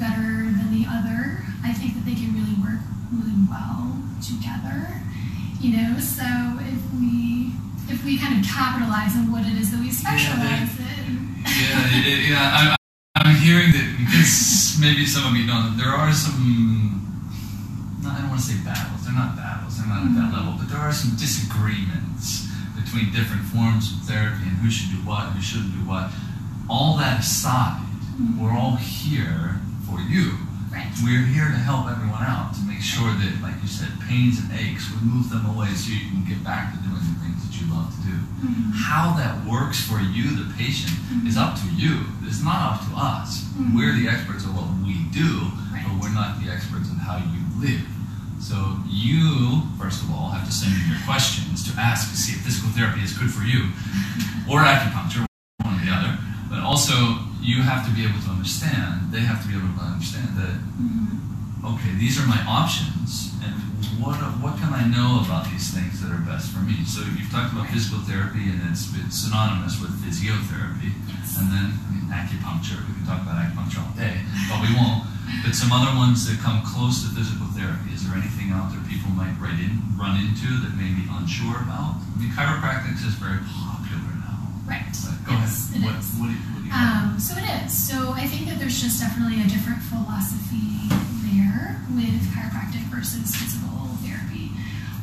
better 0.00 0.48
than 0.48 0.72
the 0.72 0.88
other. 0.88 1.44
I 1.62 1.76
think 1.76 1.94
that 2.00 2.08
they 2.08 2.16
can 2.16 2.32
really 2.32 2.56
work 2.64 2.80
really 3.12 3.36
well 3.44 4.00
together. 4.24 4.88
You 5.60 5.76
know, 5.76 6.00
so 6.00 6.24
if 6.64 6.80
we 6.96 7.52
if 7.92 8.04
we 8.08 8.16
kind 8.16 8.40
of 8.40 8.48
capitalize 8.48 9.12
on 9.20 9.30
what 9.30 9.44
it 9.44 9.52
is 9.60 9.70
that 9.70 9.80
we 9.80 9.92
specialize 9.92 10.40
yeah, 10.40 10.80
they, 10.80 11.04
in. 11.04 11.36
yeah, 12.24 12.40
yeah. 12.40 12.72
I, 12.72 12.81
I'm 13.22 13.36
hearing 13.36 13.70
that 13.72 13.86
because 13.98 14.78
maybe 14.80 15.06
some 15.06 15.30
of 15.30 15.38
you 15.38 15.46
know 15.46 15.70
there 15.78 15.94
are 15.94 16.12
some. 16.12 16.98
I 18.06 18.18
don't 18.18 18.30
want 18.30 18.40
to 18.40 18.46
say 18.46 18.58
battles. 18.64 19.06
They're 19.06 19.14
not 19.14 19.36
battles. 19.36 19.78
They're 19.78 19.86
not 19.86 20.02
at 20.06 20.14
that 20.14 20.30
mm-hmm. 20.30 20.36
level. 20.36 20.54
But 20.58 20.68
there 20.68 20.82
are 20.82 20.92
some 20.92 21.14
disagreements 21.14 22.50
between 22.74 23.14
different 23.14 23.46
forms 23.48 23.94
of 23.94 24.06
therapy 24.06 24.42
and 24.46 24.58
who 24.58 24.70
should 24.70 24.90
do 24.90 25.00
what, 25.06 25.32
who 25.32 25.40
shouldn't 25.42 25.72
do 25.72 25.82
what. 25.86 26.10
All 26.68 26.96
that 26.98 27.20
aside, 27.20 27.82
mm-hmm. 28.18 28.42
we're 28.42 28.54
all 28.54 28.76
here 28.76 29.62
for 29.86 30.00
you. 30.00 30.38
Right. 30.72 30.88
We're 31.04 31.26
here 31.28 31.52
to 31.52 31.60
help 31.60 31.86
everyone 31.90 32.24
out 32.24 32.54
to 32.56 32.62
make 32.64 32.80
sure 32.80 33.12
that, 33.12 33.32
like 33.42 33.60
you 33.60 33.68
said, 33.68 33.92
pains 34.08 34.40
and 34.40 34.48
aches, 34.56 34.88
we 34.88 35.04
move 35.04 35.28
them 35.28 35.44
away 35.44 35.68
so 35.76 35.92
you 35.92 36.08
can 36.08 36.24
get 36.24 36.42
back 36.42 36.72
to 36.72 36.78
doing 36.80 36.96
the 36.96 37.18
things 37.20 37.38
that 37.41 37.41
you 37.62 37.70
love 37.70 37.94
to 37.94 38.02
do. 38.02 38.16
Mm-hmm. 38.18 38.74
How 38.74 39.14
that 39.14 39.46
works 39.46 39.78
for 39.78 40.02
you, 40.02 40.34
the 40.34 40.50
patient, 40.58 40.90
mm-hmm. 40.90 41.30
is 41.30 41.38
up 41.38 41.54
to 41.62 41.68
you. 41.78 42.02
It's 42.26 42.42
not 42.42 42.74
up 42.74 42.78
to 42.90 42.92
us. 42.98 43.46
Mm-hmm. 43.54 43.78
We're 43.78 43.94
the 43.94 44.10
experts 44.10 44.42
of 44.42 44.58
what 44.58 44.66
we 44.82 45.06
do, 45.14 45.46
right. 45.70 45.86
but 45.86 46.02
we're 46.02 46.14
not 46.14 46.42
the 46.42 46.50
experts 46.50 46.90
of 46.90 46.98
how 46.98 47.22
you 47.22 47.40
live. 47.62 47.86
So 48.42 48.58
you, 48.90 49.62
first 49.78 50.02
of 50.02 50.10
all, 50.10 50.34
have 50.34 50.42
to 50.42 50.50
send 50.50 50.74
in 50.74 50.90
your 50.90 50.98
questions 51.06 51.62
to 51.70 51.78
ask 51.78 52.10
to 52.10 52.18
see 52.18 52.34
if 52.34 52.42
physical 52.42 52.74
therapy 52.74 53.06
is 53.06 53.14
good 53.14 53.30
for 53.30 53.46
you, 53.46 53.70
or 54.50 54.66
acupuncture, 54.66 55.22
one 55.62 55.78
or 55.78 55.84
the 55.86 55.94
other. 55.94 56.18
But 56.50 56.66
also, 56.66 57.22
you 57.38 57.62
have 57.62 57.86
to 57.86 57.94
be 57.94 58.02
able 58.02 58.18
to 58.26 58.30
understand. 58.34 59.14
They 59.14 59.22
have 59.22 59.42
to 59.42 59.48
be 59.48 59.54
able 59.54 59.70
to 59.78 59.86
understand 59.86 60.34
that 60.34 60.58
mm-hmm. 60.58 61.62
okay, 61.62 61.94
these 62.02 62.18
are 62.18 62.26
my 62.26 62.42
options, 62.42 63.30
and 63.46 63.54
what 63.98 64.16
what 64.42 64.58
can 64.58 64.72
I 64.72 64.86
know 64.86 65.22
about 65.24 65.50
these 65.50 65.70
things 65.74 66.00
that 66.02 66.10
are 66.12 66.22
best 66.22 66.50
for 66.52 66.60
me? 66.60 66.84
So 66.84 67.02
you've 67.18 67.30
talked 67.30 67.52
about 67.52 67.68
physical 67.68 68.00
therapy, 68.06 68.48
and 68.50 68.60
it's, 68.70 68.88
it's 68.94 69.18
synonymous 69.26 69.80
with 69.80 69.90
physiotherapy, 70.02 70.92
Yes. 71.08 71.38
and 71.38 71.50
then 71.50 71.68
acupuncture. 72.12 72.80
We 72.88 72.94
can 73.00 73.06
talk 73.06 73.22
about 73.24 73.40
acupuncture 73.40 73.80
all 73.82 73.94
day, 73.96 74.20
but 74.48 74.60
we 74.62 74.70
won't. 74.76 75.08
But 75.44 75.54
some 75.54 75.72
other 75.72 75.96
ones 75.96 76.28
that 76.28 76.38
come 76.44 76.60
close 76.66 77.02
to 77.02 77.08
physical 77.14 77.46
therapy. 77.56 77.94
Is 77.94 78.04
there 78.04 78.14
anything 78.18 78.50
out 78.52 78.68
there 78.70 78.82
people 78.90 79.08
might 79.16 79.32
write 79.40 79.56
in, 79.58 79.80
run 79.96 80.18
into 80.20 80.60
that 80.66 80.74
may 80.76 80.92
be 80.92 81.06
unsure 81.08 81.56
about? 81.62 81.96
I 82.02 82.14
mean, 82.20 82.30
chiropractic 82.36 83.00
is 83.00 83.16
very 83.16 83.40
popular 83.48 84.12
now. 84.20 84.50
Right. 84.68 84.84
But 84.92 85.16
go 85.24 85.32
yes, 85.40 85.72
ahead. 85.72 85.88
what, 85.88 85.96
what 86.20 86.26
do 86.28 86.34
you, 86.36 86.42
what 86.52 86.60
do 86.60 86.66
you? 86.68 86.74
Um, 86.74 87.16
so 87.16 87.32
it 87.38 87.46
is. 87.64 87.72
So 87.72 88.12
I 88.12 88.26
think 88.28 88.50
that 88.50 88.58
there's 88.60 88.76
just 88.82 89.00
definitely 89.00 89.40
a 89.40 89.48
different 89.48 89.80
philosophy 89.88 90.90
there 91.32 91.80
with 91.96 92.20
chiropractic 92.36 92.84
versus 92.92 93.32
physical 93.34 93.88
therapy. 94.04 94.52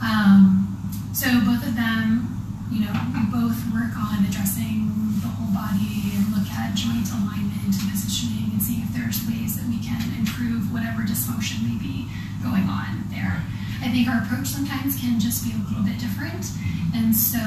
Um, 0.02 0.78
so 1.14 1.26
both 1.42 1.66
of 1.66 1.76
them, 1.76 2.30
you 2.72 2.86
know, 2.86 2.94
we 3.18 3.26
both 3.34 3.58
work 3.74 3.98
on 3.98 4.24
addressing 4.26 4.86
the 5.26 5.28
whole 5.28 5.50
body 5.52 6.14
and 6.14 6.30
look 6.30 6.46
at 6.54 6.78
joint 6.78 7.10
alignment 7.10 7.66
and 7.66 7.74
positioning 7.90 8.54
and 8.54 8.62
seeing 8.62 8.86
if 8.86 8.94
there's 8.94 9.26
ways 9.26 9.58
that 9.58 9.66
we 9.66 9.82
can 9.82 10.00
improve 10.22 10.70
whatever 10.72 11.02
dysfunction 11.02 11.66
may 11.66 11.78
be 11.82 12.06
going 12.46 12.70
on 12.70 13.10
there. 13.10 13.42
I 13.82 13.90
think 13.90 14.08
our 14.08 14.22
approach 14.22 14.48
sometimes 14.48 15.00
can 15.00 15.20
just 15.20 15.44
be 15.44 15.52
a 15.56 15.60
little 15.66 15.84
bit 15.84 15.98
different. 15.98 16.46
And 16.94 17.16
so 17.16 17.42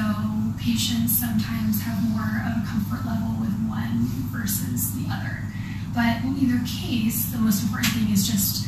patients 0.59 1.17
sometimes 1.17 1.81
have 1.83 2.03
more 2.11 2.43
of 2.43 2.59
a 2.59 2.63
comfort 2.67 3.07
level 3.07 3.39
with 3.39 3.53
one 3.67 4.07
versus 4.31 4.91
the 4.91 5.07
other. 5.07 5.39
But 5.93 6.25
in 6.25 6.35
either 6.41 6.59
case, 6.65 7.31
the 7.31 7.37
most 7.37 7.63
important 7.63 7.93
thing 7.93 8.09
is 8.11 8.25
just 8.25 8.67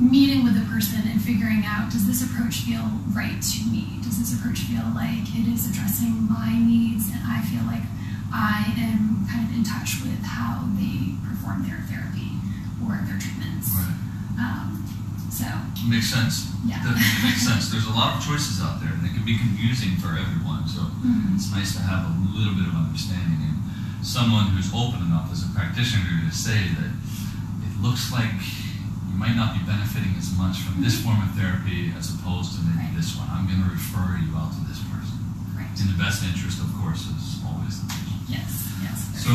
meeting 0.00 0.44
with 0.44 0.54
the 0.54 0.66
person 0.70 1.00
and 1.06 1.20
figuring 1.20 1.64
out 1.66 1.90
does 1.92 2.06
this 2.06 2.22
approach 2.24 2.64
feel 2.64 2.84
right 3.12 3.40
to 3.40 3.60
me? 3.68 4.00
Does 4.02 4.18
this 4.18 4.32
approach 4.32 4.60
feel 4.66 4.84
like 4.94 5.28
it 5.36 5.46
is 5.48 5.68
addressing 5.68 6.28
my 6.28 6.52
needs 6.56 7.08
and 7.12 7.20
I 7.26 7.42
feel 7.42 7.64
like 7.68 7.84
I 8.32 8.72
am 8.80 9.28
kind 9.28 9.44
of 9.44 9.52
in 9.52 9.64
touch 9.64 10.00
with 10.00 10.24
how 10.24 10.64
they 10.80 11.16
perform 11.20 11.68
their 11.68 11.84
therapy 11.88 12.32
or 12.80 12.96
their 13.04 13.20
treatments? 13.20 13.76
Right. 13.76 14.00
Um, 14.40 14.80
so, 15.28 15.46
Makes 15.84 16.08
sense. 16.08 16.48
Yeah. 16.64 16.80
Definitely 16.80 17.28
makes 17.28 17.44
sense. 17.44 17.68
There's 17.68 17.86
a 17.86 17.96
lot 17.96 18.16
of 18.16 18.24
choices 18.24 18.62
out 18.62 18.80
there, 18.80 18.92
and 18.92 19.04
it 19.04 19.12
can 19.12 19.24
be 19.26 19.36
confusing 19.36 19.98
for 20.00 20.16
everyone. 20.16 20.64
So 20.68 20.88
mhm. 21.04 21.34
it's 21.34 21.50
nice 21.52 21.74
to 21.76 21.82
have 21.82 22.08
a 22.08 22.12
little 22.32 22.54
bit 22.54 22.70
of 22.70 22.74
understanding 22.74 23.42
and 23.44 23.58
someone 24.00 24.54
who's 24.54 24.72
open 24.72 25.02
enough 25.04 25.28
as 25.30 25.44
a 25.44 25.50
practitioner 25.52 26.22
to 26.24 26.32
say 26.32 26.70
that 26.78 26.90
it 27.66 27.74
looks 27.82 28.12
like 28.12 28.32
might 29.16 29.36
not 29.36 29.52
be 29.54 29.60
benefiting 29.64 30.14
as 30.18 30.32
much 30.36 30.58
from 30.64 30.82
this 30.82 31.00
form 31.02 31.20
of 31.22 31.30
therapy 31.36 31.92
as 31.96 32.12
opposed 32.14 32.56
to 32.56 32.60
maybe 32.64 32.88
Right. 32.90 32.96
this 32.96 33.14
one. 33.16 33.28
I'm 33.30 33.46
going 33.46 33.62
to 33.62 33.70
refer 33.70 34.18
you 34.18 34.32
out 34.36 34.52
to 34.56 34.60
this 34.66 34.80
person. 34.88 35.18
right. 35.56 35.68
In 35.80 35.86
the 35.92 35.98
best 36.00 36.24
interest, 36.24 36.60
of 36.60 36.72
course, 36.80 37.06
is 37.06 37.40
always 37.46 37.80
the 37.80 37.86
patient. 37.92 38.22
Yes, 38.28 38.50
yes. 38.82 38.98
So, 39.24 39.32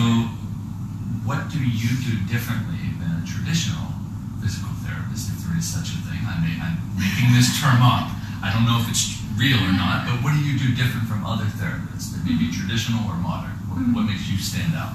what 1.24 1.50
do 1.50 1.60
you 1.60 1.92
do 2.04 2.14
differently 2.28 2.80
than 3.00 3.12
a 3.22 3.26
traditional 3.26 3.94
physical 4.42 4.72
therapist, 4.84 5.30
if 5.30 5.40
there 5.46 5.58
is 5.58 5.66
such 5.68 5.94
a 5.94 6.00
thing? 6.10 6.20
I 6.26 6.36
may, 6.42 6.56
I'm 6.60 6.78
making 6.98 7.34
this 7.34 7.60
term 7.62 7.82
up. 7.82 8.10
I 8.44 8.52
don't 8.54 8.66
know 8.66 8.80
if 8.82 8.90
it's 8.90 9.18
real 9.38 9.58
or 9.62 9.74
not, 9.74 10.06
but 10.10 10.24
what 10.26 10.34
do 10.34 10.42
you 10.42 10.58
do 10.58 10.74
different 10.76 11.08
from 11.08 11.26
other 11.26 11.46
therapists 11.46 12.12
that 12.14 12.26
may 12.26 12.36
be 12.36 12.50
traditional 12.52 13.06
or 13.08 13.16
modern? 13.16 13.54
What, 13.70 13.80
what 13.94 14.04
makes 14.10 14.28
you 14.30 14.38
stand 14.38 14.74
out? 14.76 14.94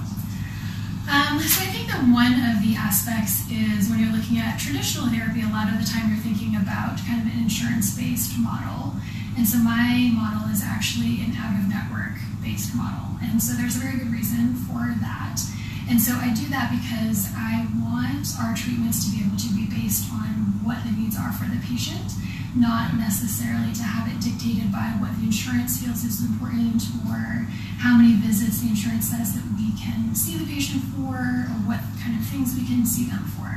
Um, 1.11 1.39
so 1.41 1.63
I 1.65 1.69
think 1.73 1.89
that 1.91 2.03
one 2.11 2.33
of 2.33 2.41
the 2.41 2.52
aspects 2.93 3.49
is 3.49 3.89
when 3.89 4.05
you're 4.05 4.13
looking 4.13 4.37
at 4.37 4.61
traditional 4.61 5.09
therapy, 5.09 5.41
a 5.41 5.49
lot 5.49 5.65
of 5.73 5.81
the 5.81 5.89
time 5.89 6.13
you're 6.13 6.21
thinking 6.21 6.61
about 6.61 7.01
kind 7.09 7.25
of 7.25 7.27
an 7.33 7.41
insurance-based 7.41 8.37
model. 8.37 8.93
And 9.33 9.49
so 9.49 9.57
my 9.65 10.13
model 10.13 10.53
is 10.53 10.61
actually 10.61 11.25
an 11.25 11.33
out-of-network 11.33 12.21
based 12.45 12.77
model. 12.77 13.17
And 13.25 13.41
so 13.41 13.57
there's 13.57 13.81
a 13.81 13.81
very 13.81 13.97
good 13.97 14.13
reason 14.13 14.61
for 14.69 14.93
that. 15.01 15.41
And 15.89 15.97
so 15.97 16.13
I 16.21 16.37
do 16.37 16.45
that 16.53 16.69
because 16.69 17.33
I 17.33 17.65
want 17.81 18.29
our 18.37 18.53
treatments 18.53 19.09
to 19.09 19.17
be 19.17 19.25
able 19.25 19.41
to 19.41 19.51
be 19.57 19.65
based 19.73 20.13
on 20.13 20.61
what 20.61 20.85
the 20.85 20.93
needs 20.93 21.17
are 21.17 21.33
for 21.33 21.49
the 21.49 21.65
patient, 21.65 22.13
not 22.55 22.95
necessarily 22.95 23.73
to 23.73 23.83
have 23.83 24.09
it 24.09 24.21
dictated 24.21 24.71
by 24.71 24.93
what 25.01 25.13
the 25.17 25.25
insurance 25.25 25.81
feels 25.81 26.05
is 26.05 26.21
important 26.21 26.85
or 27.09 27.49
how 27.81 27.97
many 27.97 28.15
visits 28.21 28.61
the 28.61 28.69
insurance 28.69 29.09
says 29.09 29.33
that 29.33 29.45
we 29.57 29.73
can 29.81 30.15
see 30.15 30.37
the 30.37 30.45
patient 30.45 30.85
for 30.93 31.17
or 31.49 31.59
what 31.65 31.81
kind 32.05 32.13
of 32.15 32.23
things 32.29 32.53
we 32.55 32.65
can 32.69 32.85
see 32.85 33.09
them 33.09 33.25
for. 33.35 33.49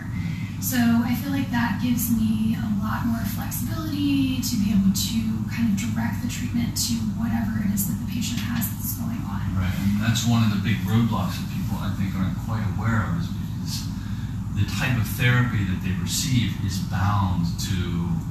So 0.64 0.80
I 0.80 1.14
feel 1.22 1.30
like 1.30 1.52
that 1.52 1.78
gives 1.84 2.10
me 2.10 2.58
a 2.58 2.70
lot 2.82 3.06
more 3.06 3.22
flexibility 3.38 4.42
to 4.42 4.54
be 4.58 4.74
able 4.74 4.90
to 4.96 5.20
kind 5.52 5.70
of 5.70 5.78
direct 5.78 6.26
the 6.26 6.32
treatment 6.32 6.74
to 6.90 6.96
whatever 7.22 7.62
it 7.62 7.70
is 7.76 7.86
that 7.86 8.00
the 8.02 8.10
patient 8.10 8.42
has 8.50 8.66
that's 8.74 8.98
going 8.98 9.22
on. 9.30 9.46
Right, 9.54 9.70
and 9.70 10.02
that's 10.02 10.26
one 10.26 10.42
of 10.42 10.50
the 10.56 10.62
big 10.64 10.82
roadblocks 10.88 11.38
that 11.38 11.48
people 11.54 11.78
I 11.84 11.94
think 12.00 12.16
aren't 12.18 12.40
quite 12.50 12.66
aware 12.80 13.06
of 13.12 13.22
is 13.22 13.30
the 14.56 14.66
type 14.80 14.96
of 14.98 15.06
therapy 15.20 15.64
that 15.68 15.84
they 15.84 15.92
receive 16.02 16.56
is 16.66 16.80
bound 16.88 17.44
to 17.68 17.76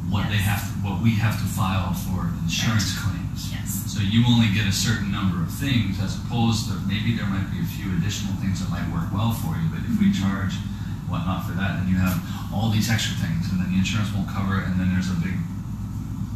what 0.08 0.28
they 0.32 0.40
have 0.40 0.64
to, 0.64 0.72
what 0.80 1.02
we 1.04 1.12
have 1.20 1.37
to 1.37 1.44
file 1.46 1.92
for 1.92 2.32
insurance 2.42 2.96
claims. 2.98 3.52
Yes. 3.52 3.84
So 3.92 4.00
you 4.00 4.24
only 4.26 4.48
get 4.56 4.64
a 4.66 4.72
certain 4.72 5.12
number 5.12 5.42
of 5.42 5.52
things 5.52 6.00
as 6.00 6.16
opposed 6.24 6.66
to 6.72 6.74
maybe 6.88 7.12
there 7.16 7.26
might 7.28 7.48
be 7.52 7.60
a 7.60 7.68
few 7.68 7.92
additional 8.00 8.32
things 8.40 8.60
that 8.64 8.70
might 8.72 8.88
work 8.88 9.12
well 9.12 9.32
for 9.37 9.52
you, 9.60 9.68
but 9.68 9.84
if 9.84 9.94
we 10.00 10.12
charge 10.12 10.56
whatnot 11.12 11.44
for 11.44 11.52
that, 11.60 11.78
then 11.84 11.88
you 11.92 11.96
have 12.00 12.16
all 12.52 12.70
these 12.70 12.88
extra 12.88 13.14
things 13.20 13.50
and 13.52 13.60
then 13.60 13.68
the 13.70 13.76
insurance 13.78 14.08
won't 14.16 14.28
cover 14.28 14.56
it 14.60 14.64
and 14.66 14.80
then 14.80 14.90
there's 14.96 15.10
a 15.12 15.18
big 15.20 15.37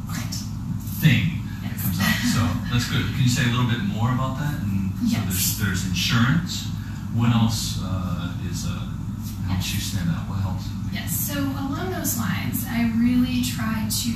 Right. 0.09 0.35
thing 1.01 1.45
that 1.65 1.77
comes 1.81 2.01
out. 2.01 2.17
So 2.33 2.41
that's 2.73 2.89
good. 2.89 3.05
Can 3.13 3.21
you 3.23 3.29
say 3.29 3.45
a 3.45 3.53
little 3.53 3.69
bit 3.71 3.81
more 3.85 4.13
about 4.13 4.39
that? 4.39 4.61
And 4.61 4.93
Yes. 5.05 5.21
so 5.21 5.25
there's 5.29 5.59
there's 5.59 5.83
insurance. 5.89 6.67
What 7.15 7.31
else 7.31 7.79
uh, 7.83 8.35
is 8.51 8.67
uh, 8.67 8.88
helps 9.49 9.75
you 9.75 9.81
stand 9.81 10.09
out? 10.11 10.29
What 10.29 10.41
helps? 10.41 10.65
Yes, 10.93 11.13
so 11.17 11.39
along 11.41 11.91
those 11.93 12.17
lines, 12.19 12.65
I 12.69 12.91
really 12.97 13.43
try 13.45 13.89
to 13.89 14.13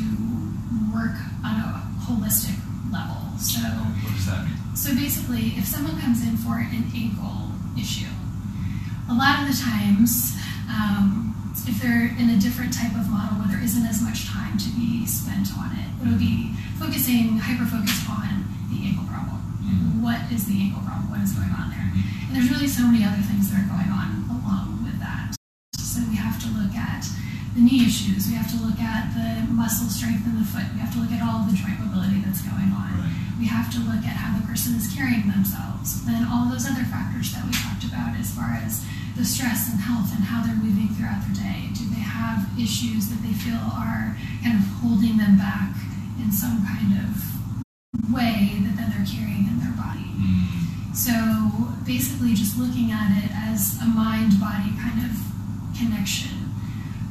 work 0.92 1.16
on 1.44 1.54
a 1.60 1.68
holistic 2.04 2.56
level. 2.92 3.16
So, 3.38 3.60
What 3.60 4.12
does 4.14 4.26
that 4.26 4.44
mean? 4.46 4.56
so 4.74 4.94
basically, 4.94 5.56
if 5.58 5.66
someone 5.66 5.98
comes 6.00 6.22
in 6.22 6.36
for 6.36 6.58
an 6.58 6.84
ankle 6.94 7.52
issue, 7.78 8.08
a 9.10 9.14
lot 9.14 9.42
of 9.42 9.48
the 9.48 9.56
times, 9.60 10.36
um, 10.68 11.34
if 11.66 11.80
they're 11.82 12.06
in 12.18 12.30
a 12.30 12.38
different 12.38 12.72
type 12.72 12.94
of 12.96 13.08
model 13.10 13.38
where 13.38 13.48
there 13.48 13.62
isn't 13.64 13.84
as 13.86 14.00
much 14.02 14.26
time 14.28 14.56
to 14.58 14.68
be 14.76 15.04
spent 15.06 15.48
on 15.58 15.72
it, 15.76 15.88
it'll 16.02 16.18
be 16.18 16.54
focusing, 16.78 17.38
hyper 17.38 17.66
focused 17.66 18.08
on 18.08 18.46
the 18.72 18.86
ankle 18.88 19.04
problem. 19.04 19.40
Mhm. 19.64 20.00
What 20.00 20.20
is 20.32 20.44
the 20.46 20.56
ankle 20.60 20.82
problem? 20.82 21.10
What 21.10 21.20
is 21.20 21.32
going 21.32 21.50
on 21.50 21.70
there? 21.70 21.92
And 22.26 22.30
there's 22.36 22.50
really 22.50 22.68
so 22.68 22.86
many 22.88 23.04
other 23.04 23.20
things 23.22 23.50
that 23.50 23.60
are 23.60 23.68
going 23.68 23.90
on 23.90 24.24
along 24.30 24.81
that. 25.02 25.34
So 25.76 26.00
we 26.08 26.16
have 26.16 26.38
to 26.46 26.48
look 26.54 26.72
at 26.78 27.04
the 27.54 27.60
knee 27.60 27.84
issues. 27.84 28.30
We 28.30 28.34
have 28.38 28.48
to 28.54 28.58
look 28.62 28.80
at 28.80 29.12
the 29.12 29.44
muscle 29.52 29.90
strength 29.90 30.24
in 30.24 30.38
the 30.38 30.46
foot. 30.46 30.64
We 30.72 30.80
have 30.80 30.94
to 30.96 31.00
look 31.02 31.12
at 31.12 31.20
all 31.20 31.44
the 31.44 31.52
joint 31.52 31.76
mobility 31.82 32.24
that's 32.24 32.40
going 32.40 32.72
on. 32.72 32.90
Right. 32.96 33.12
We 33.36 33.46
have 33.50 33.68
to 33.76 33.80
look 33.82 34.06
at 34.06 34.16
how 34.16 34.38
the 34.38 34.46
person 34.46 34.78
is 34.78 34.88
carrying 34.94 35.28
themselves. 35.28 36.06
Then 36.06 36.24
all 36.24 36.48
those 36.48 36.64
other 36.64 36.86
factors 36.88 37.34
that 37.34 37.44
we 37.44 37.52
talked 37.52 37.84
about 37.84 38.16
as 38.16 38.30
far 38.32 38.56
as 38.56 38.86
the 39.16 39.24
stress 39.24 39.68
and 39.68 39.80
health 39.80 40.08
and 40.14 40.24
how 40.24 40.40
they're 40.40 40.56
moving 40.56 40.88
throughout 40.96 41.20
their 41.28 41.36
day. 41.36 41.68
Do 41.76 41.84
they 41.92 42.00
have 42.00 42.48
issues 42.56 43.08
that 43.12 43.20
they 43.20 43.36
feel 43.36 43.60
are 43.60 44.16
kind 44.40 44.56
of 44.56 44.64
holding 44.80 45.18
them 45.18 45.36
back 45.36 45.76
in 46.16 46.32
some 46.32 46.64
kind 46.64 46.96
of 46.96 47.12
way 48.08 48.62
that 48.64 48.76
then 48.76 48.88
they're 48.96 49.04
carrying 49.04 49.44
in 49.52 49.60
their 49.60 49.76
body? 49.76 50.08
Mm, 50.16 50.71
So 50.92 51.12
basically, 51.84 52.34
just 52.34 52.58
looking 52.58 52.92
at 52.92 53.10
it 53.24 53.30
as 53.32 53.80
a 53.80 53.86
mind 53.88 54.38
body 54.38 54.76
kind 54.76 55.00
of 55.08 55.12
connection, 55.72 56.52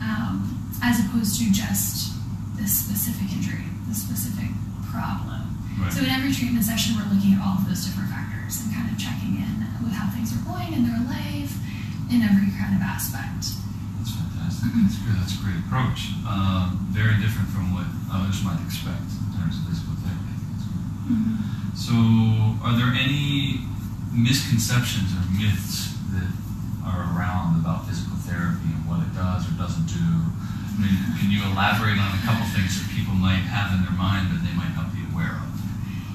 um, 0.02 0.46
as 0.84 1.02
opposed 1.02 1.39
to 1.41 1.52
just 1.52 2.13
this 2.56 2.72
specific 2.86 3.32
injury, 3.34 3.65
this 3.89 4.06
specific 4.06 4.50
problem. 4.94 5.58
right. 5.82 5.91
So 5.91 6.06
in 6.06 6.10
every 6.13 6.32
treatment 6.32 6.63
session, 6.63 6.94
we're 6.96 7.10
looking 7.10 7.34
at 7.34 7.41
all 7.41 7.58
of 7.58 7.65
those 7.65 7.86
different 7.86 8.10
factors 8.13 8.62
and 8.62 8.70
kind 8.70 8.86
of 8.91 9.02
checking 9.02 9.41
in 9.41 9.65
with 9.82 9.98
how 9.98 10.13
things 10.13 10.30
are 10.30 10.44
going 10.46 10.74
in 10.78 10.86
their 10.86 11.02
life 11.10 11.50
in 12.13 12.22
every 12.22 12.54
kind 12.54 12.78
of 12.78 12.86
aspect. 12.86 13.50
That's 13.98 14.13
fantastic. 14.13 14.70
That's 14.78 14.98
good. 15.02 15.17
That's 15.17 15.36
a 15.36 15.41
great 15.41 15.58
approach. 15.65 16.13
Um, 16.30 16.86
very 16.94 17.17
different 17.17 17.50
from 17.50 17.74
what 17.74 17.89
others 18.13 18.46
might 18.46 18.62
expect 18.62 19.10
in 19.10 19.30
terms 19.41 19.58
of 19.58 19.65
physical 19.65 19.98
therapy. 20.06 20.30
I 20.30 20.38
think 20.38 20.54
that's 20.54 20.70
good. 20.70 20.86
So, 21.74 21.96
are 22.62 22.76
there 22.78 22.94
any 22.94 23.65
misconceptions 24.12 25.12
or 25.15 25.24
myths 25.32 25.95
that 26.12 26.30
are 26.84 27.15
around 27.15 27.60
about 27.60 27.88
physical 27.88 28.15
therapy 28.28 28.67
and 28.67 28.84
what 28.86 29.00
it 29.00 29.12
does 29.15 29.47
or 29.47 29.56
doesn't 29.56 29.88
do? 29.88 30.04
I 30.04 30.76
mean, 30.80 30.97
can 31.19 31.32
you 31.32 31.43
elaborate 31.47 32.00
on 32.00 32.12
a 32.15 32.21
couple 32.24 32.45
things 32.52 32.80
that 32.80 32.88
people 32.91 33.15
might 33.15 33.43
have 33.47 33.76
in 33.76 33.84
their 33.84 33.95
mind 33.95 34.32
that 34.32 34.41
they 34.43 34.56
might 34.56 34.71
not 34.76 34.91
be 34.91 35.04
aware 35.12 35.39
of? 35.39 35.47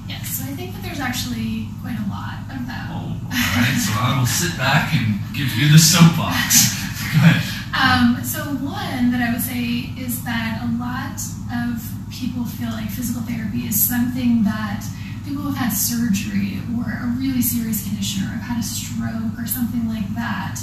Yes, 0.07 0.39
so 0.39 0.47
I 0.47 0.53
think 0.55 0.73
that 0.73 0.81
there's 0.83 0.99
actually 1.03 1.67
quite 1.81 1.99
a 1.99 2.07
lot 2.09 2.41
of 2.47 2.63
them. 2.65 2.87
Oh, 2.89 3.11
all 3.27 3.51
right. 3.59 3.77
So 3.77 3.91
I 3.95 4.15
will 4.17 4.29
sit 4.29 4.55
back 4.57 4.95
and 4.95 5.19
give 5.35 5.51
you 5.57 5.71
the 5.71 5.79
soapbox. 5.79 6.79
Go 7.13 7.19
ahead. 7.21 7.43
Um, 7.75 8.23
so 8.23 8.39
one 8.63 9.11
that 9.11 9.21
I 9.21 9.31
would 9.33 9.43
say 9.43 9.93
is 9.99 10.23
that 10.23 10.63
a 10.63 10.69
lot 10.79 11.19
of 11.51 11.83
people 12.09 12.45
feel 12.45 12.71
like 12.71 12.89
physical 12.89 13.21
therapy 13.21 13.67
is 13.67 13.77
something 13.77 14.43
that 14.43 14.81
people 15.27 15.43
who've 15.43 15.57
had 15.57 15.69
surgery 15.69 16.59
or 16.79 16.87
a 16.87 17.07
really 17.19 17.41
serious 17.41 17.83
condition 17.87 18.23
or 18.23 18.31
have 18.39 18.55
had 18.55 18.59
a 18.59 18.65
stroke 18.65 19.35
or 19.37 19.45
something 19.45 19.87
like 19.87 20.07
that, 20.15 20.55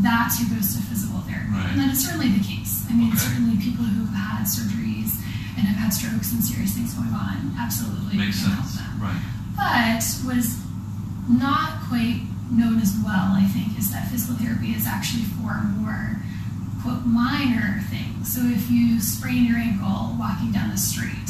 that's 0.00 0.38
who 0.38 0.54
goes 0.54 0.76
to 0.76 0.82
physical 0.84 1.20
therapy. 1.24 1.52
Right. 1.52 1.70
And 1.72 1.80
that 1.80 1.92
is 1.92 2.04
certainly 2.04 2.28
the 2.28 2.44
case. 2.44 2.84
I 2.88 2.94
mean, 2.94 3.08
Okay. 3.08 3.18
certainly 3.18 3.56
people 3.56 3.84
who've 3.84 4.12
had 4.12 4.44
surgeries 4.44 5.16
and 5.56 5.64
have 5.68 5.76
had 5.76 5.90
strokes 5.92 6.32
and 6.32 6.42
serious 6.44 6.72
things 6.72 6.94
going 6.94 7.12
on, 7.12 7.54
absolutely 7.58 8.16
Makes 8.18 8.40
sense. 8.40 8.76
them. 8.76 9.00
Right. 9.00 9.20
But 9.56 10.02
what 10.24 10.36
is 10.36 10.60
not 11.28 11.88
quite 11.88 12.22
known 12.50 12.80
as 12.80 12.92
well, 13.04 13.32
I 13.36 13.44
think, 13.48 13.78
is 13.78 13.90
that 13.92 14.08
physical 14.10 14.36
therapy 14.36 14.72
is 14.74 14.86
actually 14.86 15.24
for 15.24 15.60
more, 15.80 16.16
quote, 16.82 17.04
minor 17.06 17.80
things. 17.88 18.32
So 18.32 18.40
if 18.44 18.70
you 18.70 19.00
sprain 19.00 19.44
your 19.44 19.56
ankle 19.56 20.16
walking 20.18 20.52
down 20.52 20.70
the 20.70 20.76
street 20.78 21.28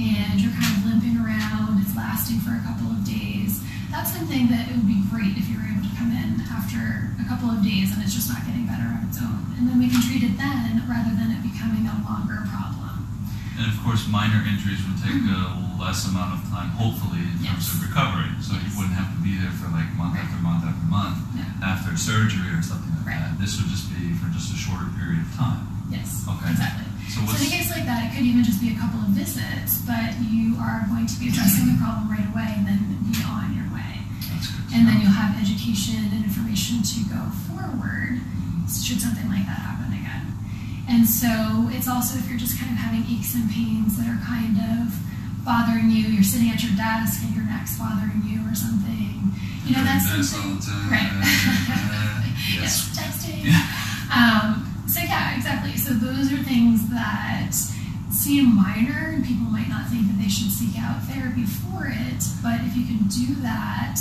and 0.00 0.40
you're 0.40 0.52
kind 0.56 0.72
of 0.80 0.80
limping 0.88 1.16
around, 1.20 1.76
it's 1.84 1.92
lasting 1.96 2.40
for 2.40 2.56
a 2.56 2.62
couple 2.64 2.88
of 2.88 3.04
days, 3.04 3.60
that's 3.92 4.12
something 4.16 4.48
that 4.48 4.68
it 4.70 4.76
would 4.80 4.88
be 4.88 5.00
great 5.12 5.36
if 5.36 5.44
you 5.50 5.60
were 5.60 5.66
able 5.68 5.84
to 5.84 5.94
come 6.00 6.08
in 6.14 6.40
after 6.48 7.12
a 7.20 7.26
couple 7.28 7.50
of 7.52 7.60
days 7.60 7.92
and 7.92 8.00
it's 8.02 8.14
just 8.16 8.28
not 8.32 8.40
getting 8.48 8.64
better 8.64 8.86
on 8.88 9.04
its 9.08 9.20
own. 9.20 9.44
And 9.60 9.68
then 9.68 9.76
we 9.76 9.90
can 9.92 10.00
treat 10.00 10.24
it 10.24 10.38
then 10.40 10.80
rather 10.88 11.12
than 11.12 11.28
it 11.36 11.42
becoming 11.44 11.84
a 11.84 11.96
longer 12.06 12.40
problem. 12.48 13.04
And 13.60 13.68
of 13.68 13.76
course, 13.84 14.08
minor 14.08 14.40
injuries 14.48 14.80
would 14.88 14.96
take 15.04 15.20
a 15.20 15.52
less 15.76 16.08
amount 16.08 16.40
of 16.40 16.48
time, 16.48 16.72
hopefully, 16.80 17.20
in 17.20 17.36
terms 17.44 17.68
of 17.68 17.84
recovery. 17.84 18.32
So 18.40 18.56
you 18.56 18.72
wouldn't 18.78 18.96
have 18.96 19.12
to 19.12 19.20
be 19.20 19.36
there 19.36 19.52
for 19.60 19.68
like 19.68 19.90
month 20.00 20.16
after 20.16 20.40
month 20.40 20.64
after 20.64 20.86
month 20.88 21.18
after 21.60 21.92
surgery 22.00 22.48
or 22.56 22.64
something 22.64 22.88
like 23.04 23.04
Right. 23.04 23.20
that. 23.20 23.36
This 23.36 23.60
would 23.60 23.68
just 23.68 23.92
be 23.92 24.16
for 24.16 24.32
just 24.32 24.48
a 24.54 24.56
shorter 24.56 24.88
period 24.96 25.20
of 25.28 25.32
time. 25.36 25.60
Yes, 25.92 26.24
Okay. 26.24 26.50
exactly. 26.56 26.88
So 27.08 27.24
So 27.26 27.36
in 27.40 27.46
a 27.46 27.50
case 27.50 27.70
like 27.70 27.86
that, 27.86 28.10
it 28.10 28.16
could 28.16 28.26
even 28.26 28.44
just 28.44 28.60
be 28.60 28.70
a 28.74 28.78
couple 28.78 29.00
of 29.00 29.10
visits, 29.16 29.80
but 29.88 30.14
you 30.28 30.56
are 30.60 30.84
going 30.90 31.06
to 31.06 31.16
be 31.18 31.28
addressing 31.28 31.66
the 31.72 31.78
problem 31.80 32.10
right 32.10 32.26
away 32.28 32.54
and 32.58 32.66
then 32.66 32.78
be 33.08 33.18
on 33.26 33.54
your 33.56 33.66
way. 33.72 34.04
that's 34.30 34.46
good. 34.52 34.68
to 34.70 34.74
And 34.76 34.86
then 34.86 35.00
you'll 35.00 35.14
have 35.16 35.34
education 35.40 35.98
and 36.12 36.22
information 36.24 36.82
to 36.82 36.98
go 37.10 37.22
forward 37.50 38.20
should 38.70 39.00
something 39.02 39.26
like 39.26 39.42
that 39.50 39.58
happen 39.66 39.90
again. 39.90 40.30
And 40.88 41.02
so 41.06 41.66
it's 41.74 41.88
also 41.90 42.18
if 42.18 42.28
you're 42.30 42.38
just 42.38 42.58
kind 42.58 42.70
of 42.70 42.78
having 42.78 43.02
aches 43.10 43.34
and 43.34 43.50
pains 43.50 43.98
that 43.98 44.06
are 44.06 44.20
kind 44.22 44.54
of 44.78 44.94
bothering 45.44 45.90
you, 45.90 46.06
you're 46.06 46.22
sitting 46.26 46.50
at 46.50 46.62
your 46.62 46.74
desk 46.78 47.22
and 47.26 47.34
your 47.34 47.44
neck's 47.46 47.78
bothering 47.78 48.22
you 48.26 48.38
or 48.46 48.54
something. 48.54 49.34
You 49.66 49.74
know, 49.76 49.82
that's 49.84 50.06
something. 50.06 50.50
all 50.50 50.56
the 50.58 50.66
time. 50.66 50.90
Right. 50.90 51.10
yes. 52.54 52.62
yes, 52.62 52.94
texting. 52.94 53.42
Yeah. 53.50 53.58
Um, 54.14 54.66
so 54.90 55.00
yeah, 55.00 55.36
exactly. 55.36 55.76
So 55.76 55.94
those 55.94 56.32
are 56.32 56.42
things 56.42 56.90
that 56.90 57.54
seem 58.10 58.56
minor, 58.56 59.14
and 59.14 59.24
people 59.24 59.46
might 59.46 59.68
not 59.68 59.86
think 59.86 60.06
that 60.08 60.18
they 60.18 60.28
should 60.28 60.50
seek 60.50 60.74
out 60.78 61.02
therapy 61.06 61.46
for 61.46 61.86
it. 61.86 62.22
But 62.42 62.60
if 62.66 62.76
you 62.76 62.84
can 62.84 63.06
do 63.06 63.38
that 63.46 63.96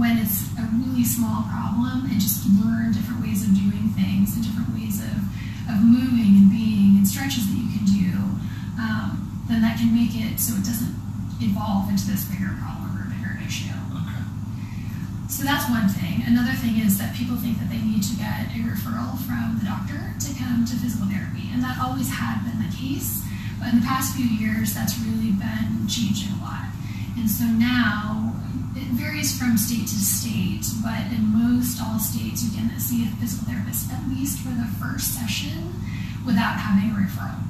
when 0.00 0.16
it's 0.16 0.48
a 0.56 0.64
really 0.72 1.04
small 1.04 1.44
problem, 1.52 2.08
and 2.08 2.16
just 2.16 2.48
learn 2.64 2.92
different 2.92 3.20
ways 3.20 3.44
of 3.44 3.52
doing 3.52 3.92
things 3.92 4.34
and 4.34 4.44
different 4.44 4.72
ways 4.72 5.04
of 5.04 5.20
of 5.68 5.80
moving 5.84 6.32
and 6.44 6.50
being 6.50 6.96
and 6.96 7.08
stretches 7.08 7.48
that 7.48 7.56
you 7.56 7.68
can 7.72 7.84
do, 7.84 8.12
um, 8.80 9.44
then 9.48 9.60
that 9.62 9.76
can 9.78 9.92
make 9.94 10.12
it 10.16 10.40
so 10.40 10.56
it 10.56 10.64
doesn't 10.64 10.92
evolve 11.40 11.88
into 11.88 12.06
this 12.06 12.24
bigger 12.24 12.56
problem 12.60 12.92
or 12.96 13.04
bigger 13.12 13.36
issue. 13.44 13.83
So 15.34 15.42
that's 15.42 15.68
one 15.68 15.90
thing. 15.90 16.22
Another 16.30 16.54
thing 16.62 16.78
is 16.78 16.96
that 17.02 17.10
people 17.10 17.34
think 17.34 17.58
that 17.58 17.66
they 17.66 17.82
need 17.82 18.06
to 18.06 18.14
get 18.14 18.54
a 18.54 18.62
referral 18.70 19.18
from 19.26 19.58
the 19.58 19.66
doctor 19.66 19.98
to 19.98 20.30
come 20.38 20.62
to 20.62 20.78
physical 20.78 21.10
therapy, 21.10 21.50
and 21.50 21.58
that 21.58 21.74
always 21.82 22.06
had 22.06 22.46
been 22.46 22.62
the 22.62 22.70
case. 22.70 23.18
But 23.58 23.74
in 23.74 23.82
the 23.82 23.86
past 23.86 24.14
few 24.14 24.30
years, 24.30 24.78
that's 24.78 24.94
really 25.02 25.34
been 25.34 25.90
changing 25.90 26.38
a 26.38 26.40
lot. 26.40 26.70
And 27.18 27.26
so 27.26 27.50
now 27.50 28.38
it 28.78 28.86
varies 28.94 29.34
from 29.34 29.58
state 29.58 29.90
to 29.90 29.98
state, 29.98 30.70
but 30.86 31.02
in 31.10 31.34
most 31.34 31.82
all 31.82 31.98
states, 31.98 32.46
you 32.46 32.54
can 32.54 32.70
see 32.78 33.02
a 33.02 33.10
physical 33.18 33.50
therapist 33.50 33.90
at 33.90 34.06
least 34.06 34.38
for 34.38 34.54
the 34.54 34.70
first 34.78 35.18
session 35.18 35.82
without 36.22 36.62
having 36.62 36.94
a 36.94 36.96
referral. 36.96 37.42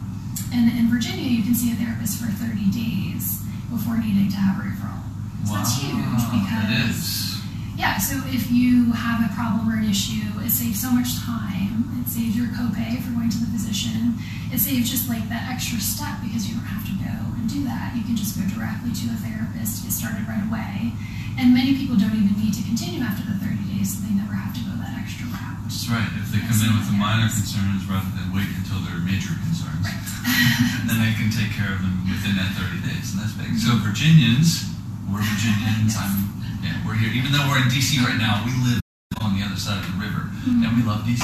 And 0.57 0.73
in 0.73 0.89
Virginia, 0.89 1.29
you 1.29 1.45
can 1.45 1.55
see 1.55 1.71
a 1.71 1.77
therapist 1.77 2.17
for 2.17 2.33
30 2.33 2.65
days 2.73 3.45
before 3.69 4.01
needing 4.01 4.33
to 4.33 4.41
have 4.41 4.57
a 4.57 4.73
referral. 4.73 5.05
So 5.45 5.53
that's 5.53 5.77
huge 5.77 6.25
because. 6.33 7.34
Yeah, 7.77 7.99
so 7.99 8.15
if 8.31 8.51
you 8.51 8.93
have 8.93 9.19
a 9.27 9.35
problem 9.35 9.67
or 9.67 9.75
an 9.79 9.89
issue, 9.89 10.31
it 10.39 10.51
saves 10.51 10.79
so 10.79 10.91
much 10.91 11.19
time. 11.19 11.91
It 11.99 12.09
saves 12.09 12.39
your 12.39 12.47
copay 12.55 13.03
for 13.03 13.11
going 13.11 13.31
to 13.31 13.41
the 13.43 13.51
physician. 13.51 14.15
It 14.55 14.63
saves 14.63 14.87
just 14.87 15.11
like 15.11 15.27
that 15.29 15.51
extra 15.51 15.83
step 15.83 16.23
because 16.23 16.47
you 16.47 16.55
don't 16.55 16.71
have 16.71 16.87
to 16.87 16.95
go 17.03 17.11
and 17.35 17.51
do 17.51 17.67
that. 17.67 17.99
You 17.99 18.07
can 18.07 18.15
just 18.15 18.39
go 18.39 18.47
directly 18.47 18.95
to 18.95 19.05
a 19.11 19.19
therapist, 19.19 19.83
to 19.83 19.91
get 19.91 19.93
started 19.93 20.23
right 20.31 20.47
away. 20.47 20.95
And 21.35 21.51
many 21.51 21.75
people 21.75 21.99
don't 21.99 22.15
even 22.15 22.39
need 22.39 22.55
to 22.55 22.63
continue 22.63 23.03
after 23.03 23.27
the 23.27 23.35
30 23.43 23.59
days, 23.75 23.99
so 23.99 24.07
they 24.07 24.15
never 24.15 24.39
have 24.39 24.55
to 24.55 24.63
go 24.63 24.79
that 24.79 24.95
extra 24.95 25.27
route. 25.35 25.67
That's 25.67 25.91
right. 25.91 26.07
If 26.23 26.31
they 26.31 26.39
come 26.47 26.55
in 26.63 26.71
with 26.79 26.87
the 26.87 26.95
minor 26.95 27.27
concerns 27.27 27.83
rather 27.91 28.07
than 28.15 28.31
wait 28.31 28.47
until 28.55 28.79
they're 28.87 29.03
major 29.03 29.35
concerns, 29.43 29.91
then 30.87 31.03
they 31.03 31.11
can 31.19 31.35
take 31.35 31.51
care 31.59 31.75
of 31.75 31.83
them 31.83 32.07
within 32.07 32.39
that 32.39 32.55
30 32.55 32.87
days, 32.87 33.11
and 33.11 33.19
that's 33.19 33.35
big. 33.35 33.51
So 33.59 33.75
mm-hmm. 33.75 33.83
Virginians, 33.83 34.71
we're 35.11 35.27
Virginians. 35.27 35.99
I'm 35.99 36.44
yeah, 36.65 36.81
we're 36.87 36.97
here. 36.97 37.13
Even 37.13 37.31
though 37.33 37.45
we're 37.49 37.61
in 37.61 37.69
DC 37.69 38.01
right 38.03 38.17
now, 38.19 38.43
we 38.45 38.53
live 38.65 38.81
on 39.21 39.37
the 39.39 39.45
other 39.45 39.57
side 39.61 39.79
of 39.85 39.87
the 39.93 39.99
river, 40.01 40.27
and 40.49 40.71
we 40.77 40.83
love 40.83 41.05
DC. 41.05 41.23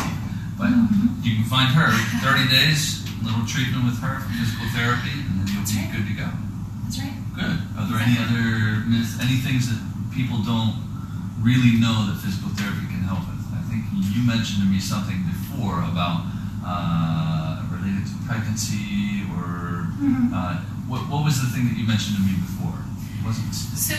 But 0.61 0.70
Mhm. 0.70 1.24
you 1.24 1.35
can 1.40 1.44
find 1.48 1.72
her 1.74 1.88
30 2.20 2.48
days, 2.48 3.03
little 3.24 3.44
treatment 3.46 3.85
with 3.85 3.98
her 4.00 4.20
for 4.20 4.29
physical 4.37 4.68
therapy, 4.76 5.12
and 5.24 5.40
then 5.40 5.46
you'll 5.48 5.64
That's 5.64 5.72
be 5.72 5.79
right. 5.81 5.92
good 5.92 6.07
to 6.07 6.14
go. 6.14 6.29
That's 6.85 6.98
right. 7.00 7.16
Good. 7.35 7.57
Are 7.79 7.87
there 7.88 8.00
any 8.00 8.16
other 8.18 8.85
myths, 8.87 9.16
any 9.20 9.37
things 9.40 9.68
that 9.72 9.81
people 10.12 10.38
don't 10.44 10.76
really 11.40 11.81
know 11.81 12.05
that 12.12 12.20
physical 12.20 12.50
therapy 12.53 12.85
can 12.92 13.03
help 13.09 13.24
with? 13.29 13.40
I 13.57 13.62
think 13.70 13.85
you 13.92 14.22
mentioned 14.22 14.61
to 14.62 14.68
me 14.68 14.79
something 14.81 15.24
before 15.24 15.81
about 15.83 16.26
uh, 16.64 17.62
related 17.72 18.05
to 18.07 18.14
pregnancy 18.29 19.24
or 19.33 19.88
Mhm. 20.00 20.33
uh, 20.33 20.55
what, 20.87 21.09
what 21.09 21.24
was 21.24 21.40
the 21.40 21.48
thing 21.48 21.68
that 21.68 21.76
you 21.76 21.87
mentioned 21.87 22.16
to 22.16 22.22
me 22.22 22.35
before? 22.37 22.76
Wasn't 23.24 23.52
So 23.54 23.96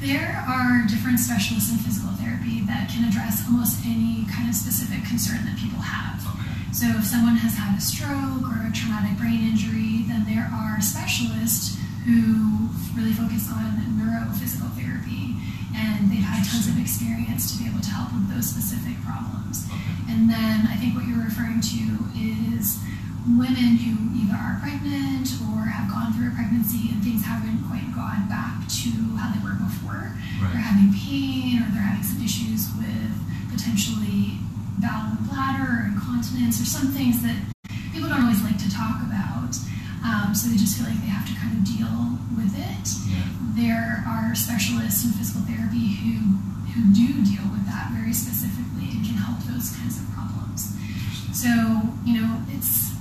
there 0.00 0.42
are 0.48 0.84
different 0.88 1.20
specialists 1.20 1.70
in 1.70 1.78
physical 1.78 2.10
therapy 2.16 2.60
that 2.66 2.88
can 2.88 3.04
address 3.08 3.44
almost 3.46 3.84
any 3.84 4.24
kind 4.32 4.48
of 4.48 4.54
specific 4.54 5.04
concern 5.04 5.44
that 5.44 5.56
people 5.58 5.80
have. 5.80 6.20
okay. 6.24 6.72
So 6.72 6.86
if 6.98 7.04
someone 7.04 7.36
has 7.36 7.54
had 7.56 7.76
a 7.76 7.80
stroke 7.80 8.44
or 8.48 8.64
a 8.66 8.72
traumatic 8.72 9.16
brain 9.20 9.44
injury, 9.44 10.04
then 10.08 10.24
there 10.24 10.48
are 10.52 10.80
specialists 10.80 11.76
who 12.04 12.68
really 12.96 13.12
focus 13.12 13.48
on 13.52 13.80
neurophysical 13.96 14.68
therapy, 14.76 15.36
and 15.76 16.10
they've 16.12 16.24
had 16.24 16.44
tons 16.44 16.68
of 16.68 16.76
experience 16.80 17.52
to 17.52 17.62
be 17.62 17.68
able 17.68 17.80
to 17.80 17.90
help 17.92 18.12
with 18.12 18.28
those 18.32 18.48
specific 18.48 18.96
problems. 19.04 19.64
Okay. 19.68 20.12
And 20.12 20.28
then 20.28 20.68
I 20.68 20.76
think 20.76 20.94
what 20.96 21.06
you're 21.08 21.24
referring 21.24 21.60
to 21.60 21.80
is 22.16 22.76
women 23.24 23.80
who 23.80 23.96
either 24.12 24.36
are 24.36 24.60
pregnant 24.60 25.32
or 25.48 25.64
have 25.64 25.88
gone 25.88 26.12
through 26.12 26.28
a 26.28 26.34
pregnancy 26.36 26.92
and 26.92 27.00
things 27.00 27.24
haven't 27.24 27.64
quite 27.72 27.88
gone 27.96 28.28
back 28.28 28.68
to 28.68 28.92
how 29.16 29.32
they 29.32 29.40
were 29.40 29.56
before. 29.56 30.12
They're 30.52 30.60
having 30.60 30.92
pain 30.92 31.64
or 31.64 31.72
they're 31.72 31.88
having 31.88 32.04
some 32.04 32.20
issues 32.20 32.68
with 32.76 33.12
potentially 33.48 34.36
bowel 34.76 35.16
and 35.16 35.24
bladder 35.24 35.64
or 35.64 35.80
incontinence 35.88 36.60
or 36.60 36.68
some 36.68 36.92
things 36.92 37.24
that 37.24 37.36
people 37.96 38.12
don't 38.12 38.28
always 38.28 38.44
like 38.44 38.60
to 38.60 38.68
talk 38.68 39.00
about. 39.08 39.56
Um, 40.04 40.36
so 40.36 40.52
they 40.52 40.60
just 40.60 40.76
feel 40.76 40.84
like 40.84 41.00
they 41.00 41.08
have 41.08 41.24
to 41.24 41.34
kind 41.40 41.56
of 41.56 41.64
deal 41.64 42.20
with 42.36 42.52
it. 42.52 42.86
Yeah. 43.08 43.24
There 43.56 44.04
are 44.04 44.36
specialists 44.36 45.00
in 45.04 45.16
physical 45.16 45.40
therapy 45.48 45.96
who 46.04 46.44
who 46.74 46.90
do 46.92 47.22
deal 47.22 47.46
with 47.54 47.64
that 47.70 47.94
very 47.94 48.12
specifically 48.12 48.90
and 48.90 49.06
can 49.06 49.14
help 49.14 49.38
those 49.46 49.70
kinds 49.78 49.96
of 49.96 50.10
problems. 50.12 50.74
So 51.32 51.48
you 52.04 52.20
know, 52.20 52.42
it's 52.50 52.92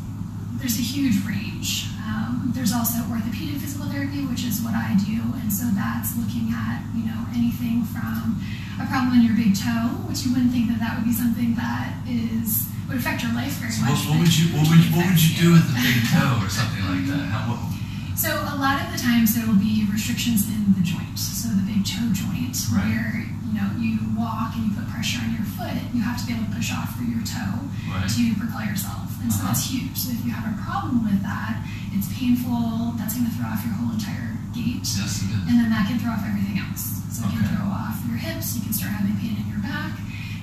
there's 0.64 0.80
a 0.80 0.86
huge 0.96 1.20
range. 1.28 1.92
Um, 2.08 2.52
there's 2.56 2.72
also 2.72 3.04
orthopedic 3.12 3.60
physical 3.60 3.88
therapy, 3.92 4.24
which 4.24 4.48
is 4.48 4.64
what 4.64 4.72
I 4.72 4.96
do, 4.96 5.20
and 5.44 5.52
so 5.52 5.68
that's 5.76 6.16
looking 6.16 6.56
at 6.56 6.80
you 6.96 7.04
know 7.04 7.20
anything 7.36 7.84
from 7.84 8.40
a 8.80 8.88
problem 8.88 9.20
in 9.20 9.28
your 9.28 9.36
big 9.36 9.52
toe, 9.60 9.92
which 10.08 10.24
you 10.24 10.32
wouldn't 10.32 10.56
think 10.56 10.72
that 10.72 10.80
that 10.80 10.96
would 10.96 11.04
be 11.04 11.12
something 11.12 11.52
that 11.60 12.00
is 12.08 12.64
would 12.88 12.96
affect 13.04 13.24
your 13.28 13.36
life 13.36 13.60
very 13.60 13.72
So 13.76 13.84
much. 13.84 13.92
what 14.08 14.16
but 14.16 14.20
would 14.24 14.32
you 14.40 14.46
what 14.56 14.64
would, 14.72 14.84
what 14.96 15.04
would 15.12 15.20
you 15.20 15.34
do 15.36 15.48
with 15.52 15.68
the 15.68 15.76
big 15.84 16.00
toe 16.08 16.40
or 16.40 16.48
something 16.48 16.84
like 16.88 17.06
that? 17.12 17.28
How, 17.28 17.52
what, 17.52 17.60
So 18.16 18.32
a 18.32 18.56
lot 18.56 18.80
of 18.80 18.88
the 18.96 19.00
times 19.04 19.36
there 19.36 19.44
will 19.48 19.60
be 19.60 19.84
restrictions 19.92 20.48
in 20.48 20.76
the 20.80 20.84
joint, 20.84 21.20
so 21.20 21.52
the 21.52 21.64
big 21.68 21.84
toe 21.84 22.08
joint, 22.16 22.56
Right. 22.72 22.88
where 22.88 23.28
you 23.54 23.62
know 23.62 23.70
you 23.78 24.02
walk 24.18 24.58
and 24.58 24.66
you 24.66 24.72
put 24.74 24.90
pressure 24.90 25.22
on 25.22 25.30
your 25.38 25.46
foot, 25.54 25.78
you 25.94 26.02
have 26.02 26.18
to 26.20 26.26
be 26.26 26.34
able 26.34 26.50
to 26.50 26.56
push 26.58 26.74
off 26.74 26.98
through 26.98 27.14
your 27.14 27.22
toe 27.24 27.62
right. 27.94 28.10
to 28.10 28.22
propel 28.42 28.66
yourself, 28.66 29.14
and 29.22 29.30
so 29.32 29.46
Uh-huh. 29.46 29.54
that's 29.54 29.70
huge. 29.70 29.94
So 29.96 30.10
if 30.12 30.26
you 30.26 30.32
have 30.34 30.50
a 30.50 30.58
problem 30.66 31.06
with 31.06 31.22
that, 31.22 31.62
it's 31.94 32.10
painful. 32.18 32.98
That's 32.98 33.14
going 33.14 33.30
to 33.30 33.34
throw 33.38 33.48
off 33.54 33.62
your 33.64 33.78
whole 33.78 33.94
entire 33.94 34.34
gait, 34.58 34.82
Yes, 34.82 35.22
it 35.22 35.30
is. 35.30 35.44
and 35.48 35.56
then 35.62 35.70
that 35.70 35.86
can 35.88 35.98
throw 36.02 36.12
off 36.18 36.26
everything 36.26 36.58
else. 36.58 37.02
So 37.14 37.22
it 37.30 37.32
can 37.38 37.46
throw 37.54 37.70
off 37.70 38.02
your 38.10 38.18
hips. 38.18 38.58
You 38.58 38.62
can 38.66 38.74
start 38.74 38.92
having 38.98 39.14
pain 39.22 39.38
in 39.38 39.46
your 39.54 39.62
back, 39.62 39.94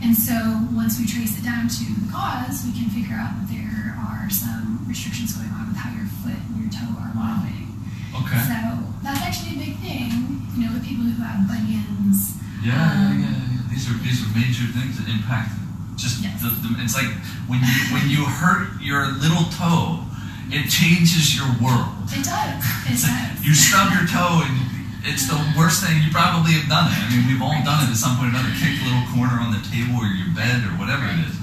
And 0.02 0.16
so 0.16 0.32
once 0.72 0.96
we 0.98 1.04
trace 1.04 1.36
it 1.36 1.44
down 1.44 1.68
to 1.68 1.84
the 2.00 2.08
cause, 2.14 2.64
we 2.64 2.72
can 2.72 2.88
figure 2.88 3.14
out 3.18 3.34
that 3.36 3.48
there 3.52 3.92
are 4.00 4.30
some 4.30 4.80
restrictions 4.88 5.34
going 5.36 5.50
on 5.52 5.68
with 5.68 5.76
how 5.76 5.90
your 5.92 6.06
foot 6.24 6.38
and 6.40 6.56
your 6.62 6.70
toe 6.72 6.94
are 6.96 7.12
moving. 7.12 7.68
Okay. 8.16 8.40
So 8.48 8.56
that's 9.04 9.20
actually 9.20 9.56
a 9.56 9.64
big 9.66 9.76
thing, 9.84 10.40
you 10.56 10.64
know, 10.64 10.72
with 10.72 10.86
people 10.88 11.04
who 11.04 11.20
have 11.22 11.44
bunions. 11.50 12.38
Yeah, 12.62 12.72
yeah, 12.74 13.06
Um, 13.08 13.20
yeah, 13.20 13.28
yeah. 13.30 13.60
These 13.70 13.88
are 13.90 13.96
these 14.04 14.20
are 14.24 14.30
major 14.36 14.66
things 14.76 14.98
that 15.00 15.08
impact 15.08 15.56
just 15.96 16.20
Yes. 16.22 16.40
the, 16.40 16.48
the. 16.48 16.68
It's 16.84 16.96
like 16.96 17.08
when 17.48 17.60
you 17.60 17.76
when 17.92 18.04
you 18.08 18.24
hurt 18.24 18.80
your 18.80 19.08
little 19.20 19.48
toe, 19.56 20.04
it 20.52 20.68
changes 20.68 21.36
your 21.36 21.48
world. 21.60 21.92
It 22.12 22.24
does. 22.24 22.60
It 22.90 22.96
like 23.00 23.36
does. 23.36 23.44
you 23.46 23.52
stub 23.54 23.92
your 23.92 24.06
toe 24.08 24.42
and 24.44 24.56
it's 25.04 25.24
the 25.28 25.36
worst 25.56 25.80
thing. 25.84 25.96
You 26.04 26.10
probably 26.12 26.52
have 26.60 26.68
done 26.68 26.88
it. 26.92 26.96
I 27.00 27.08
mean, 27.08 27.24
we've 27.28 27.40
all 27.40 27.56
done 27.64 27.84
it 27.84 27.92
at 27.92 27.96
some 27.96 28.16
point 28.20 28.32
or 28.32 28.36
another. 28.36 28.52
Kick 28.60 28.76
a 28.80 28.84
little 28.84 29.06
corner 29.16 29.40
on 29.40 29.52
the 29.56 29.62
table 29.72 29.96
or 30.00 30.08
your 30.12 30.28
bed 30.36 30.60
or 30.68 30.76
whatever 30.76 31.04
it 31.08 31.24
is. 31.24 31.34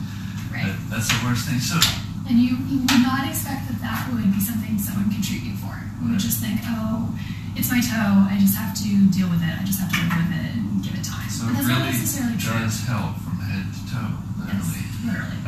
Right. 0.54 0.70
That, 0.70 0.78
that's 0.94 1.10
the 1.10 1.18
worst 1.26 1.50
thing. 1.50 1.58
So 1.58 1.78
And 2.30 2.38
you, 2.38 2.54
you 2.70 2.86
would 2.86 3.02
not 3.02 3.26
expect 3.26 3.66
that 3.74 3.82
that 3.82 4.10
would 4.14 4.30
be 4.30 4.38
something 4.42 4.78
someone 4.78 5.10
could 5.10 5.26
treat 5.26 5.42
you 5.42 5.58
for. 5.58 5.74
You 6.02 6.14
would 6.14 6.22
just 6.22 6.38
think, 6.38 6.62
oh, 6.70 7.10
it's 7.58 7.70
my 7.72 7.82
toe. 7.82 8.26
I 8.30 8.38
just 8.40 8.56
have 8.56 8.74
to 8.78 8.90
deal 9.10 9.30
with 9.30 9.42
it. 9.42 9.54
I 9.60 9.64
just 9.66 9.80
have 9.82 9.90
to 9.92 9.98
live 9.98 10.14
with 10.18 10.32
it 10.38 10.52
and 10.56 10.84
give 10.84 10.94
it 10.96 11.04
time. 11.04 11.30
so 11.30 11.46
but 11.50 11.54
that's 11.58 11.68
not 11.68 11.82
really 11.82 11.98
necessarily 11.98 12.38
true. 12.38 12.54
does 12.54 12.78
help 12.86 13.18
from 13.26 13.38
head 13.42 13.66
to 13.74 13.82
toe, 13.90 14.14
Yes, 14.48 14.66
literally. 14.70 14.86
literally. 15.10 15.40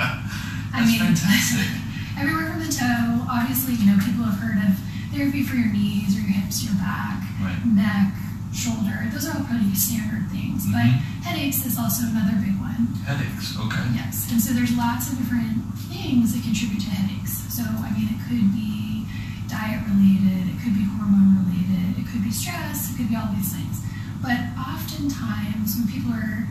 I 0.73 0.77
mean, 0.85 0.99
fantastic. 0.99 1.69
everywhere 2.19 2.47
from 2.53 2.59
the 2.65 2.71
toe. 2.73 3.25
Obviously, 3.29 3.73
you 3.77 3.85
know, 3.89 3.97
people 4.03 4.25
have 4.25 4.39
heard 4.41 4.57
of 4.67 4.73
therapy 5.13 5.41
for 5.45 5.55
your 5.55 5.69
knees 5.71 6.17
or 6.17 6.21
your 6.25 6.33
hips, 6.33 6.63
your 6.65 6.75
back, 6.81 7.21
Right. 7.41 7.61
neck, 7.65 8.13
shoulder. 8.53 9.07
Those 9.13 9.29
are 9.29 9.37
all 9.37 9.45
pretty 9.45 9.71
standard 9.75 10.27
things. 10.33 10.65
But 10.67 10.85
Mhm. 10.85 10.99
headaches 11.23 11.65
is 11.65 11.77
also 11.77 12.03
another 12.09 12.35
big 12.41 12.57
one. 12.59 12.89
Headaches. 13.05 13.55
Okay. 13.57 13.85
Yes, 13.95 14.27
and 14.31 14.41
so 14.41 14.53
there's 14.53 14.73
lots 14.75 15.11
of 15.11 15.17
different 15.17 15.61
things 15.89 16.33
that 16.33 16.43
contribute 16.43 16.81
to 16.81 16.89
headaches. 16.89 17.43
So, 17.49 17.63
I 17.63 17.89
mean, 17.95 18.09
it 18.09 18.19
could 18.27 18.51
be 18.53 18.88
diet 19.49 19.81
related, 19.89 20.53
it 20.53 20.57
could 20.61 20.75
be 20.77 20.85
hormone 20.85 21.43
related, 21.43 21.97
it 21.97 22.05
could 22.07 22.23
be 22.23 22.31
stress, 22.31 22.93
it 22.93 22.97
could 22.97 23.09
be 23.09 23.15
all 23.17 23.29
these 23.33 23.51
things. 23.53 23.81
But 24.21 24.37
oftentimes, 24.55 25.75
when 25.79 25.87
people 25.89 26.13
are 26.13 26.45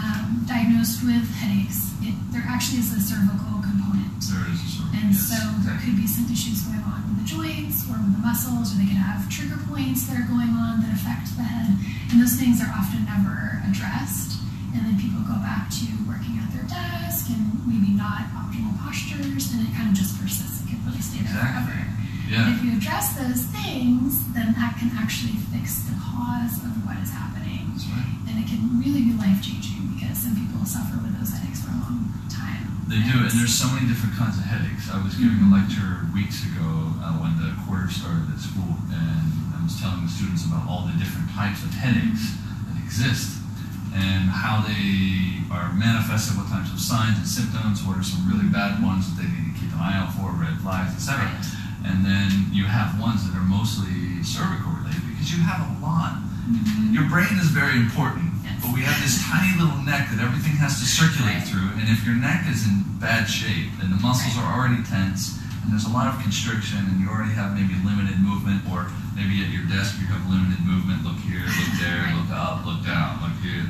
um, 0.00 0.44
diagnosed 0.48 1.04
with 1.04 1.28
headaches, 1.38 1.92
it, 2.02 2.16
there 2.32 2.44
actually 2.48 2.80
is 2.80 2.90
a 2.96 3.00
cervical 3.00 3.60
component. 3.60 4.18
There 4.24 4.48
is 4.50 4.60
a 4.60 4.88
of 4.88 4.94
And 4.96 5.12
yes, 5.12 5.28
so 5.28 5.38
there 5.62 5.76
could 5.78 5.96
be 5.96 6.08
some 6.08 6.26
issues 6.32 6.64
going 6.64 6.80
on 6.82 7.04
with 7.12 7.20
the 7.22 7.28
joints 7.28 7.84
or 7.88 8.00
with 8.00 8.16
the 8.16 8.22
muscles, 8.24 8.72
or 8.72 8.80
they 8.80 8.88
could 8.88 9.00
have 9.00 9.28
trigger 9.28 9.60
points 9.68 10.08
that 10.08 10.16
are 10.16 10.28
going 10.28 10.50
on 10.56 10.80
that 10.82 10.92
affect 10.96 11.36
the 11.36 11.44
head. 11.44 11.76
And 12.10 12.18
those 12.18 12.34
things 12.40 12.58
are 12.64 12.72
often 12.72 13.04
never 13.04 13.60
addressed. 13.68 14.40
And 14.72 14.86
then 14.86 14.96
people 14.96 15.20
go 15.28 15.36
back 15.44 15.68
to 15.82 15.86
working 16.08 16.40
at 16.40 16.48
their 16.56 16.64
desk 16.64 17.28
and 17.28 17.60
maybe 17.68 17.92
not 17.92 18.32
optimal 18.32 18.74
postures, 18.80 19.52
and 19.52 19.66
it 19.66 19.72
kind 19.76 19.92
of 19.92 19.94
just 19.94 20.16
persists. 20.16 20.64
It 20.64 20.72
can 20.72 20.80
really 20.88 21.04
stay 21.04 21.20
there 21.20 21.36
Exactly. 21.36 21.74
forever. 21.76 21.99
Yeah. 22.30 22.54
If 22.54 22.62
you 22.62 22.78
address 22.78 23.18
those 23.18 23.42
things, 23.50 24.22
then 24.38 24.54
that 24.54 24.78
can 24.78 24.94
actually 24.94 25.34
fix 25.50 25.82
the 25.90 25.98
cause 25.98 26.62
of 26.62 26.70
what 26.86 26.94
is 27.02 27.10
happening. 27.10 27.74
Right. 27.90 28.06
And 28.30 28.38
it 28.38 28.46
can 28.46 28.78
really 28.78 29.02
be 29.02 29.14
life 29.18 29.42
changing 29.42 29.98
because 29.98 30.14
some 30.22 30.38
people 30.38 30.62
suffer 30.62 30.94
with 31.02 31.10
those 31.18 31.34
headaches 31.34 31.66
for 31.66 31.74
a 31.74 31.80
long 31.82 32.06
time. 32.30 32.86
They 32.86 33.02
do, 33.02 33.26
and 33.26 33.34
there's 33.34 33.50
so 33.54 33.66
many 33.74 33.90
different 33.90 34.14
kinds 34.14 34.38
of 34.38 34.46
headaches. 34.46 34.86
I 34.86 35.02
was 35.02 35.18
giving 35.18 35.42
a 35.42 35.50
Mhm. 35.50 35.58
lecture 35.58 36.06
weeks 36.14 36.46
ago 36.46 36.94
uh, 37.02 37.18
when 37.18 37.34
the 37.42 37.50
quarter 37.66 37.90
started 37.90 38.30
at 38.30 38.38
school, 38.38 38.78
and 38.94 39.26
I 39.50 39.58
was 39.66 39.74
telling 39.82 40.06
the 40.06 40.12
students 40.12 40.46
about 40.46 40.70
all 40.70 40.86
the 40.86 40.94
different 41.02 41.34
types 41.34 41.66
of 41.66 41.74
headaches 41.74 42.38
that 42.70 42.78
exist 42.78 43.42
and 43.90 44.30
how 44.30 44.62
they 44.62 45.42
are 45.50 45.72
manifested, 45.74 46.36
what 46.38 46.46
types 46.46 46.70
of 46.70 46.78
signs 46.78 47.18
and 47.18 47.26
symptoms, 47.26 47.82
what 47.82 47.98
are 47.98 48.06
some 48.06 48.22
really 48.30 48.46
bad 48.46 48.78
ones 48.80 49.10
that 49.10 49.22
they 49.22 49.26
need 49.26 49.50
to 49.50 49.54
keep 49.58 49.72
an 49.74 49.80
eye 49.82 49.98
out 49.98 50.14
for, 50.14 50.30
red 50.30 50.54
flags, 50.62 50.94
etc. 50.94 51.26
Right. 51.26 51.44
And 51.84 52.04
then 52.04 52.48
you 52.52 52.64
have 52.66 53.00
ones 53.00 53.26
that 53.28 53.36
are 53.36 53.44
mostly 53.44 54.22
cervical 54.22 54.72
related 54.72 55.02
because 55.08 55.32
you 55.32 55.42
have 55.42 55.60
a 55.64 55.70
lot. 55.84 56.20
Mhm. 56.48 56.92
Your 56.92 57.04
brain 57.08 57.38
is 57.38 57.48
very 57.48 57.76
important, 57.78 58.32
Yes. 58.44 58.60
but 58.62 58.72
we 58.72 58.82
have 58.82 58.98
this 59.00 59.22
tiny 59.24 59.56
little 59.58 59.82
neck 59.82 60.10
that 60.10 60.20
everything 60.20 60.56
has 60.58 60.78
to 60.80 60.86
circulate 60.86 61.36
Right. 61.36 61.48
through. 61.48 61.70
And 61.78 61.88
if 61.88 62.04
your 62.04 62.16
neck 62.16 62.46
is 62.48 62.66
in 62.66 62.84
bad 63.00 63.28
shape 63.30 63.72
and 63.80 63.92
the 63.92 64.00
muscles 64.00 64.36
Right. 64.36 64.44
are 64.44 64.52
already 64.58 64.82
tense 64.82 65.38
and 65.62 65.72
there's 65.72 65.84
a 65.84 65.90
lot 65.94 66.06
of 66.08 66.20
constriction 66.22 66.78
and 66.88 67.00
you 67.00 67.08
already 67.08 67.32
have 67.34 67.54
maybe 67.54 67.74
limited 67.84 68.20
movement, 68.20 68.62
or 68.68 68.86
maybe 69.14 69.42
at 69.44 69.50
your 69.50 69.64
desk 69.64 69.96
you 70.00 70.06
have 70.08 70.28
limited 70.28 70.60
movement, 70.64 71.04
look 71.04 71.18
here, 71.20 71.44
look 71.46 71.72
there, 71.80 72.02
Right. 72.04 72.14
look 72.16 72.30
up, 72.30 72.64
look 72.66 72.84
down, 72.84 73.20
look 73.22 73.36
here. 73.42 73.64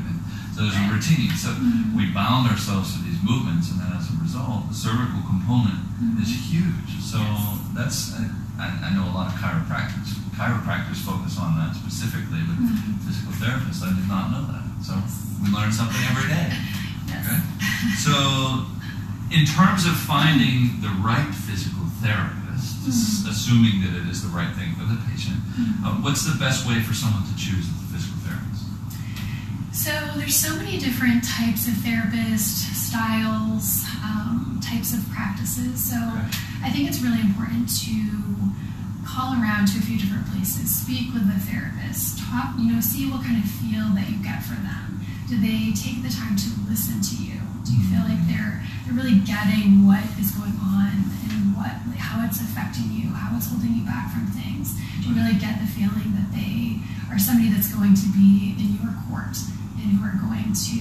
So 0.55 0.63
there's 0.63 0.77
a 0.77 0.89
routine. 0.93 1.35
So 1.37 1.53
Mhm. 1.55 1.95
we 1.95 2.07
bound 2.07 2.49
ourselves 2.51 2.93
to 2.95 2.99
these 3.21 3.29
movements, 3.31 3.71
and 3.71 3.81
then 3.81 3.93
as 3.93 4.09
a 4.11 4.17
result, 4.23 4.69
the 4.69 4.75
cervical 4.75 5.21
component 5.27 5.81
Mhm. 6.01 6.23
is 6.23 6.29
huge. 6.29 7.01
So 7.03 7.19
Yes. 7.19 7.59
that's 7.75 8.15
I, 8.61 8.89
I 8.89 8.91
know 8.95 9.09
a 9.09 9.15
lot 9.17 9.33
of 9.33 9.41
chiropractors. 9.41 10.09
Chiropractors 10.37 10.97
focus 10.99 11.39
on 11.39 11.57
that 11.57 11.75
specifically, 11.75 12.41
but 12.43 12.59
Mhm. 12.61 12.99
physical 13.01 13.33
therapists, 13.33 13.83
I 13.83 13.95
did 13.95 14.07
not 14.07 14.31
know 14.31 14.45
that. 14.53 14.85
So 14.85 15.03
we 15.43 15.49
learn 15.51 15.73
something 15.73 16.03
every 16.11 16.29
day. 16.29 16.57
Yes. 17.11 17.27
Okay. 17.27 17.41
So, 17.97 18.67
in 19.31 19.45
terms 19.45 19.85
of 19.85 19.97
finding 19.97 20.81
the 20.81 20.91
right 21.03 21.35
physical 21.35 21.87
therapist, 22.01 22.87
Mhm. 22.87 23.29
assuming 23.31 23.81
that 23.83 23.95
it 23.95 24.07
is 24.09 24.23
the 24.23 24.29
right 24.29 24.55
thing 24.55 24.77
for 24.77 24.85
the 24.85 24.95
patient, 25.11 25.41
Mhm. 25.59 25.85
uh, 25.85 25.91
what's 26.03 26.23
the 26.25 26.37
best 26.39 26.67
way 26.67 26.81
for 26.83 26.95
someone 26.95 27.25
to 27.25 27.35
choose 27.35 27.67
a 27.67 27.93
physical? 27.93 28.10
So 29.73 29.91
there's 30.17 30.37
so 30.37 30.55
many 30.57 30.79
different 30.79 31.25
types 31.25 31.69
of 31.69 31.75
therapist 31.75 32.75
styles, 32.89 33.85
um, 34.05 34.61
types 34.63 34.93
of 34.93 35.09
practices. 35.11 35.83
So 35.83 35.97
Okay. 35.97 36.29
I 36.65 36.71
think 36.71 36.89
it's 36.89 37.01
really 37.01 37.21
important 37.21 37.69
to 37.87 37.95
call 39.07 39.33
around 39.41 39.69
to 39.69 39.79
a 39.79 39.83
few 39.83 39.99
different 39.99 40.27
places, 40.27 40.75
speak 40.75 41.15
with 41.15 41.27
the 41.27 41.39
therapist, 41.51 42.19
talk, 42.19 42.55
you 42.59 42.73
know, 42.73 42.81
see 42.81 43.09
what 43.11 43.23
kind 43.25 43.43
of 43.43 43.49
feel 43.51 43.87
that 43.95 44.09
you 44.11 44.19
get 44.23 44.43
for 44.43 44.55
them. 44.55 45.01
Do 45.29 45.39
they 45.41 45.73
take 45.73 46.03
the 46.03 46.11
time 46.11 46.37
to 46.37 46.49
listen 46.69 47.01
to 47.01 47.17
you? 47.23 47.41
Do 47.65 47.73
you 47.77 47.85
feel 47.89 48.05
like 48.09 48.21
they're 48.29 48.63
they're 48.85 48.95
really 48.97 49.21
getting 49.23 49.87
what 49.87 50.03
is 50.19 50.31
going 50.33 50.57
on 50.61 50.91
and 51.31 51.57
what 51.57 51.71
like, 51.89 52.01
how 52.01 52.25
it's 52.25 52.41
affecting 52.41 52.91
you, 52.93 53.13
how 53.15 53.37
it's 53.37 53.47
holding 53.49 53.75
you 53.75 53.85
back 53.85 54.11
from 54.13 54.27
things? 54.33 54.75
Do 55.03 55.11
you 55.11 55.15
really 55.15 55.37
get 55.39 55.61
the 55.61 55.67
feeling 55.69 56.13
that 56.17 56.31
they 56.33 56.81
are 57.13 57.19
somebody 57.19 57.51
that's 57.53 57.73
going 57.73 57.95
to 57.95 58.09
be 58.17 58.55
in 58.59 58.79
your 58.81 58.95
court 59.09 59.37
and 59.81 59.97
who 59.97 60.01
are 60.05 60.17
going 60.19 60.53
to 60.53 60.81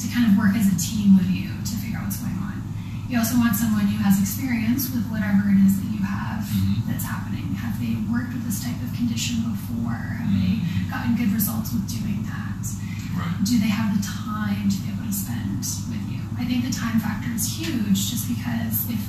to 0.00 0.04
kind 0.12 0.28
of 0.30 0.36
work 0.38 0.56
as 0.56 0.68
a 0.72 0.76
team 0.80 1.16
with 1.16 1.28
you 1.28 1.50
to 1.64 1.72
figure 1.80 1.98
out 1.98 2.04
what's 2.08 2.20
going 2.20 2.36
on? 2.40 2.62
You 3.08 3.18
also 3.18 3.36
want 3.36 3.56
someone 3.56 3.86
who 3.90 3.98
has 4.02 4.20
experience 4.20 4.88
with 4.94 5.04
whatever 5.10 5.50
it 5.50 5.58
is 5.66 5.76
that 5.82 5.90
you 5.90 6.00
have 6.04 6.44
Mhm. 6.46 6.86
that's 6.86 7.04
happening. 7.04 7.52
Have 7.58 7.78
they 7.80 7.96
worked 8.08 8.32
with 8.32 8.44
this 8.44 8.62
type 8.62 8.80
of 8.82 8.92
condition 8.94 9.42
before? 9.42 10.22
Have 10.22 10.30
they 10.32 10.62
Mhm. 10.62 10.88
gotten 10.90 11.16
good 11.16 11.32
results 11.32 11.72
with 11.72 11.84
doing 11.90 12.22
that? 12.30 12.64
Right. 13.16 13.44
Do 13.44 13.58
they 13.58 13.68
have 13.68 13.92
the 13.96 14.02
time 14.06 14.70
to 14.70 14.76
be 14.78 14.88
able 14.88 14.99
spend 15.12 15.58
with 15.90 16.04
you? 16.10 16.20
I 16.38 16.44
think 16.44 16.64
the 16.64 16.72
time 16.72 17.00
factor 17.00 17.30
is 17.34 17.46
huge 17.46 18.10
just 18.10 18.28
because 18.28 18.88
if 18.88 19.00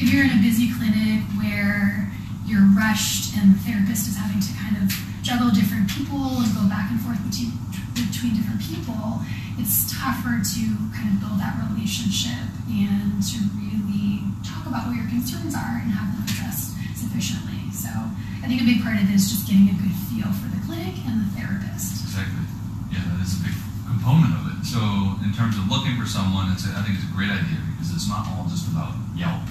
if 0.00 0.08
you're 0.12 0.24
in 0.24 0.32
a 0.32 0.40
busy 0.40 0.72
clinic 0.72 1.20
where 1.36 2.08
you're 2.46 2.64
rushed 2.72 3.36
and 3.36 3.54
the 3.54 3.60
therapist 3.60 4.08
is 4.08 4.16
having 4.16 4.40
to 4.40 4.52
kind 4.56 4.80
of 4.80 4.88
juggle 5.20 5.52
different 5.52 5.90
people 5.92 6.40
and 6.40 6.48
go 6.56 6.64
back 6.72 6.90
and 6.90 6.98
forth 7.04 7.20
between 7.28 7.52
between 7.94 8.32
different 8.34 8.62
people, 8.64 9.20
it's 9.60 9.92
tougher 9.92 10.40
to 10.40 10.62
kind 10.96 11.12
of 11.12 11.20
build 11.20 11.36
that 11.36 11.60
relationship 11.68 12.48
and 12.70 13.20
to 13.20 13.38
really 13.60 14.24
talk 14.40 14.64
about 14.64 14.88
what 14.88 14.96
your 14.96 15.06
concerns 15.12 15.52
are 15.52 15.84
and 15.84 15.92
have 15.92 16.16
them 16.16 16.24
addressed 16.24 16.72
sufficiently. 16.96 17.68
So 17.76 17.92
I 18.40 18.48
think 18.48 18.62
a 18.62 18.64
big 18.64 18.80
part 18.80 18.96
of 18.96 19.04
it 19.04 19.12
is 19.12 19.28
just 19.28 19.44
getting 19.44 19.68
a 19.68 19.76
good 19.76 19.92
feel 20.08 20.32
for 20.32 20.48
the 20.48 20.60
clinic 20.64 20.96
and 21.04 21.28
the 21.28 21.30
therapist. 21.36 22.08
Exactly. 22.08 22.46
Yeah, 22.88 23.04
that 23.04 23.20
is 23.20 23.36
a 23.36 23.44
big 23.44 23.56
component 23.90 24.32
of 24.38 24.44
it. 24.54 24.62
So, 24.62 24.80
in 25.26 25.34
terms 25.34 25.58
of 25.58 25.66
looking 25.66 25.98
for 25.98 26.06
someone, 26.06 26.52
it's 26.54 26.64
a, 26.66 26.70
I 26.78 26.86
think 26.86 27.02
it's 27.02 27.08
a 27.08 27.14
great 27.14 27.30
idea 27.30 27.58
because 27.74 27.90
it's 27.90 28.06
not 28.06 28.30
all 28.30 28.46
just 28.46 28.70
about 28.70 28.94
Yelp 29.18 29.42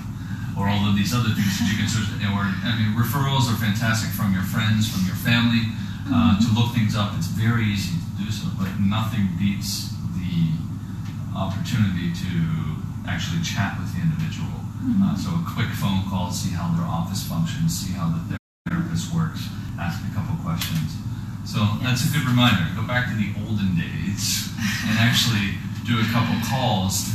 or 0.56 0.68
all 0.68 0.88
of 0.88 0.96
these 0.96 1.12
other 1.12 1.32
things 1.36 1.60
that 1.60 1.68
you 1.68 1.78
can 1.80 1.88
search. 1.88 2.08
Or, 2.30 2.46
I 2.46 2.78
mean, 2.78 2.94
referrals 2.94 3.50
are 3.50 3.58
fantastic 3.58 4.14
from 4.14 4.32
your 4.38 4.44
friends, 4.44 4.86
from 4.88 5.04
your 5.10 5.18
family. 5.18 5.66
Uh, 6.08 6.38
to 6.38 6.48
look 6.54 6.76
things 6.78 6.96
up, 6.96 7.18
it's 7.18 7.28
very 7.28 7.66
easy 7.66 7.98
to 7.98 8.24
do 8.24 8.30
so, 8.30 8.48
but 8.54 8.70
nothing 8.80 9.34
beats 9.40 9.98
the 10.14 10.54
opportunity 11.36 12.14
to 12.14 12.32
actually 13.10 13.42
chat 13.42 13.82
with 13.82 13.90
the 13.98 14.02
individual. 14.06 14.62
Uh, 15.04 15.18
so 15.18 15.34
a 15.36 15.44
quick 15.44 15.74
phone 15.74 16.06
call, 16.08 16.30
see 16.30 16.54
how 16.54 16.70
their 16.78 16.86
office 16.86 17.26
functions, 17.26 17.74
see 17.74 17.98
how 17.98 18.14
the 18.14 18.38
therapist 18.70 19.12
works, 19.12 19.50
ask 19.80 20.00
a 20.06 20.14
couple 20.14 20.38
questions. 20.46 20.96
So 21.50 21.66
that's 21.82 22.06
a 22.06 22.14
good 22.14 22.30
reminder. 22.30 22.70
Go 22.78 22.86
back 22.86 23.10
to 23.10 23.16
the 23.18 23.34
olden 23.42 23.74
days 23.74 24.54
and 24.86 24.96
actually 25.02 25.58
do 25.82 25.98
a 25.98 26.06
couple 26.14 26.38
calls 26.46 27.10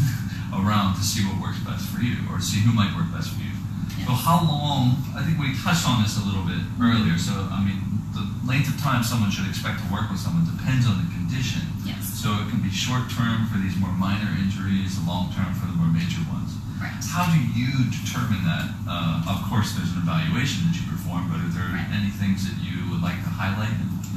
around 0.51 0.99
to 0.99 1.03
see 1.07 1.23
what 1.23 1.38
works 1.38 1.62
best 1.62 1.87
for 1.94 2.03
you 2.03 2.18
or 2.31 2.42
see 2.42 2.59
who 2.66 2.75
might 2.75 2.90
work 2.99 3.07
best 3.14 3.31
for 3.31 3.38
you. 3.47 3.55
So 4.03 4.11
how 4.12 4.42
long, 4.42 4.99
I 5.14 5.23
think 5.23 5.38
we 5.38 5.55
touched 5.62 5.87
on 5.87 6.03
this 6.03 6.18
a 6.18 6.25
little 6.27 6.42
bit 6.42 6.59
earlier, 6.83 7.14
so 7.14 7.47
I 7.49 7.62
mean, 7.62 7.79
the 8.11 8.27
length 8.42 8.75
of 8.75 8.77
time 8.83 9.07
someone 9.07 9.31
should 9.31 9.47
expect 9.47 9.79
to 9.81 9.88
work 9.94 10.11
with 10.11 10.18
someone 10.18 10.44
depends 10.51 10.85
on 10.90 10.99
the 10.99 11.09
condition. 11.14 11.62
Yes. 11.87 12.03
So 12.18 12.35
it 12.42 12.51
can 12.51 12.59
be 12.59 12.75
short 12.75 13.07
term 13.14 13.47
for 13.49 13.62
these 13.62 13.79
more 13.79 13.94
minor 13.94 14.35
injuries, 14.42 14.99
long 15.07 15.31
term 15.31 15.55
for 15.55 15.70
the 15.70 15.79
more 15.79 15.88
major 15.94 16.20
ones. 16.27 16.59
Right. 16.83 16.90
How 17.07 17.31
do 17.31 17.38
you 17.55 17.70
determine 17.88 18.42
that? 18.44 18.66
Uh, 18.85 19.31
of 19.31 19.47
course, 19.47 19.79
there's 19.79 19.94
an 19.94 20.03
evaluation 20.03 20.66
that 20.68 20.75
you 20.75 20.85
perform, 20.90 21.31
but 21.31 21.38
are 21.38 21.55
there 21.55 21.70
Right. 21.70 21.87
any 21.94 22.11
things 22.11 22.44
that 22.51 22.59
you 22.61 22.90
would 22.90 23.01
like 23.01 23.23
to 23.23 23.31
highlight 23.31 23.73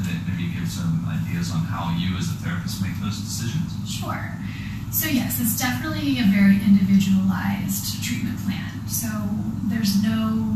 that 0.08 0.18
maybe 0.28 0.50
give 0.56 0.68
some 0.68 1.04
ideas 1.06 1.52
on 1.52 1.68
how 1.68 1.92
you 2.00 2.16
as 2.18 2.32
a 2.32 2.38
therapist 2.40 2.82
make 2.82 2.96
those 3.04 3.20
decisions? 3.20 3.76
Sure. 3.84 4.34
So 4.92 5.08
yes, 5.12 5.40
it's 5.44 5.60
definitely 5.60 6.20
a 6.20 6.28
very 6.32 6.58
individualized 6.64 8.02
treatment 8.04 8.40
plan. 8.48 8.88
So 8.88 9.08
there's 9.68 10.02
no 10.02 10.56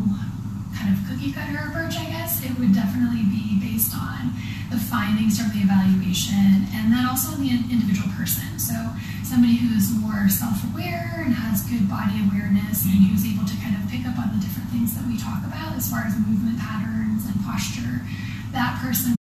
kind 0.71 0.95
of 0.95 0.97
cookie 1.05 1.35
cutter 1.35 1.67
approach, 1.67 1.99
I 1.99 2.07
guess. 2.07 2.39
It 2.41 2.57
would 2.57 2.73
definitely 2.73 3.27
be 3.27 3.59
based 3.59 3.93
on 3.93 4.33
the 4.71 4.79
findings 4.79 5.35
from 5.35 5.51
the 5.51 5.61
evaluation 5.67 6.65
and 6.71 6.95
then 6.95 7.05
also 7.05 7.35
the 7.35 7.51
individual 7.51 8.07
person. 8.15 8.57
So 8.57 8.73
somebody 9.27 9.59
who's 9.59 9.91
more 9.91 10.31
self-aware 10.31 11.27
and 11.27 11.35
has 11.35 11.67
good 11.67 11.91
body 11.91 12.23
awareness 12.23 12.87
and 12.87 12.95
mm-hmm. 12.95 13.11
who's 13.11 13.27
able 13.27 13.45
to 13.45 13.55
kind 13.59 13.75
of 13.75 13.83
pick 13.91 14.07
up 14.07 14.15
on 14.15 14.31
the 14.31 14.39
different 14.39 14.71
things 14.71 14.95
that 14.95 15.03
we 15.05 15.19
talk 15.19 15.43
about 15.43 15.75
as 15.75 15.91
far 15.91 16.07
as 16.07 16.15
movement 16.15 16.57
patterns 16.57 17.27
and 17.27 17.35
posture, 17.43 18.01
that 18.55 18.79
person 18.79 19.15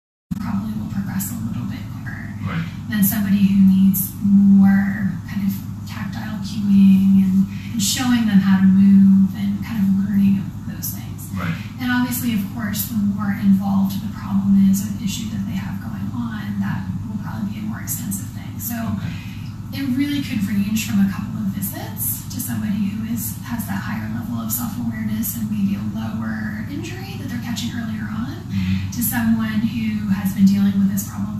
than 2.90 3.04
somebody 3.04 3.44
who 3.48 3.60
needs 3.68 4.12
more 4.24 5.12
kind 5.30 5.44
of 5.48 5.54
tactile 5.88 6.40
cueing 6.44 7.24
and, 7.24 7.48
and 7.74 7.82
showing 7.82 8.26
them 8.28 8.40
how 8.40 8.60
to 8.60 8.68
move 8.68 9.36
and 9.36 9.64
kind 9.66 9.80
of 9.84 9.88
learning 10.08 10.40
those 10.68 10.92
things. 10.96 11.28
Right. 11.36 11.54
And 11.80 11.92
obviously, 11.92 12.34
of 12.34 12.44
course, 12.56 12.88
the 12.88 12.96
more 12.98 13.32
involved 13.44 14.00
the 14.02 14.12
problem 14.16 14.56
is 14.72 14.82
or 14.88 14.92
the 14.98 15.04
issue 15.04 15.30
that 15.36 15.44
they 15.46 15.56
have 15.60 15.80
going 15.84 16.08
on, 16.16 16.60
that 16.64 16.88
will 17.08 17.20
probably 17.24 17.52
be 17.54 17.60
a 17.60 17.68
more 17.68 17.80
extensive 17.84 18.28
thing. 18.32 18.56
So 18.60 18.76
Okay. 18.98 19.84
it 19.84 19.86
really 19.98 20.22
could 20.24 20.44
range 20.48 20.88
from 20.88 21.04
a 21.04 21.10
couple 21.12 21.38
of 21.44 21.52
visits 21.52 22.24
to 22.34 22.40
somebody 22.42 22.88
who 22.96 23.04
is 23.12 23.36
has 23.44 23.66
that 23.68 23.80
higher 23.84 24.08
level 24.16 24.40
of 24.40 24.52
self-awareness 24.52 25.36
and 25.38 25.52
maybe 25.52 25.76
a 25.76 25.84
lower 25.96 26.66
injury 26.72 27.16
that 27.20 27.28
they're 27.30 27.44
catching 27.44 27.72
earlier 27.76 28.08
on 28.12 28.36
Mhm. 28.52 28.92
to 28.96 29.02
someone 29.04 29.60
who 29.62 30.10
has 30.10 30.34
been 30.34 30.46
dealing 30.46 30.78
with 30.80 30.90
this 30.92 31.08
problem 31.08 31.40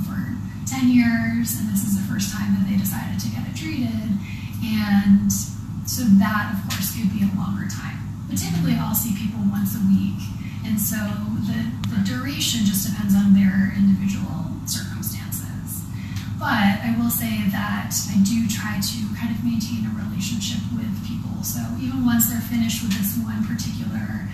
10 0.68 0.92
years 0.92 1.56
and 1.60 1.72
this 1.72 1.88
is 1.88 1.96
the 1.96 2.04
first 2.12 2.36
time 2.36 2.54
that 2.60 2.68
they 2.68 2.76
decided 2.76 3.20
to 3.20 3.30
get 3.32 3.48
it 3.48 3.56
treated. 3.56 4.12
And 4.64 5.32
so 5.88 6.04
that, 6.20 6.52
of 6.52 6.60
course, 6.68 6.92
could 6.92 7.08
be 7.16 7.24
a 7.24 7.32
longer 7.40 7.72
time. 7.72 8.04
But 8.28 8.38
typically, 8.38 8.76
I'll 8.76 8.96
see 8.96 9.16
people 9.16 9.40
once 9.48 9.80
a 9.80 9.84
week. 9.88 10.20
And 10.68 10.76
so 10.76 11.00
the, 11.48 11.72
the 11.88 12.04
duration 12.04 12.68
just 12.68 12.84
depends 12.84 13.16
on 13.16 13.32
their 13.32 13.72
individual 13.72 14.52
circumstances. 14.68 15.88
But 16.36 16.84
I 16.84 16.94
will 17.00 17.10
say 17.10 17.48
that 17.56 17.96
I 18.12 18.18
do 18.28 18.46
try 18.52 18.84
to 18.84 19.00
kind 19.16 19.32
of 19.32 19.40
maintain 19.48 19.88
a 19.88 19.94
relationship 19.96 20.60
with 20.76 20.92
people. 21.08 21.40
So 21.42 21.64
even 21.80 22.04
once 22.04 22.28
they're 22.28 22.44
finished 22.44 22.84
with 22.84 22.92
this 23.00 23.16
one 23.24 23.48
particular 23.48 24.28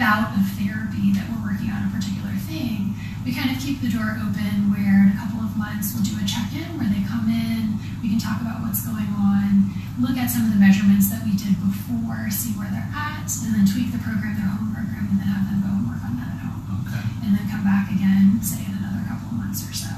bout 0.00 0.32
of 0.32 0.48
therapy 0.56 1.12
that 1.12 1.28
we're 1.28 1.52
working 1.52 1.68
on 1.68 1.84
a 1.84 1.92
particular 1.92 2.32
thing, 2.48 2.96
we 3.28 3.34
kind 3.36 3.52
of 3.52 3.60
keep 3.60 3.84
the 3.84 3.92
door 3.92 4.16
open 4.24 4.72
where 4.72 5.04
in 5.04 5.12
a 5.12 5.18
couple 5.20 5.37
months 5.58 5.92
we'll 5.92 6.06
do 6.06 6.14
a 6.16 6.24
check-in 6.26 6.78
where 6.78 6.88
they 6.88 7.02
come 7.04 7.26
in, 7.28 7.76
we 8.00 8.08
can 8.14 8.22
talk 8.22 8.40
about 8.40 8.62
what's 8.62 8.86
going 8.86 9.10
on, 9.18 9.74
look 9.98 10.14
at 10.16 10.30
some 10.30 10.46
of 10.46 10.54
the 10.54 10.60
measurements 10.60 11.10
that 11.10 11.26
we 11.26 11.34
did 11.34 11.58
before, 11.58 12.30
see 12.30 12.54
where 12.54 12.70
they're 12.70 12.92
at, 12.94 13.26
and 13.44 13.50
then 13.58 13.66
tweak 13.66 13.90
the 13.90 13.98
program, 13.98 14.38
their 14.38 14.46
home 14.48 14.70
program, 14.70 15.10
and 15.10 15.18
then 15.18 15.28
have 15.28 15.44
them 15.50 15.58
go 15.60 15.70
and 15.74 15.84
work 15.90 16.02
on 16.06 16.14
that 16.22 16.38
at 16.38 16.42
home. 16.46 16.86
Okay. 16.86 17.02
And 17.26 17.34
then 17.34 17.44
come 17.50 17.66
back 17.66 17.90
again, 17.90 18.38
say 18.40 18.62
in 18.62 18.78
another 18.78 19.02
couple 19.10 19.34
of 19.34 19.38
months 19.42 19.66
or 19.66 19.74
so. 19.74 19.90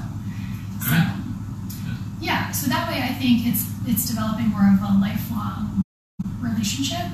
So 0.80 0.96
Good. 0.96 1.06
Good. 1.84 1.98
yeah, 2.24 2.50
so 2.50 2.72
that 2.72 2.88
way 2.88 3.04
I 3.04 3.12
think 3.20 3.44
it's 3.46 3.68
it's 3.86 4.08
developing 4.08 4.48
more 4.48 4.64
of 4.64 4.80
a 4.80 4.92
lifelong 5.00 5.82
relationship 6.40 7.06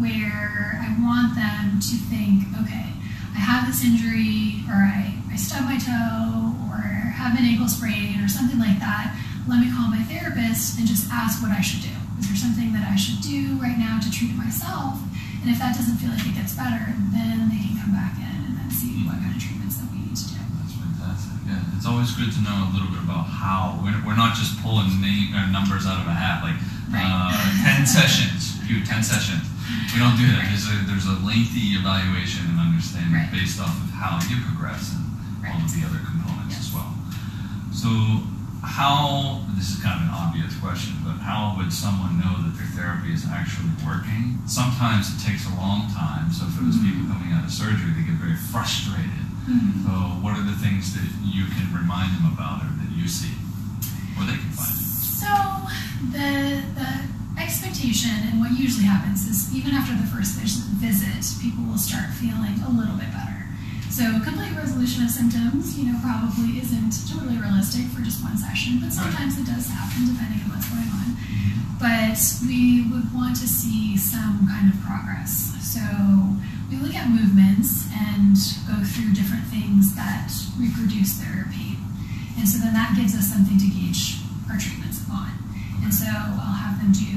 where 0.00 0.78
I 0.80 0.94
want 1.02 1.34
them 1.34 1.80
to 1.80 1.94
think, 2.10 2.44
okay, 2.62 2.92
I 3.34 3.38
have 3.38 3.66
this 3.66 3.84
injury 3.84 4.62
or 4.68 4.74
I, 4.74 5.13
I 5.34 5.36
stub 5.36 5.66
my 5.66 5.74
toe 5.82 6.54
or 6.70 6.78
have 7.18 7.34
an 7.34 7.42
ankle 7.42 7.66
sprain 7.66 8.22
or 8.22 8.28
something 8.30 8.58
like 8.62 8.78
that. 8.78 9.10
Let 9.50 9.58
me 9.58 9.66
call 9.66 9.90
my 9.90 9.98
therapist 10.06 10.78
and 10.78 10.86
just 10.86 11.10
ask 11.10 11.42
what 11.42 11.50
I 11.50 11.58
should 11.60 11.82
do. 11.82 11.90
Is 12.22 12.30
there 12.30 12.38
something 12.38 12.70
that 12.72 12.86
I 12.86 12.94
should 12.94 13.18
do 13.18 13.58
right 13.58 13.74
now 13.74 13.98
to 13.98 14.08
treat 14.14 14.30
it 14.30 14.38
myself? 14.38 15.02
And 15.42 15.50
if 15.50 15.58
that 15.58 15.74
doesn't 15.74 15.98
feel 15.98 16.14
like 16.14 16.22
it 16.22 16.38
gets 16.38 16.54
better, 16.54 16.86
then 17.10 17.50
they 17.50 17.58
can 17.66 17.74
come 17.82 17.90
back 17.92 18.14
in 18.16 18.30
and 18.46 18.54
then 18.62 18.70
see 18.70 19.02
what 19.04 19.18
kind 19.18 19.34
of 19.34 19.42
treatments 19.42 19.82
that 19.82 19.90
we 19.90 20.06
need 20.06 20.14
to 20.16 20.26
do. 20.32 20.38
That's 20.62 20.72
fantastic. 20.78 21.34
Yeah, 21.50 21.76
it's 21.76 21.84
always 21.84 22.14
good 22.14 22.30
to 22.30 22.40
know 22.46 22.54
a 22.54 22.72
little 22.72 22.88
bit 22.94 23.02
about 23.02 23.26
how 23.26 23.82
we're, 23.82 23.98
we're 24.06 24.16
not 24.16 24.38
just 24.38 24.56
pulling 24.62 25.02
name, 25.02 25.34
uh, 25.34 25.50
numbers 25.50 25.82
out 25.84 25.98
of 25.98 26.06
a 26.06 26.14
hat. 26.14 26.46
Like 26.46 26.56
Right. 26.94 27.02
uh, 27.02 27.34
ten 27.66 27.82
sessions, 27.98 28.54
you 28.70 28.86
ten 28.86 29.02
sessions. 29.02 29.42
We 29.90 29.98
don't 29.98 30.14
do 30.14 30.30
that. 30.30 30.46
There's 30.46 30.70
a 30.70 30.78
there's 30.86 31.10
a 31.10 31.18
lengthy 31.26 31.74
evaluation 31.74 32.46
and 32.54 32.60
understanding 32.62 33.10
Right. 33.18 33.26
based 33.34 33.58
off 33.58 33.74
of 33.74 33.90
how 33.90 34.20
you 34.30 34.38
progress 34.46 34.94
and 34.94 35.03
all 35.46 35.60
of 35.60 35.70
the 35.72 35.82
other 35.86 36.00
components 36.04 36.58
as 36.58 36.68
well. 36.74 36.92
So, 37.72 37.90
how 38.64 39.44
this 39.56 39.76
is 39.76 39.82
kind 39.82 40.00
of 40.00 40.08
an 40.08 40.14
obvious 40.14 40.56
question, 40.58 40.96
but 41.04 41.20
how 41.20 41.54
would 41.58 41.72
someone 41.72 42.16
know 42.18 42.40
that 42.42 42.56
their 42.56 42.70
therapy 42.72 43.12
is 43.12 43.28
actually 43.28 43.70
working? 43.84 44.40
Sometimes 44.46 45.12
it 45.12 45.20
takes 45.20 45.44
a 45.46 45.54
long 45.56 45.92
time. 45.92 46.32
So, 46.32 46.46
for 46.48 46.64
those 46.64 46.80
people 46.80 47.04
coming 47.06 47.32
out 47.32 47.44
of 47.44 47.52
surgery, 47.52 47.92
they 47.92 48.02
get 48.08 48.16
very 48.16 48.36
frustrated. 48.36 49.24
Mhm. 49.44 49.84
So, 49.84 49.92
what 50.24 50.32
are 50.38 50.42
the 50.42 50.56
things 50.56 50.94
that 50.94 51.04
you 51.22 51.44
can 51.46 51.68
remind 51.74 52.16
them 52.16 52.26
about 52.32 52.64
or 52.64 52.72
that 52.80 52.90
you 52.96 53.06
see? 53.08 53.34
Or 54.16 54.24
they 54.24 54.36
can 54.36 54.50
find 54.56 54.70
it? 54.72 54.80
So 55.24 55.32
the 56.12 56.62
the 56.74 57.40
expectation 57.40 58.10
and 58.30 58.40
what 58.40 58.52
usually 58.52 58.84
happens 58.84 59.26
is 59.26 59.54
even 59.54 59.74
after 59.74 59.94
the 59.96 60.06
first 60.06 60.36
visit, 60.36 61.40
people 61.42 61.64
will 61.64 61.78
start 61.78 62.10
feeling 62.14 62.60
a 62.62 62.70
little 62.70 62.94
bit 62.96 63.10
better. 63.12 63.33
So 63.94 64.02
complete 64.26 64.50
resolution 64.58 65.06
of 65.06 65.10
symptoms, 65.14 65.78
you 65.78 65.86
know, 65.86 65.94
probably 66.02 66.58
isn't 66.58 67.06
totally 67.06 67.38
realistic 67.38 67.86
for 67.94 68.02
just 68.02 68.18
one 68.26 68.34
session, 68.34 68.82
but 68.82 68.90
sometimes 68.90 69.38
it 69.38 69.46
does 69.46 69.70
happen 69.70 70.10
depending 70.10 70.42
on 70.42 70.50
what's 70.50 70.66
going 70.66 70.90
on. 70.90 71.14
Mm-hmm. 71.14 71.78
But 71.78 72.18
we 72.42 72.90
would 72.90 73.14
want 73.14 73.38
to 73.38 73.46
see 73.46 73.94
some 73.94 74.50
kind 74.50 74.66
of 74.66 74.82
progress. 74.82 75.54
So 75.62 75.78
we 76.66 76.82
look 76.82 76.90
at 76.98 77.06
movements 77.06 77.86
and 77.94 78.34
go 78.66 78.82
through 78.82 79.14
different 79.14 79.46
things 79.54 79.94
that 79.94 80.26
reproduce 80.58 81.22
their 81.22 81.46
pain. 81.54 81.78
And 82.34 82.50
so 82.50 82.58
then 82.58 82.74
that 82.74 82.98
gives 82.98 83.14
us 83.14 83.30
something 83.30 83.62
to 83.62 83.68
gauge 83.70 84.18
our 84.50 84.58
treatments 84.58 85.06
upon. 85.06 85.38
And 85.86 85.94
so 85.94 86.10
I'll 86.10 86.66
have 86.66 86.82
them 86.82 86.90
do 86.90 87.14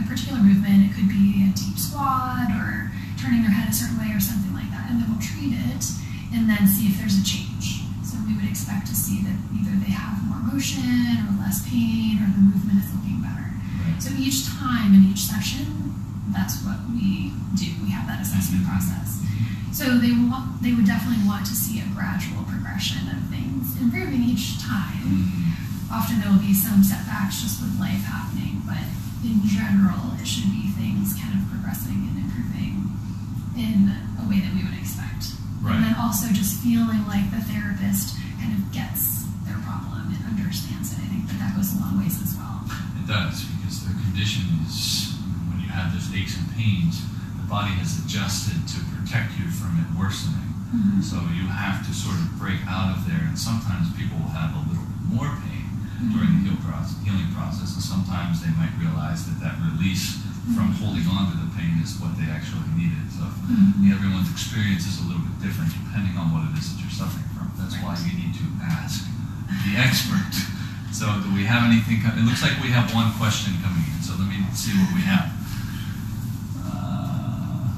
a 0.00 0.02
particular 0.08 0.40
movement. 0.40 0.80
It 0.80 0.96
could 0.96 1.12
be 1.12 1.44
a 1.44 1.52
deep 1.52 1.76
squat 1.76 2.48
or 2.56 2.88
turning 3.20 3.44
their 3.44 3.52
head 3.52 3.68
a 3.68 3.76
certain 3.76 4.00
way 4.00 4.16
or 4.16 4.20
something 4.24 4.56
like 4.56 4.72
that. 4.72 4.88
And 4.88 4.96
then 4.96 5.12
we'll 5.12 5.20
treat 5.20 5.52
it 5.52 5.84
and 6.34 6.48
then 6.48 6.66
see 6.66 6.88
if 6.88 6.98
there's 6.98 7.18
a 7.18 7.24
change. 7.24 7.82
So 8.02 8.18
we 8.26 8.34
would 8.34 8.48
expect 8.48 8.86
to 8.88 8.94
see 8.94 9.22
that 9.22 9.36
either 9.54 9.74
they 9.82 9.92
have 9.92 10.22
more 10.26 10.42
motion 10.42 11.26
or 11.26 11.34
less 11.42 11.66
pain 11.68 12.22
or 12.22 12.28
the 12.30 12.42
movement 12.42 12.82
is 12.82 12.90
looking 12.94 13.22
better. 13.22 13.50
So 13.98 14.14
each 14.14 14.46
time 14.46 14.94
in 14.94 15.10
each 15.10 15.26
session, 15.26 15.94
that's 16.30 16.62
what 16.62 16.78
we 16.90 17.32
do. 17.54 17.70
We 17.82 17.90
have 17.90 18.06
that 18.06 18.22
assessment 18.22 18.66
process. 18.66 19.22
So 19.72 19.98
they 19.98 20.12
want, 20.12 20.62
they 20.62 20.72
would 20.72 20.86
definitely 20.86 21.26
want 21.26 21.44
to 21.46 21.54
see 21.54 21.80
a 21.80 21.86
gradual 21.92 22.44
progression 22.44 23.08
of 23.12 23.20
things 23.28 23.76
improving 23.80 24.22
each 24.24 24.62
time. 24.62 25.04
Mm-hmm. 25.04 25.92
Often 25.92 26.20
there 26.20 26.30
will 26.32 26.42
be 26.42 26.54
some 26.54 26.82
setbacks 26.82 27.42
just 27.42 27.60
with 27.62 27.78
life 27.78 28.02
happening, 28.02 28.62
but 28.66 28.82
in 29.22 29.44
general, 29.44 30.16
it 30.18 30.26
should 30.26 30.50
be 30.50 30.72
things 30.74 31.14
kind 31.14 31.34
of 31.36 31.46
progressing 31.50 32.08
and 32.08 32.16
improving 32.24 32.88
in 33.54 33.92
a 34.18 34.24
way 34.28 34.40
that 34.40 34.52
we 34.54 34.64
would 34.64 34.78
expect. 34.78 35.36
Right. 35.62 35.76
And 35.76 35.84
then 35.84 35.96
also 35.98 36.28
just 36.32 36.62
feeling 36.62 37.06
like 37.06 37.30
the 37.30 37.40
therapist 37.42 38.16
kind 38.38 38.52
of 38.54 38.70
gets 38.72 39.24
their 39.44 39.58
problem 39.66 40.12
and 40.14 40.20
understands 40.26 40.92
it. 40.92 41.00
I 41.02 41.08
think 41.10 41.26
that 41.28 41.38
that 41.42 41.56
goes 41.56 41.74
a 41.74 41.80
long 41.80 41.98
ways 41.98 42.20
as 42.22 42.36
well. 42.36 42.62
It 43.00 43.06
does 43.08 43.44
because 43.44 43.82
the 43.86 43.94
condition 44.06 44.44
is 44.66 45.14
when 45.50 45.60
you 45.60 45.68
have 45.68 45.92
those 45.92 46.12
aches 46.14 46.36
and 46.38 46.46
pains, 46.54 47.02
the 47.40 47.46
body 47.48 47.72
has 47.82 47.98
adjusted 48.04 48.56
to 48.74 48.78
protect 48.94 49.38
you 49.38 49.50
from 49.50 49.78
it 49.80 49.88
worsening. 49.98 50.54
Mhm. 50.74 51.02
So 51.02 51.18
you 51.34 51.46
have 51.46 51.86
to 51.86 51.92
sort 51.94 52.16
of 52.18 52.38
break 52.38 52.60
out 52.66 52.90
of 52.96 53.06
there, 53.06 53.22
and 53.26 53.38
sometimes 53.38 53.90
people 53.94 54.18
will 54.18 54.34
have 54.34 54.54
a 54.54 54.62
little 54.68 54.84
bit 54.84 55.02
more 55.14 55.30
pain 55.46 55.64
during 56.12 56.42
the 56.42 56.50
heal 56.50 56.58
process, 56.66 56.96
healing 57.04 57.32
process, 57.32 57.74
and 57.74 57.82
sometimes 57.82 58.40
they 58.42 58.50
might 58.58 58.74
realize 58.78 59.24
that 59.26 59.38
that 59.40 59.56
release 59.62 60.18
from 60.54 60.70
holding 60.78 61.06
on 61.08 61.30
to 61.30 61.36
the 61.36 61.50
pain 61.58 61.80
is 61.82 61.98
what 61.98 62.14
they 62.16 62.28
actually 62.30 62.68
needed. 62.76 63.02
So 63.10 63.24
Mhm. 63.50 63.90
everyone's 63.90 64.30
experience 64.30 64.86
is 64.86 64.98
a 65.00 65.04
little 65.04 65.22
bit 65.22 65.40
different 65.42 65.72
depending 65.72 66.16
on 66.16 66.30
what 66.32 66.44
it 66.50 66.54
is 66.58 66.70
that 66.72 66.80
you're 66.80 66.90
suffering 66.90 67.24
from. 67.34 67.50
That's 67.58 67.74
why 67.82 67.94
Right. 67.94 68.06
you 68.06 68.12
need 68.18 68.34
to 68.34 68.44
ask 68.64 69.04
the 69.64 69.76
expert. 69.76 70.32
So 70.92 71.20
do 71.20 71.30
we 71.34 71.44
have 71.44 71.64
anything? 71.64 72.00
It 72.04 72.24
looks 72.24 72.42
like 72.42 72.62
we 72.62 72.70
have 72.70 72.92
one 72.94 73.12
question 73.14 73.54
coming 73.62 73.84
in. 73.94 74.02
So 74.02 74.14
let 74.16 74.28
me 74.28 74.38
see 74.54 74.72
what 74.78 74.94
we 74.94 75.02
have. 75.02 75.28
Uh, 76.64 77.68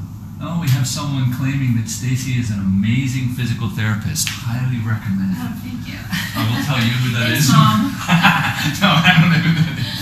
no, 0.41 0.59
we 0.61 0.69
have 0.69 0.87
someone 0.87 1.33
claiming 1.33 1.75
that 1.77 1.89
Stacy 1.89 2.39
is 2.39 2.51
an 2.51 2.61
amazing 2.61 3.35
physical 3.35 3.69
therapist. 3.71 4.29
Highly 4.29 4.79
recommend. 4.79 5.35
Oh, 5.37 5.53
thank 5.65 5.87
you. 5.89 5.99
I 6.37 6.41
will 6.49 6.63
tell 6.65 6.79
you 6.85 6.93
who 7.03 7.11
that 7.17 7.27
Thanks, 7.33 7.45
is. 7.47 7.53
Mom. 7.53 7.81
no, 8.81 8.89
I 9.03 9.11
don't 9.21 9.31
know 9.33 9.39
who 9.39 9.53
that 9.65 9.79
is. 9.79 9.98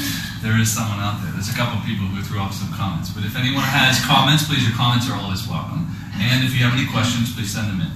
There 0.46 0.62
is 0.62 0.70
someone 0.70 1.02
out 1.02 1.18
there. 1.26 1.34
There's 1.34 1.50
a 1.50 1.58
couple 1.58 1.74
people 1.82 2.06
who 2.06 2.22
threw 2.22 2.38
off 2.38 2.54
some 2.54 2.70
comments. 2.70 3.10
But 3.10 3.26
if 3.26 3.34
anyone 3.34 3.66
has 3.66 3.98
comments, 4.06 4.46
please, 4.46 4.62
your 4.62 4.78
comments 4.78 5.10
are 5.10 5.18
always 5.18 5.42
welcome. 5.42 5.90
And 6.22 6.46
if 6.46 6.54
you 6.54 6.62
have 6.62 6.70
any 6.70 6.86
questions, 6.86 7.34
please 7.34 7.50
send 7.50 7.66
them 7.66 7.82
in. 7.82 7.90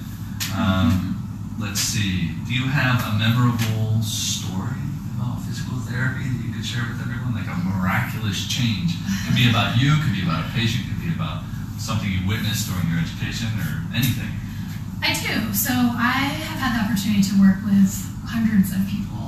Um, 0.59 1.15
let's 1.63 1.79
see. 1.79 2.35
Do 2.43 2.51
you 2.51 2.67
have 2.67 2.99
a 3.07 3.15
memorable 3.15 4.03
story 4.03 4.83
about 5.15 5.39
physical 5.47 5.79
therapy 5.87 6.27
that 6.27 6.43
you 6.43 6.51
could 6.51 6.67
share 6.67 6.83
with 6.91 6.99
everyone? 6.99 7.31
Like 7.31 7.47
a 7.47 7.55
miraculous 7.55 8.43
change. 8.51 8.99
It 8.99 9.31
could 9.31 9.39
be 9.39 9.47
about 9.47 9.79
you, 9.79 9.95
it 9.95 10.03
could 10.03 10.11
be 10.11 10.27
about 10.27 10.43
a 10.43 10.51
patient, 10.51 10.91
could 10.91 10.99
be 11.07 11.15
about 11.15 11.47
something 11.79 12.11
you 12.11 12.27
witnessed 12.27 12.67
during 12.67 12.83
your 12.91 12.99
education 12.99 13.47
or 13.63 13.87
anything. 13.95 14.27
I 14.99 15.15
do. 15.15 15.55
So 15.55 15.71
I 15.71 16.35
have 16.51 16.59
had 16.59 16.71
the 16.75 16.83
opportunity 16.83 17.23
to 17.31 17.33
work 17.39 17.63
with 17.63 17.95
hundreds 18.27 18.75
of 18.75 18.83
people, 18.91 19.20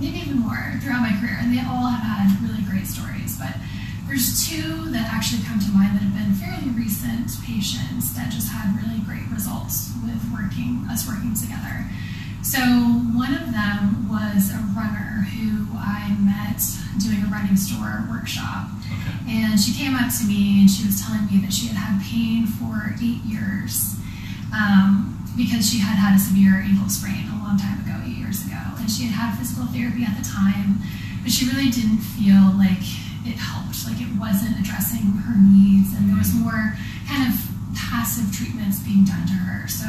maybe 0.00 0.18
even 0.18 0.40
more, 0.40 0.80
throughout 0.80 1.04
my 1.04 1.12
career, 1.20 1.36
and 1.38 1.52
they 1.52 1.60
all 1.60 1.86
have 1.86 2.00
had 2.00 2.32
really 2.40 2.64
great 2.64 2.88
stories. 2.88 3.36
But 3.36 3.54
there's 4.08 4.48
two 4.48 4.90
that 4.90 5.12
actually 5.12 5.44
come 5.44 5.60
to 5.60 5.70
mind 5.70 5.94
that 5.94 6.02
have 6.02 6.16
been 6.16 6.34
fairly 6.34 6.72
recent 6.74 7.30
patients 7.44 8.16
that 8.16 8.32
just 8.32 8.48
had 8.48 8.74
really 8.80 8.98
great 9.04 9.28
results 9.30 9.92
with 10.02 10.18
working 10.32 10.88
us 10.90 11.06
working 11.06 11.36
together. 11.36 11.86
So 12.42 12.58
one 13.14 13.36
of 13.36 13.52
them 13.52 14.08
was 14.08 14.50
a 14.50 14.58
runner 14.72 15.28
who 15.36 15.68
I 15.76 16.16
met 16.18 16.58
doing 16.98 17.22
a 17.22 17.28
running 17.28 17.54
store 17.54 18.08
workshop. 18.10 18.72
Okay. 18.88 19.44
And 19.44 19.60
she 19.60 19.76
came 19.76 19.94
up 19.94 20.10
to 20.18 20.24
me 20.24 20.64
and 20.64 20.70
she 20.70 20.86
was 20.88 20.98
telling 21.04 21.26
me 21.28 21.38
that 21.44 21.52
she 21.52 21.68
had 21.68 21.76
had 21.76 22.02
pain 22.02 22.46
for 22.48 22.96
eight 22.98 23.22
years 23.28 24.00
um, 24.52 25.19
because 25.36 25.68
she 25.68 25.78
had 25.78 25.96
had 25.96 26.16
a 26.16 26.20
severe 26.20 26.60
ankle 26.62 26.88
sprain 26.88 27.28
a 27.30 27.38
long 27.42 27.56
time 27.58 27.80
ago, 27.84 27.94
eight 28.04 28.18
years 28.18 28.44
ago. 28.46 28.60
And 28.78 28.90
she 28.90 29.06
had 29.06 29.14
had 29.14 29.38
physical 29.38 29.66
therapy 29.70 30.04
at 30.04 30.16
the 30.18 30.26
time, 30.26 30.82
but 31.22 31.30
she 31.30 31.46
really 31.48 31.70
didn't 31.70 32.02
feel 32.02 32.54
like 32.58 32.82
it 33.26 33.36
helped. 33.38 33.84
Like 33.86 34.00
it 34.00 34.10
wasn't 34.18 34.58
addressing 34.58 35.06
her 35.24 35.36
needs, 35.38 35.94
and 35.94 36.08
there 36.08 36.18
was 36.18 36.32
mm-hmm. 36.32 36.48
more 36.48 36.76
kind 37.08 37.28
of 37.28 37.36
passive 37.76 38.32
treatments 38.34 38.80
being 38.80 39.04
done 39.04 39.26
to 39.26 39.36
her. 39.36 39.68
So 39.68 39.86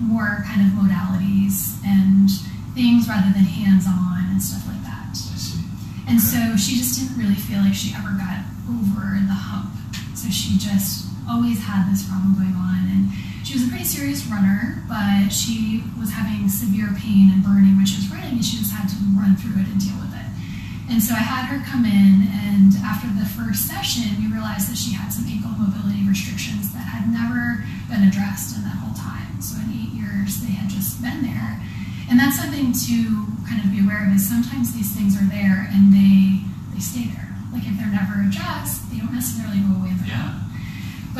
more 0.00 0.42
kind 0.46 0.62
of 0.66 0.74
modalities 0.74 1.78
and 1.84 2.28
things 2.74 3.08
rather 3.08 3.30
than 3.32 3.44
hands-on 3.44 4.30
and 4.30 4.42
stuff 4.42 4.66
like 4.66 4.82
that. 4.82 5.10
I 5.12 5.14
see. 5.14 5.60
And 6.08 6.18
Okay. 6.18 6.26
so 6.26 6.56
she 6.56 6.76
just 6.76 6.98
didn't 6.98 7.18
really 7.18 7.38
feel 7.38 7.60
like 7.60 7.74
she 7.74 7.94
ever 7.94 8.16
got 8.16 8.42
over 8.68 9.18
the 9.26 9.36
hump. 9.36 9.70
So 10.14 10.28
she 10.30 10.58
just 10.58 11.06
always 11.28 11.60
had 11.62 11.90
this 11.90 12.02
problem 12.06 12.34
going 12.34 12.54
on. 12.54 12.86
And 12.90 13.02
she 13.44 13.54
was 13.54 13.66
a 13.66 13.68
pretty 13.68 13.84
serious 13.84 14.24
runner, 14.26 14.84
but 14.88 15.30
she 15.30 15.82
was 15.98 16.12
having 16.12 16.48
severe 16.48 16.92
pain 16.96 17.30
and 17.32 17.42
burning 17.42 17.76
when 17.76 17.86
she 17.86 17.96
was 17.96 18.08
running, 18.12 18.36
and 18.38 18.44
she 18.44 18.58
just 18.58 18.72
had 18.72 18.88
to 18.88 18.96
run 19.16 19.36
through 19.36 19.60
it 19.60 19.68
and 19.68 19.80
deal 19.80 19.96
with 20.00 20.12
it. 20.12 20.28
And 20.90 21.02
so 21.02 21.14
I 21.14 21.22
had 21.22 21.46
her 21.48 21.62
come 21.64 21.84
in, 21.86 22.28
and 22.30 22.74
after 22.82 23.06
the 23.08 23.24
first 23.24 23.66
session, 23.70 24.10
we 24.18 24.26
realized 24.26 24.68
that 24.70 24.76
she 24.76 24.92
had 24.92 25.08
some 25.10 25.26
ankle 25.26 25.54
mobility 25.54 26.02
restrictions 26.06 26.72
that 26.74 26.84
had 26.84 27.06
never 27.08 27.62
been 27.88 28.06
addressed 28.06 28.56
in 28.58 28.62
that 28.66 28.76
whole 28.82 28.94
time. 28.94 29.40
So 29.40 29.56
in 29.62 29.70
eight 29.70 29.94
years, 29.94 30.42
they 30.42 30.52
had 30.52 30.68
just 30.68 31.00
been 31.00 31.22
there. 31.22 31.62
And 32.10 32.18
that's 32.18 32.36
something 32.42 32.74
to 32.90 32.96
kind 33.46 33.62
of 33.62 33.70
be 33.70 33.80
aware 33.86 34.02
of 34.02 34.10
is 34.14 34.26
sometimes 34.26 34.74
these 34.74 34.90
things 34.90 35.14
are 35.14 35.26
there 35.30 35.70
and 35.70 35.94
they 35.94 36.42
they 36.74 36.82
stay 36.82 37.06
there. 37.06 37.30
Like 37.54 37.62
if 37.70 37.78
they're 37.78 37.86
never 37.94 38.26
addressed, 38.26 38.90
they 38.90 38.98
don't 38.98 39.14
necessarily 39.14 39.62
go 39.62 39.78
away 39.78 39.94
Yeah. 40.10 40.34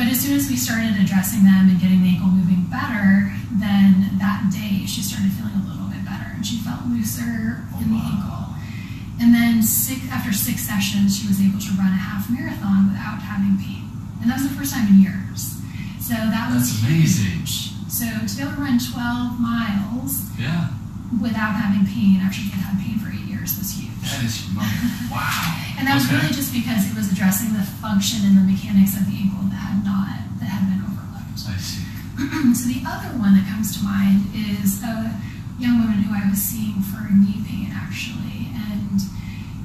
But 0.01 0.09
as 0.09 0.19
soon 0.25 0.33
as 0.33 0.49
we 0.49 0.57
started 0.57 0.97
addressing 0.97 1.45
them 1.45 1.69
and 1.69 1.77
getting 1.79 2.01
the 2.01 2.17
ankle 2.17 2.33
moving 2.33 2.65
better, 2.73 3.29
then 3.61 4.17
that 4.17 4.49
day 4.49 4.89
she 4.89 5.05
started 5.05 5.29
feeling 5.37 5.53
a 5.53 5.69
little 5.69 5.85
bit 5.93 6.01
better 6.01 6.25
and 6.33 6.41
she 6.41 6.57
felt 6.57 6.89
looser 6.89 7.61
oh, 7.69 7.85
in 7.85 7.93
the 7.93 8.01
ankle. 8.01 8.49
And 9.21 9.29
then 9.29 9.61
six, 9.61 10.01
after 10.09 10.33
six 10.33 10.65
sessions, 10.65 11.21
she 11.21 11.29
was 11.29 11.37
able 11.37 11.61
to 11.61 11.69
run 11.77 11.93
a 11.93 12.01
half 12.01 12.33
marathon 12.33 12.89
without 12.89 13.21
having 13.21 13.61
pain. 13.61 13.85
And 14.17 14.25
that 14.25 14.41
was 14.41 14.49
the 14.49 14.57
first 14.57 14.73
time 14.73 14.89
in 14.89 15.05
years. 15.05 15.61
So 16.01 16.17
that 16.17 16.49
was 16.49 16.81
amazing. 16.81 17.45
huge. 17.45 17.69
So 17.85 18.09
to 18.09 18.25
be 18.25 18.41
able 18.41 18.57
to 18.57 18.61
run 18.65 18.81
12 18.81 19.37
miles 19.37 20.33
Yeah. 20.41 20.73
without 21.21 21.53
having 21.61 21.85
pain 21.85 22.25
after 22.25 22.41
she 22.41 22.49
had 22.49 22.73
had 22.73 22.81
pain 22.81 22.97
for 22.97 23.13
eight 23.13 23.29
years 23.29 23.53
was 23.53 23.69
huge. 23.77 23.93
That 24.01 24.25
is 24.25 24.33
humongous. 24.49 25.13
Wow. 25.13 25.61
And 25.77 25.85
that 25.85 25.93
was 25.93 26.09
really 26.09 26.33
just 26.33 26.49
because 26.49 26.89
it 26.89 26.97
was 26.97 27.13
addressing 27.13 27.53
the 27.53 27.61
function 27.77 28.25
and 28.25 28.33
the 28.33 28.45
mechanics 28.49 28.97
of 28.97 29.05
the 29.05 29.13
ankle 29.13 29.45
that 29.53 29.61
had 29.61 29.85
not 29.85 30.13
that 30.39 30.45
had 30.45 30.71
I 31.33 31.57
see. 31.57 31.83
so 32.53 32.67
the 32.67 32.83
other 32.85 33.15
one 33.17 33.33
that 33.35 33.47
comes 33.47 33.77
to 33.77 33.83
mind 33.83 34.27
is 34.35 34.83
a 34.83 35.15
young 35.59 35.79
woman 35.79 36.03
who 36.03 36.13
I 36.13 36.29
was 36.29 36.39
seeing 36.39 36.81
for 36.81 37.07
knee 37.11 37.43
pain 37.47 37.71
actually, 37.73 38.51
and 38.51 38.99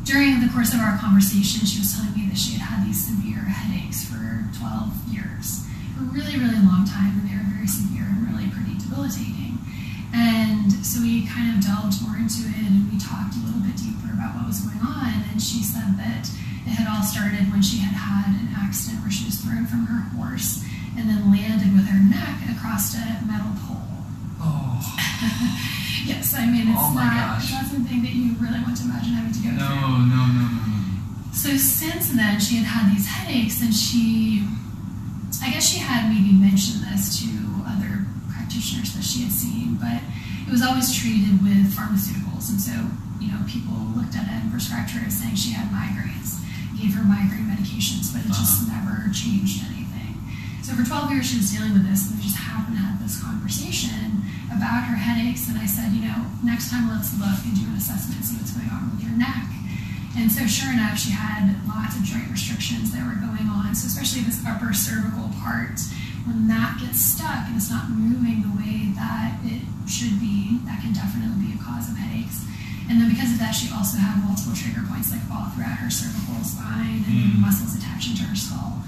during 0.07 0.41
the 0.41 0.49
course 0.55 0.73
of 0.73 0.81
our 0.81 0.97
conversation, 0.99 1.67
she 1.67 1.83
was 1.83 1.91
telling 1.93 2.15
me 2.15 2.31
that 2.31 2.39
she 2.39 2.55
had 2.55 2.63
had 2.63 2.87
these 2.87 3.03
severe 3.11 3.43
headaches 3.43 4.07
for 4.07 4.47
12 4.59 5.11
years, 5.11 5.67
for 5.99 6.07
a 6.07 6.11
really, 6.15 6.39
really 6.39 6.63
long 6.63 6.87
time, 6.87 7.19
and 7.19 7.27
they 7.27 7.35
were 7.35 7.51
very 7.51 7.67
severe 7.67 8.07
and 8.07 8.31
really 8.31 8.47
pretty 8.49 8.79
debilitating. 8.79 9.59
And 10.15 10.71
so 10.87 11.03
we 11.03 11.27
kind 11.27 11.51
of 11.53 11.61
delved 11.61 12.01
more 12.07 12.17
into 12.17 12.47
it 12.49 12.57
and 12.57 12.89
we 12.89 12.97
talked 12.97 13.37
a 13.37 13.43
little 13.45 13.61
bit 13.61 13.77
deeper 13.77 14.15
about 14.15 14.39
what 14.39 14.47
was 14.47 14.65
going 14.65 14.81
on. 14.81 15.13
And 15.29 15.43
she 15.43 15.61
said 15.61 15.99
that 15.99 16.25
it 16.65 16.73
had 16.73 16.89
all 16.89 17.03
started 17.03 17.51
when 17.51 17.61
she 17.61 17.83
had 17.83 17.93
had 17.93 18.33
an 18.33 18.49
accident 18.57 19.03
where 19.03 19.11
she 19.11 19.27
was 19.27 19.43
thrown 19.43 19.67
from 19.67 19.85
her 19.91 20.09
horse 20.17 20.65
and 20.97 21.09
then 21.09 21.31
landed 21.31 21.73
with 21.77 21.87
her 21.89 22.01
neck 22.01 22.41
across 22.57 22.95
a 22.97 23.05
metal 23.29 23.53
pole. 23.65 23.85
Oh. 24.41 24.81
yes, 26.09 26.35
I 26.37 26.47
mean, 26.47 26.69
it's 26.69 26.81
Oh 26.81 26.93
not, 26.95 27.13
gosh. 27.13 27.45
it's 27.45 27.53
not 27.53 27.67
something 27.67 28.03
that 28.03 28.13
you 28.13 28.35
really 28.41 28.61
want 28.65 28.77
to 28.79 28.85
imagine 28.85 29.13
having 29.13 29.33
to 29.33 29.43
go 29.45 29.51
No, 29.55 29.67
through. 29.69 30.09
no, 30.09 30.23
no, 30.27 30.45
no, 30.47 30.47
no. 30.67 31.33
So 31.33 31.57
since 31.57 32.13
then, 32.17 32.41
she 32.41 32.57
had 32.65 32.67
had 32.67 32.85
these 32.97 33.07
headaches, 33.07 33.61
and 33.61 33.73
she, 33.75 34.45
I 35.45 35.51
guess 35.53 35.69
she 35.69 35.79
had 35.81 36.09
maybe 36.09 36.33
mentioned 36.33 36.85
this 36.89 37.21
to 37.21 37.29
other 37.69 38.09
practitioners 38.33 38.95
that 38.97 39.05
she 39.05 39.23
had 39.25 39.33
seen, 39.33 39.77
but 39.77 40.01
it 40.49 40.51
was 40.51 40.63
always 40.65 40.89
treated 40.97 41.43
with 41.45 41.77
pharmaceuticals, 41.77 42.49
and 42.49 42.61
so 42.61 42.73
you 43.21 43.29
know 43.29 43.41
people 43.45 43.77
looked 43.93 44.17
at 44.17 44.25
it 44.25 44.41
and 44.41 44.51
prescribed 44.51 44.91
her 44.97 45.05
as 45.07 45.13
saying 45.21 45.37
she 45.37 45.53
had 45.53 45.69
migraines, 45.69 46.41
gave 46.81 46.95
her 46.97 47.05
migraine 47.05 47.45
medications, 47.53 48.13
but 48.17 48.25
it 48.25 48.33
just 48.33 48.65
uh-huh. 48.65 48.73
never 48.81 49.13
changed 49.13 49.61
anything. 49.69 49.86
So 50.67 50.75
for 50.75 50.83
12 50.83 51.15
years 51.15 51.31
she 51.31 51.39
was 51.39 51.47
dealing 51.55 51.79
with 51.79 51.87
this, 51.87 52.11
and 52.11 52.19
we 52.19 52.27
just 52.27 52.43
happened 52.43 52.75
to 52.75 52.83
have 52.83 52.99
this 52.99 53.23
conversation 53.23 54.27
about 54.51 54.83
her 54.91 54.99
headaches, 54.99 55.47
and 55.47 55.55
I 55.55 55.67
said, 55.67 55.95
you 55.95 56.03
know, 56.03 56.27
next 56.43 56.75
time 56.75 56.91
let's 56.91 57.15
look 57.23 57.39
and 57.47 57.55
do 57.55 57.71
an 57.71 57.79
assessment, 57.79 58.19
see 58.27 58.35
what's 58.35 58.51
going 58.51 58.67
on 58.75 58.91
with 58.91 59.07
your 59.07 59.15
neck. 59.15 59.47
And 60.19 60.27
so, 60.27 60.43
sure 60.51 60.75
enough, 60.75 60.99
she 60.99 61.15
had 61.15 61.55
lots 61.71 61.95
of 61.95 62.03
joint 62.03 62.27
restrictions 62.35 62.91
that 62.91 63.07
were 63.07 63.21
going 63.23 63.47
on. 63.47 63.79
So, 63.79 63.87
especially 63.87 64.27
this 64.27 64.43
upper 64.43 64.75
cervical 64.75 65.31
part, 65.39 65.79
when 66.27 66.51
that 66.51 66.83
gets 66.83 66.99
stuck 66.99 67.47
and 67.47 67.55
it's 67.55 67.71
not 67.71 67.87
moving 67.93 68.43
the 68.43 68.51
way 68.59 68.91
that 68.99 69.39
it 69.47 69.63
should 69.87 70.19
be, 70.19 70.59
that 70.67 70.83
can 70.83 70.91
definitely 70.91 71.47
be 71.47 71.55
a 71.55 71.61
cause 71.63 71.87
of 71.93 71.95
headaches. 71.95 72.43
And 72.91 72.99
then, 72.99 73.07
because 73.13 73.31
of 73.31 73.39
that, 73.39 73.55
she 73.55 73.71
also 73.71 74.03
had 74.03 74.19
multiple 74.25 74.57
trigger 74.57 74.83
points 74.89 75.15
like 75.15 75.23
all 75.31 75.47
throughout 75.55 75.79
her 75.79 75.91
cervical 75.93 76.43
spine 76.43 77.07
and 77.07 77.39
Mm. 77.39 77.45
muscles 77.45 77.77
attaching 77.79 78.17
to 78.19 78.25
her 78.27 78.35
skull. 78.35 78.83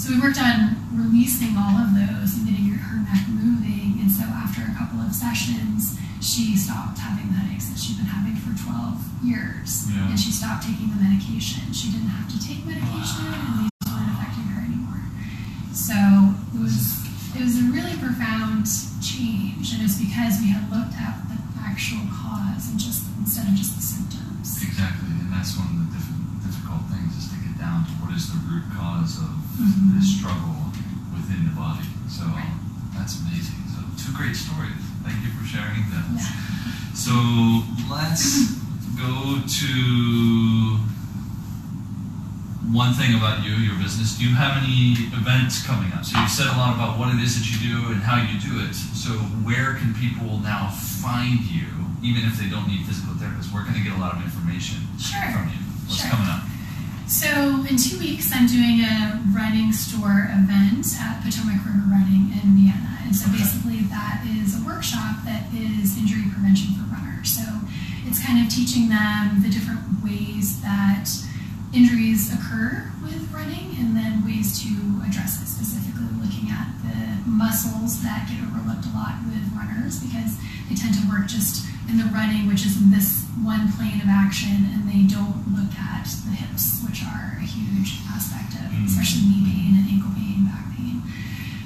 So, 0.00 0.14
we 0.14 0.20
worked 0.20 0.40
on 0.40 0.80
releasing 0.96 1.56
all 1.60 1.76
of 1.76 1.92
those 1.92 2.32
and 2.40 2.48
getting 2.48 2.72
her, 2.72 2.96
neck 3.04 3.28
moving. 3.28 4.00
And 4.00 4.08
so, 4.10 4.24
after 4.24 4.62
a 4.64 4.72
couple 4.72 4.96
of 5.04 5.12
sessions, 5.12 5.98
she 6.24 6.56
stopped 6.56 6.96
having 6.98 7.28
the 7.28 7.36
headaches 7.36 7.68
that 7.68 7.76
she'd 7.78 7.96
been 8.00 8.08
having 8.08 8.32
for 8.36 8.52
12 8.56 8.96
years 9.24 9.88
Yeah. 9.92 10.08
and 10.08 10.16
she 10.20 10.32
stopped 10.32 10.64
taking 10.64 10.88
the 10.88 10.96
medication. 10.96 11.68
She 11.72 11.92
didn't 11.92 12.08
have 12.16 12.28
to 12.32 12.38
take 12.40 12.64
medication, 12.64 13.28
and 13.28 13.68
these 13.68 13.84
weren't 13.92 14.08
affecting 14.16 14.48
her 14.56 14.60
anymore. 14.64 15.04
So 15.72 15.92
it 16.56 16.60
was 16.60 16.96
it 17.36 17.40
was 17.44 17.56
a 17.60 17.64
really 17.72 17.96
profound 18.00 18.64
change, 19.04 19.72
and 19.72 19.80
it's 19.84 19.96
because 20.00 20.40
we 20.40 20.48
had 20.52 20.68
looked 20.72 20.96
at 20.96 21.24
the 21.28 21.36
actual 21.60 22.04
cause 22.12 22.68
and 22.72 22.76
just 22.80 23.04
instead 23.20 23.48
of 23.48 23.54
just 23.54 23.76
the 23.76 23.84
symptoms. 23.84 24.60
Exactly, 24.64 25.08
and 25.20 25.32
that's 25.32 25.56
one 25.56 25.68
of 25.72 25.76
the 25.84 25.88
diff- 25.96 26.44
difficult 26.44 26.84
things 26.92 27.16
is 27.16 27.28
to 27.32 27.36
down 27.60 27.84
to 27.84 27.92
what 28.00 28.16
is 28.16 28.32
the 28.32 28.38
root 28.48 28.64
cause 28.74 29.18
of 29.18 29.30
Mhm. 29.60 29.94
this 30.00 30.16
struggle 30.16 30.72
within 31.12 31.44
the 31.44 31.50
body. 31.54 31.84
So 32.08 32.24
that's 32.96 33.20
amazing. 33.20 33.60
So 33.68 33.84
two 34.02 34.12
great 34.12 34.34
stories. 34.34 34.80
Thank 35.04 35.22
you 35.22 35.30
for 35.38 35.44
sharing 35.46 35.88
them. 35.90 36.16
Yeah. 36.16 36.26
So 36.94 37.12
let's 37.88 38.56
go 38.96 39.40
to 39.46 40.80
one 42.72 42.94
thing 42.94 43.14
about 43.14 43.44
you, 43.44 43.52
your 43.54 43.74
business. 43.76 44.16
Do 44.16 44.24
you 44.24 44.34
have 44.34 44.62
any 44.62 44.92
events 45.12 45.62
coming 45.62 45.92
up? 45.92 46.04
So 46.04 46.20
you 46.20 46.28
said 46.28 46.46
a 46.46 46.56
lot 46.56 46.74
about 46.74 46.98
what 46.98 47.12
it 47.14 47.20
is 47.20 47.36
that 47.38 47.46
you 47.50 47.58
do 47.58 47.92
and 47.92 48.02
how 48.02 48.16
you 48.22 48.38
do 48.40 48.60
it. 48.64 48.74
So 48.74 49.10
where 49.44 49.74
can 49.74 49.92
people 49.94 50.38
now 50.40 50.68
find 50.68 51.40
you, 51.40 51.66
even 52.02 52.24
if 52.24 52.38
they 52.38 52.48
don't 52.48 52.68
need 52.68 52.86
physical 52.86 53.14
therapists? 53.14 53.50
Where 53.52 53.64
can 53.64 53.74
they 53.74 53.80
get 53.80 53.92
a 53.94 53.98
lot 53.98 54.14
of 54.16 54.22
information 54.24 54.86
Sure. 54.98 55.20
from 55.32 55.48
you? 55.48 55.60
What's 55.86 56.00
Sure. 56.02 56.10
coming 56.10 56.28
up? 56.28 56.44
So 57.10 57.26
in 57.66 57.74
two 57.74 57.98
weeks, 57.98 58.30
I'm 58.32 58.46
doing 58.46 58.86
a 58.86 59.18
running 59.34 59.72
store 59.72 60.30
event 60.30 60.86
at 60.94 61.18
Potomac 61.26 61.58
River 61.66 61.82
Running 61.90 62.30
in 62.38 62.54
Vienna. 62.54 63.02
And 63.02 63.10
so 63.10 63.26
basically, 63.34 63.82
that 63.90 64.22
is 64.30 64.54
a 64.54 64.62
workshop 64.62 65.26
that 65.26 65.50
is 65.50 65.98
injury 65.98 66.30
prevention 66.30 66.70
for 66.78 66.86
runners. 66.86 67.34
So 67.34 67.42
it's 68.06 68.22
kind 68.24 68.38
of 68.38 68.46
teaching 68.46 68.94
them 68.94 69.42
the 69.42 69.50
different 69.50 69.82
ways 70.06 70.62
that 70.62 71.10
injuries 71.74 72.30
occur 72.30 72.86
with 73.02 73.26
running 73.34 73.74
and 73.82 73.90
then 73.98 74.22
ways 74.22 74.62
to 74.62 74.70
address 75.02 75.42
it, 75.42 75.50
specifically 75.50 76.06
looking 76.22 76.46
at 76.54 76.70
the 76.86 77.26
muscles 77.26 78.06
that 78.06 78.30
get 78.30 78.38
overlooked 78.38 78.86
a 78.86 78.94
lot 78.94 79.18
with 79.26 79.42
runners 79.58 79.98
because 79.98 80.38
they 80.70 80.78
tend 80.78 80.94
to 80.94 81.02
work 81.10 81.26
just 81.26 81.66
in 81.90 81.98
the 81.98 82.08
running, 82.14 82.46
which 82.46 82.64
is 82.64 82.78
in 82.80 82.90
this 82.90 83.26
one 83.42 83.70
plane 83.74 84.00
of 84.00 84.08
action, 84.08 84.70
and 84.72 84.86
they 84.86 85.02
don't 85.10 85.42
look 85.50 85.74
at 85.74 86.06
the 86.26 86.34
hips, 86.38 86.82
which 86.86 87.02
are 87.02 87.36
a 87.38 87.44
huge 87.46 88.00
aspect 88.08 88.54
of 88.54 88.70
Mm. 88.70 88.86
especially 88.86 89.26
knee 89.26 89.44
pain 89.50 89.74
and 89.76 89.86
ankle 89.90 90.12
pain, 90.14 90.44
back 90.46 90.70
pain. 90.76 91.02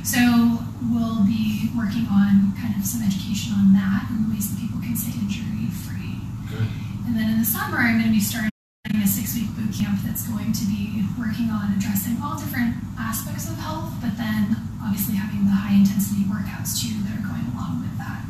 So 0.03 0.64
we'll 0.91 1.25
be 1.25 1.70
working 1.77 2.07
on 2.09 2.53
kind 2.57 2.75
of 2.77 2.85
some 2.85 3.03
education 3.03 3.53
on 3.53 3.72
that 3.75 4.09
and 4.11 4.25
the 4.25 4.31
ways 4.35 4.49
that 4.51 4.59
people 4.61 4.81
can 4.81 4.97
stay 4.97 5.12
injury 5.18 5.68
free. 5.85 6.20
Good. 6.49 6.68
And 7.07 7.12
then 7.16 7.31
in 7.31 7.39
the 7.39 7.45
summer, 7.45 7.77
I'm 7.79 7.99
going 8.01 8.09
to 8.09 8.16
be 8.16 8.20
starting 8.20 8.51
a 8.89 9.07
six 9.07 9.35
week 9.35 9.53
boot 9.57 9.72
camp 9.75 10.01
that's 10.05 10.27
going 10.29 10.53
to 10.53 10.64
be 10.66 11.05
working 11.18 11.51
on 11.51 11.72
addressing 11.77 12.16
all 12.22 12.39
different 12.39 12.77
aspects 12.99 13.49
of 13.51 13.57
health, 13.59 13.93
but 14.01 14.16
then 14.16 14.57
obviously 14.83 15.16
having 15.16 15.45
the 15.45 15.53
high 15.53 15.75
intensity 15.77 16.25
workouts 16.25 16.81
too 16.81 16.95
that 17.05 17.18
are 17.20 17.27
going 17.27 17.45
along 17.53 17.81
with 17.85 17.97
that. 17.99 18.22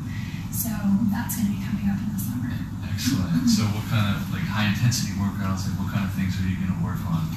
So 0.64 0.72
that's 1.12 1.36
going 1.36 1.52
to 1.52 1.54
be 1.54 1.60
coming 1.60 1.92
up 1.92 2.00
in 2.00 2.08
the 2.08 2.20
summer. 2.20 2.48
Excellent. 2.88 3.44
So, 3.52 3.68
what 3.76 3.84
kind 3.92 4.16
of 4.16 4.24
like 4.32 4.48
high 4.48 4.72
intensity 4.72 5.12
workouts? 5.20 5.68
Like, 5.68 5.76
what 5.76 5.92
kind 5.92 6.08
of 6.08 6.12
things 6.16 6.32
are 6.40 6.46
you 6.48 6.56
going 6.56 6.72
to 6.72 6.80
work 6.80 7.04
on? 7.04 7.28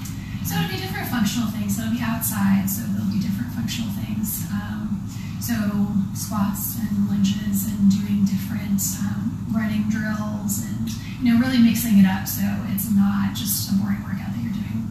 So 0.48 0.56
it'll 0.56 0.72
be 0.72 0.80
different 0.80 1.12
functional 1.12 1.52
things. 1.52 1.76
So 1.76 1.84
it'll 1.84 2.00
be 2.00 2.04
outside, 2.04 2.72
so 2.72 2.88
there'll 2.96 3.12
be 3.12 3.20
different 3.20 3.52
functional 3.52 3.92
things. 4.00 4.48
Um, 4.48 5.04
so 5.44 5.56
squats 6.16 6.80
and 6.80 7.12
lunges 7.12 7.68
and 7.68 7.92
doing 7.92 8.24
different 8.24 8.80
um, 9.04 9.48
running 9.52 9.92
drills 9.92 10.64
and 10.66 10.88
you 11.22 11.32
know 11.32 11.40
really 11.40 11.60
mixing 11.60 12.00
it 12.00 12.08
up 12.08 12.28
so 12.28 12.44
it's 12.74 12.90
not 12.92 13.32
just 13.36 13.72
a 13.72 13.74
boring 13.80 14.02
workout 14.04 14.34
that 14.34 14.42
you're 14.44 14.52
doing 14.52 14.88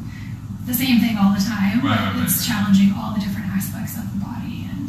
the 0.64 0.74
same 0.74 0.98
thing 1.00 1.16
all 1.16 1.32
the 1.32 1.42
time. 1.42 1.80
Right, 1.80 1.98
right, 1.98 2.22
it's 2.22 2.40
right. 2.40 2.52
challenging 2.52 2.92
all 2.96 3.14
the 3.14 3.20
different 3.20 3.48
aspects 3.54 3.96
of 3.96 4.06
the 4.12 4.20
body 4.20 4.66
and 4.70 4.88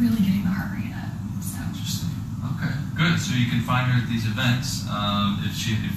really 0.00 0.20
getting 0.22 0.44
the 0.44 0.52
heart 0.52 0.76
rate 0.76 0.92
up. 0.92 1.12
So 1.40 1.58
Interesting. 1.70 2.12
Okay, 2.56 2.72
good. 3.00 3.16
So 3.24 3.32
you 3.34 3.48
can 3.48 3.60
find 3.64 3.88
her 3.90 3.96
at 4.04 4.08
these 4.12 4.26
events. 4.28 4.84
Um, 4.92 5.40
if 5.48 5.56
she, 5.56 5.72
if, 5.80 5.96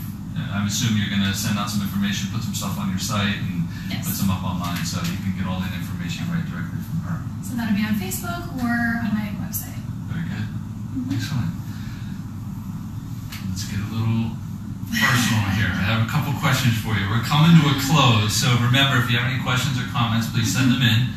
I'm 0.56 0.68
assuming 0.68 1.04
you're 1.04 1.12
going 1.12 1.28
to 1.28 1.36
send 1.36 1.60
out 1.60 1.68
some 1.70 1.82
information, 1.84 2.32
put 2.32 2.42
some 2.44 2.56
stuff 2.56 2.80
on 2.80 2.90
your 2.90 3.00
site, 3.04 3.36
and 3.44 3.68
Yes. 3.92 4.08
put 4.08 4.16
some 4.16 4.32
up 4.32 4.42
online, 4.44 4.80
so 4.88 5.04
you 5.04 5.20
can 5.20 5.36
get 5.36 5.44
all 5.46 5.60
that 5.60 5.76
information 5.76 6.24
right 6.32 6.46
directly 6.48 6.80
from 6.88 7.04
her. 7.04 7.20
so 7.44 7.52
that'll 7.60 7.76
be 7.76 7.84
on 7.84 8.00
Facebook 8.00 8.48
or 8.64 8.72
on 9.04 9.12
my 9.12 9.28
website. 9.44 9.76
Very 10.08 10.24
good. 10.24 10.48
Excellent. 11.12 11.52
Let's 13.52 13.68
get 13.68 13.84
a 13.84 13.90
little 13.92 14.40
personal 14.88 15.44
here. 15.60 15.68
I 15.68 15.84
have 15.84 16.08
a 16.08 16.10
couple 16.10 16.32
questions 16.40 16.80
for 16.80 16.96
you. 16.96 17.04
We're 17.12 17.28
coming 17.28 17.60
to 17.60 17.76
a 17.76 17.78
close, 17.84 18.32
so 18.34 18.48
remember, 18.64 19.04
if 19.04 19.12
you 19.12 19.20
have 19.20 19.28
any 19.30 19.44
questions 19.44 19.76
or 19.78 19.86
comments, 19.92 20.32
please 20.32 20.48
send 20.56 20.72
them 20.72 20.82
in. 20.82 21.12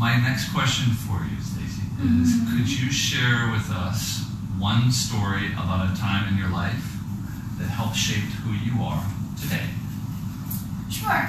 My 0.00 0.16
next 0.16 0.48
question 0.56 0.88
for 1.04 1.20
you, 1.28 1.36
Stacy, 1.44 1.84
is 2.08 2.40
Mhm. 2.40 2.56
could 2.56 2.68
you 2.72 2.88
share 2.90 3.52
with 3.52 3.68
us 3.70 4.24
one 4.58 4.90
story 4.90 5.52
about 5.52 5.90
a 5.90 5.96
time 6.00 6.28
in 6.32 6.38
your 6.38 6.50
life 6.50 6.84
that 7.58 7.68
helped 7.68 7.96
shape 7.96 8.24
who 8.42 8.52
you 8.52 8.82
are 8.82 9.02
today? 9.40 9.66
Sure. 10.90 11.28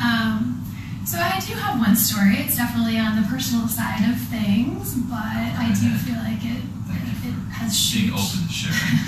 Um, 0.00 0.60
so 1.06 1.18
I 1.18 1.38
do 1.40 1.54
have 1.54 1.78
one 1.78 1.96
story. 1.96 2.36
It's 2.38 2.56
definitely 2.56 2.98
on 2.98 3.20
the 3.20 3.26
personal 3.28 3.68
side 3.68 4.08
of 4.10 4.18
things, 4.28 4.94
but 5.08 5.18
I 5.20 5.68
do 5.74 5.90
feel 5.98 6.16
like 6.22 6.42
it 6.44 6.62
it 6.62 7.32
for 7.32 7.50
has 7.54 7.72
Being 7.92 8.12
shaped. 8.12 8.18
open 8.18 8.46
to 8.48 8.52
sharing. 8.52 8.98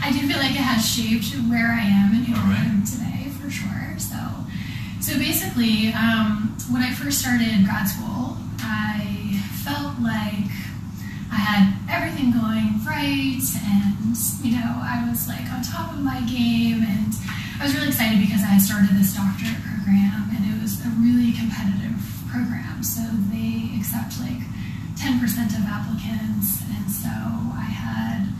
I 0.04 0.10
do 0.12 0.20
feel 0.26 0.38
like 0.38 0.52
it 0.52 0.64
has 0.64 0.82
shaped 0.84 1.34
where 1.48 1.68
I 1.72 1.82
am 1.84 2.14
and 2.14 2.26
who 2.26 2.34
All 2.34 2.48
right. 2.48 2.60
I 2.60 2.70
am 2.70 2.84
today, 2.84 3.28
for 3.40 3.50
sure. 3.50 3.94
So, 3.98 4.16
so 5.00 5.18
basically, 5.18 5.92
um, 5.92 6.56
when 6.70 6.82
I 6.82 6.92
first 6.92 7.20
started 7.20 7.64
grad 7.64 7.86
school, 7.88 8.36
I 8.60 9.40
felt 9.64 9.98
like 10.00 10.48
I 11.32 11.36
had 11.36 11.81
everything 11.92 12.32
going 12.32 12.80
right, 12.84 13.40
and 13.68 14.16
you 14.42 14.56
know, 14.56 14.72
I 14.80 15.06
was 15.08 15.28
like 15.28 15.44
on 15.52 15.62
top 15.62 15.92
of 15.92 16.00
my 16.00 16.20
game, 16.24 16.82
and 16.82 17.12
I 17.60 17.64
was 17.64 17.74
really 17.74 17.88
excited 17.88 18.18
because 18.20 18.42
I 18.42 18.58
started 18.58 18.96
this 18.96 19.14
doctorate 19.14 19.60
program, 19.62 20.32
and 20.34 20.42
it 20.48 20.56
was 20.60 20.80
a 20.84 20.90
really 20.98 21.32
competitive 21.36 21.94
program. 22.32 22.82
So 22.82 23.02
they 23.30 23.76
accept 23.78 24.18
like 24.20 24.40
10% 24.96 25.20
of 25.52 25.62
applicants, 25.68 26.64
and 26.64 26.88
so 26.90 27.12
I 27.54 27.68
had 27.68 28.32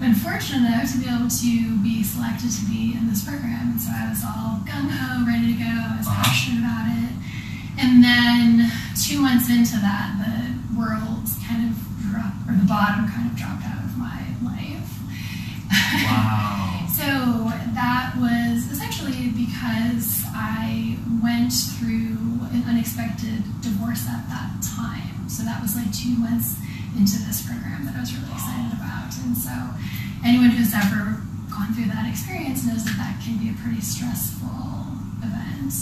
been 0.00 0.14
fortunate 0.14 0.66
enough 0.68 0.92
to 0.92 0.98
be 0.98 1.08
able 1.08 1.30
to 1.30 1.54
be 1.82 2.02
selected 2.02 2.50
to 2.52 2.64
be 2.66 2.94
in 2.98 3.08
this 3.08 3.24
program, 3.24 3.72
and 3.72 3.80
so 3.80 3.90
I 3.94 4.08
was 4.10 4.20
all 4.26 4.60
gung 4.66 4.90
ho, 4.90 5.24
ready 5.24 5.54
to 5.54 5.58
go. 5.58 5.70
I 5.70 5.96
was 5.96 6.06
Uh-huh. 6.06 6.22
passionate 6.26 6.60
about 6.60 6.90
it, 6.90 7.12
and 7.78 8.02
then 8.04 8.70
two 8.98 9.20
months 9.22 9.48
into 9.48 9.78
that, 9.80 10.18
the 10.20 10.76
world 10.76 11.24
kind 11.48 11.70
of 11.70 11.85
the 12.66 12.74
bottom 12.74 13.06
kind 13.06 13.30
of 13.30 13.36
dropped 13.38 13.62
out 13.62 13.78
of 13.78 13.96
my 13.96 14.26
life. 14.42 14.90
Wow. 15.70 16.72
So 16.96 17.52
that 17.76 18.16
was 18.16 18.72
essentially 18.72 19.28
because 19.28 20.24
I 20.32 20.96
went 21.22 21.52
through 21.76 22.40
an 22.56 22.64
unexpected 22.66 23.44
divorce 23.60 24.08
at 24.08 24.24
that 24.32 24.64
time. 24.64 25.28
So 25.28 25.44
that 25.44 25.60
was 25.60 25.76
like 25.76 25.92
two 25.92 26.16
months 26.16 26.56
into 26.96 27.20
this 27.28 27.44
program 27.44 27.84
that 27.84 27.94
I 27.94 28.00
was 28.00 28.16
really 28.16 28.32
excited 28.32 28.72
about. 28.80 29.12
And 29.28 29.36
so 29.36 29.52
anyone 30.24 30.56
who's 30.56 30.72
ever 30.72 31.20
gone 31.52 31.76
through 31.76 31.92
that 31.92 32.08
experience 32.08 32.64
knows 32.64 32.88
that 32.88 32.96
that 32.96 33.20
can 33.20 33.36
be 33.36 33.52
a 33.52 33.56
pretty 33.60 33.84
stressful 33.84 34.88
event. 35.20 35.76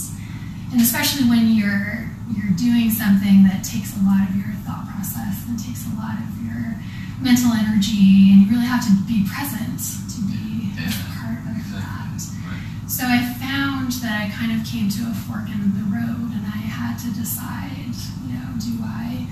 And 0.75 0.81
especially 0.83 1.31
when 1.31 1.55
you're 1.55 2.11
you're 2.33 2.55
doing 2.57 2.89
something 2.89 3.43
that 3.45 3.61
takes 3.63 3.93
a 3.97 4.01
lot 4.01 4.25
of 4.29 4.35
your 4.35 4.53
thought 4.65 4.87
process 4.89 5.45
and 5.47 5.59
takes 5.59 5.85
a 5.85 5.93
lot 5.99 6.17
of 6.17 6.29
your 6.41 6.79
mental 7.21 7.53
energy 7.53 8.33
and 8.33 8.45
you 8.45 8.47
really 8.49 8.65
have 8.65 8.81
to 8.83 8.93
be 9.05 9.25
present 9.29 9.77
to 10.09 10.19
be 10.25 10.73
a 10.77 10.89
Yeah, 10.89 11.05
part 11.21 11.41
of 11.45 11.63
that. 11.77 12.17
Right. 12.49 12.63
So 12.89 13.05
I 13.05 13.21
found 13.37 13.91
that 14.01 14.15
I 14.25 14.33
kind 14.33 14.51
of 14.53 14.65
came 14.65 14.89
to 14.89 15.01
a 15.09 15.13
fork 15.13 15.47
in 15.49 15.61
the 15.77 15.85
road 15.91 16.33
and 16.33 16.45
I 16.45 16.59
had 16.65 16.97
to 17.05 17.09
decide, 17.13 17.93
you 18.25 18.33
know, 18.35 18.57
do 18.57 18.81
I 18.83 19.27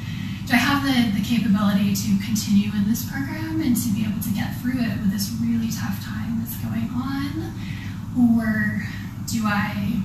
do 0.45 0.53
I 0.53 0.59
have 0.59 0.83
the, 0.83 1.15
the 1.17 1.23
capability 1.23 1.95
to 1.95 2.09
continue 2.19 2.69
in 2.75 2.83
this 2.89 3.07
program 3.09 3.61
and 3.61 3.75
to 3.75 3.87
be 3.95 4.03
able 4.03 4.19
to 4.21 4.31
get 4.35 4.59
through 4.59 4.79
it 4.79 4.99
with 4.99 5.11
this 5.11 5.31
really 5.39 5.71
tough 5.71 6.03
time 6.03 6.39
that's 6.43 6.57
going 6.59 6.89
on? 6.91 7.55
Or 8.13 8.83
do 9.25 9.45
I 9.47 10.03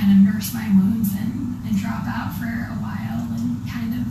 kind 0.00 0.16
of 0.16 0.18
nurse 0.32 0.54
my 0.56 0.64
wounds 0.72 1.12
and, 1.12 1.60
and 1.68 1.76
drop 1.76 2.08
out 2.08 2.32
for 2.40 2.48
a 2.48 2.76
while 2.80 3.20
and 3.36 3.60
kind 3.68 3.92
of 4.00 4.08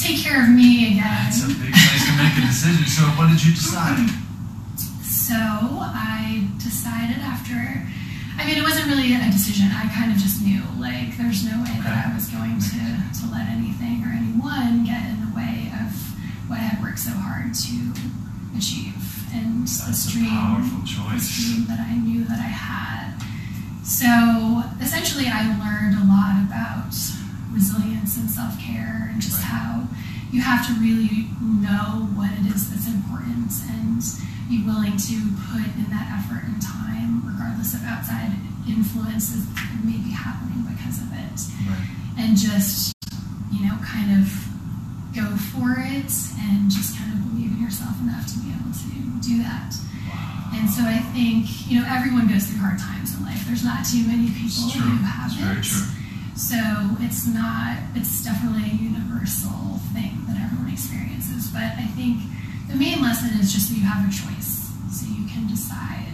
take 0.00 0.16
care 0.24 0.40
of 0.42 0.48
me 0.48 0.96
again? 0.96 1.04
That's 1.28 1.44
a 1.44 1.52
big 1.52 1.68
place 1.76 2.04
to 2.08 2.12
make 2.16 2.32
a 2.40 2.44
decision. 2.48 2.84
So, 2.88 3.02
what 3.20 3.28
did 3.28 3.44
you 3.44 3.52
decide? 3.52 4.08
So 5.04 5.34
I 5.34 6.48
decided 6.62 7.18
after, 7.18 7.52
I 8.38 8.46
mean, 8.46 8.56
it 8.56 8.62
wasn't 8.62 8.86
really 8.88 9.12
a 9.14 9.18
decision. 9.30 9.68
I 9.74 9.90
kind 9.92 10.12
of 10.12 10.18
just 10.18 10.40
knew, 10.40 10.62
like, 10.78 11.16
there's 11.18 11.42
no 11.44 11.58
way 11.66 11.74
that 11.82 12.06
I 12.06 12.14
was 12.14 12.28
going 12.28 12.60
to, 12.60 12.80
to 13.20 13.24
let 13.34 13.48
anything 13.50 14.04
or 14.06 14.14
anyone 14.14 14.84
get 14.86 15.02
in 15.10 15.18
the 15.26 15.32
way 15.34 15.72
of 15.74 15.90
what 16.48 16.60
I 16.62 16.70
had 16.70 16.80
worked 16.82 17.00
so 17.00 17.10
hard 17.10 17.52
to 17.52 17.76
achieve. 18.56 18.94
And 19.34 19.66
That's 19.66 20.06
this 20.06 20.08
a 20.08 20.10
dream, 20.14 20.30
powerful 20.30 20.80
choice. 20.86 21.26
dream 21.36 21.66
that 21.66 21.80
I 21.80 21.96
knew 21.96 22.22
that 22.24 22.38
I 22.38 22.50
had. 22.54 23.05
So 23.86 24.64
essentially, 24.82 25.26
I 25.28 25.46
learned 25.62 25.94
a 25.94 26.04
lot 26.10 26.42
about 26.42 26.90
resilience 27.52 28.16
and 28.16 28.28
self 28.28 28.58
care 28.58 29.08
and 29.12 29.22
just 29.22 29.38
Right. 29.38 29.46
how 29.46 29.88
you 30.32 30.40
have 30.42 30.66
to 30.66 30.72
really 30.74 31.30
know 31.40 32.10
what 32.18 32.32
it 32.32 32.46
is 32.52 32.68
that's 32.68 32.88
important 32.88 33.52
and 33.70 34.02
be 34.48 34.62
willing 34.64 34.96
to 34.96 35.16
put 35.52 35.64
in 35.78 35.86
that 35.90 36.10
effort 36.18 36.44
and 36.44 36.60
time, 36.60 37.22
regardless 37.24 37.74
of 37.74 37.84
outside 37.84 38.32
influences 38.68 39.46
that 39.54 39.84
may 39.84 39.98
be 39.98 40.10
happening 40.10 40.66
because 40.66 41.00
of 41.00 41.12
it. 41.12 41.38
Right. 41.70 41.86
And 42.18 42.36
just, 42.36 42.92
you 43.52 43.66
know, 43.66 43.78
kind 43.86 44.18
of 44.20 44.26
go 45.14 45.36
for 45.36 45.78
it 45.78 46.10
and 46.42 46.70
just 46.70 46.98
kind 46.98 47.12
of 47.12 47.22
believe 47.30 47.52
in 47.52 47.62
yourself 47.62 47.94
enough 48.02 48.26
to 48.34 48.38
be 48.40 48.50
able 48.50 48.74
to 48.74 49.26
do 49.26 49.42
that. 49.42 49.74
And 50.54 50.70
so 50.70 50.82
I 50.82 50.98
think, 51.12 51.68
you 51.68 51.80
know, 51.80 51.86
everyone 51.88 52.28
goes 52.28 52.46
through 52.46 52.60
hard 52.60 52.78
times 52.78 53.14
in 53.16 53.24
life. 53.24 53.44
There's 53.46 53.64
not 53.64 53.84
too 53.84 54.06
many 54.06 54.30
people 54.30 54.70
who 54.72 55.04
have 55.04 55.32
It's 55.58 55.70
it. 55.72 55.84
So 56.36 56.56
it's 57.00 57.26
not, 57.26 57.76
it's 57.94 58.24
definitely 58.24 58.70
a 58.70 58.74
universal 58.76 59.80
thing 59.92 60.24
that 60.28 60.36
everyone 60.40 60.72
experiences. 60.72 61.48
But 61.52 61.76
I 61.76 61.88
think 61.96 62.20
the 62.68 62.76
main 62.76 63.00
lesson 63.02 63.38
is 63.40 63.52
just 63.52 63.68
that 63.70 63.76
you 63.76 63.84
have 63.84 64.04
a 64.04 64.12
choice. 64.12 64.68
So 64.92 65.06
you 65.08 65.26
can 65.28 65.46
decide 65.48 66.12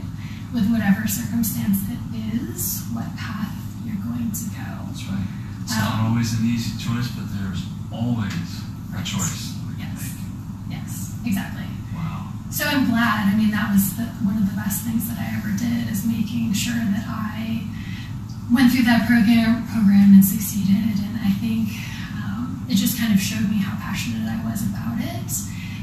with 0.54 0.66
whatever 0.70 1.06
circumstance 1.06 1.78
it 1.90 2.02
is 2.34 2.82
what 2.92 3.06
path 3.16 3.54
you're 3.84 3.98
going 4.02 4.30
to 4.30 4.44
go. 4.54 4.68
That's 4.90 5.04
right. 5.06 5.26
It's 5.62 5.74
not 5.76 6.00
Um, 6.02 6.06
always 6.12 6.34
an 6.38 6.46
easy 6.46 6.76
choice, 6.82 7.08
but 7.14 7.26
there's 7.38 7.62
always 7.90 8.34
a 8.94 9.02
choice 9.02 9.54
that 9.54 9.62
we 9.68 9.74
can 9.78 9.90
Yes. 9.94 10.14
Yes, 10.68 11.14
exactly. 11.24 11.66
So 12.52 12.68
I'm 12.68 12.84
glad. 12.84 13.32
I 13.32 13.34
mean, 13.34 13.48
that 13.56 13.72
was 13.72 13.96
the, 13.96 14.04
one 14.28 14.36
of 14.36 14.44
the 14.44 14.52
best 14.52 14.84
things 14.84 15.08
that 15.08 15.16
I 15.16 15.40
ever 15.40 15.56
did 15.56 15.88
is 15.88 16.04
making 16.04 16.52
sure 16.52 16.76
that 16.76 17.08
I 17.08 17.64
went 18.52 18.68
through 18.76 18.84
that 18.84 19.08
program, 19.08 19.64
program 19.72 20.12
and 20.12 20.20
succeeded. 20.20 21.00
And 21.00 21.16
I 21.16 21.32
think 21.40 21.72
um, 22.20 22.60
it 22.68 22.76
just 22.76 23.00
kind 23.00 23.08
of 23.16 23.24
showed 23.24 23.48
me 23.48 23.56
how 23.56 23.72
passionate 23.80 24.28
I 24.28 24.36
was 24.44 24.68
about 24.68 25.00
it 25.00 25.32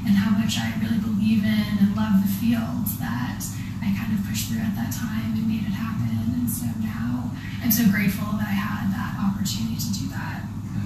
and 0.06 0.14
how 0.14 0.30
much 0.38 0.62
I 0.62 0.70
really 0.78 1.02
believe 1.02 1.42
in 1.42 1.66
and 1.82 1.98
love 1.98 2.22
the 2.22 2.30
field 2.38 2.86
that 3.02 3.42
I 3.82 3.90
kind 3.98 4.14
of 4.14 4.22
pushed 4.30 4.54
through 4.54 4.62
at 4.62 4.78
that 4.78 4.94
time 4.94 5.34
and 5.34 5.50
made 5.50 5.66
it 5.66 5.74
happen. 5.74 6.22
And 6.38 6.46
so 6.46 6.70
now 6.86 7.34
I'm 7.66 7.74
so 7.74 7.90
grateful 7.90 8.30
that 8.38 8.46
I 8.46 8.54
had 8.54 8.94
that 8.94 9.18
opportunity 9.18 9.82
to 9.82 9.90
do 9.90 9.99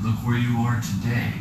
look 0.04 0.16
where 0.28 0.38
you 0.38 0.58
are 0.68 0.80
today. 0.82 1.32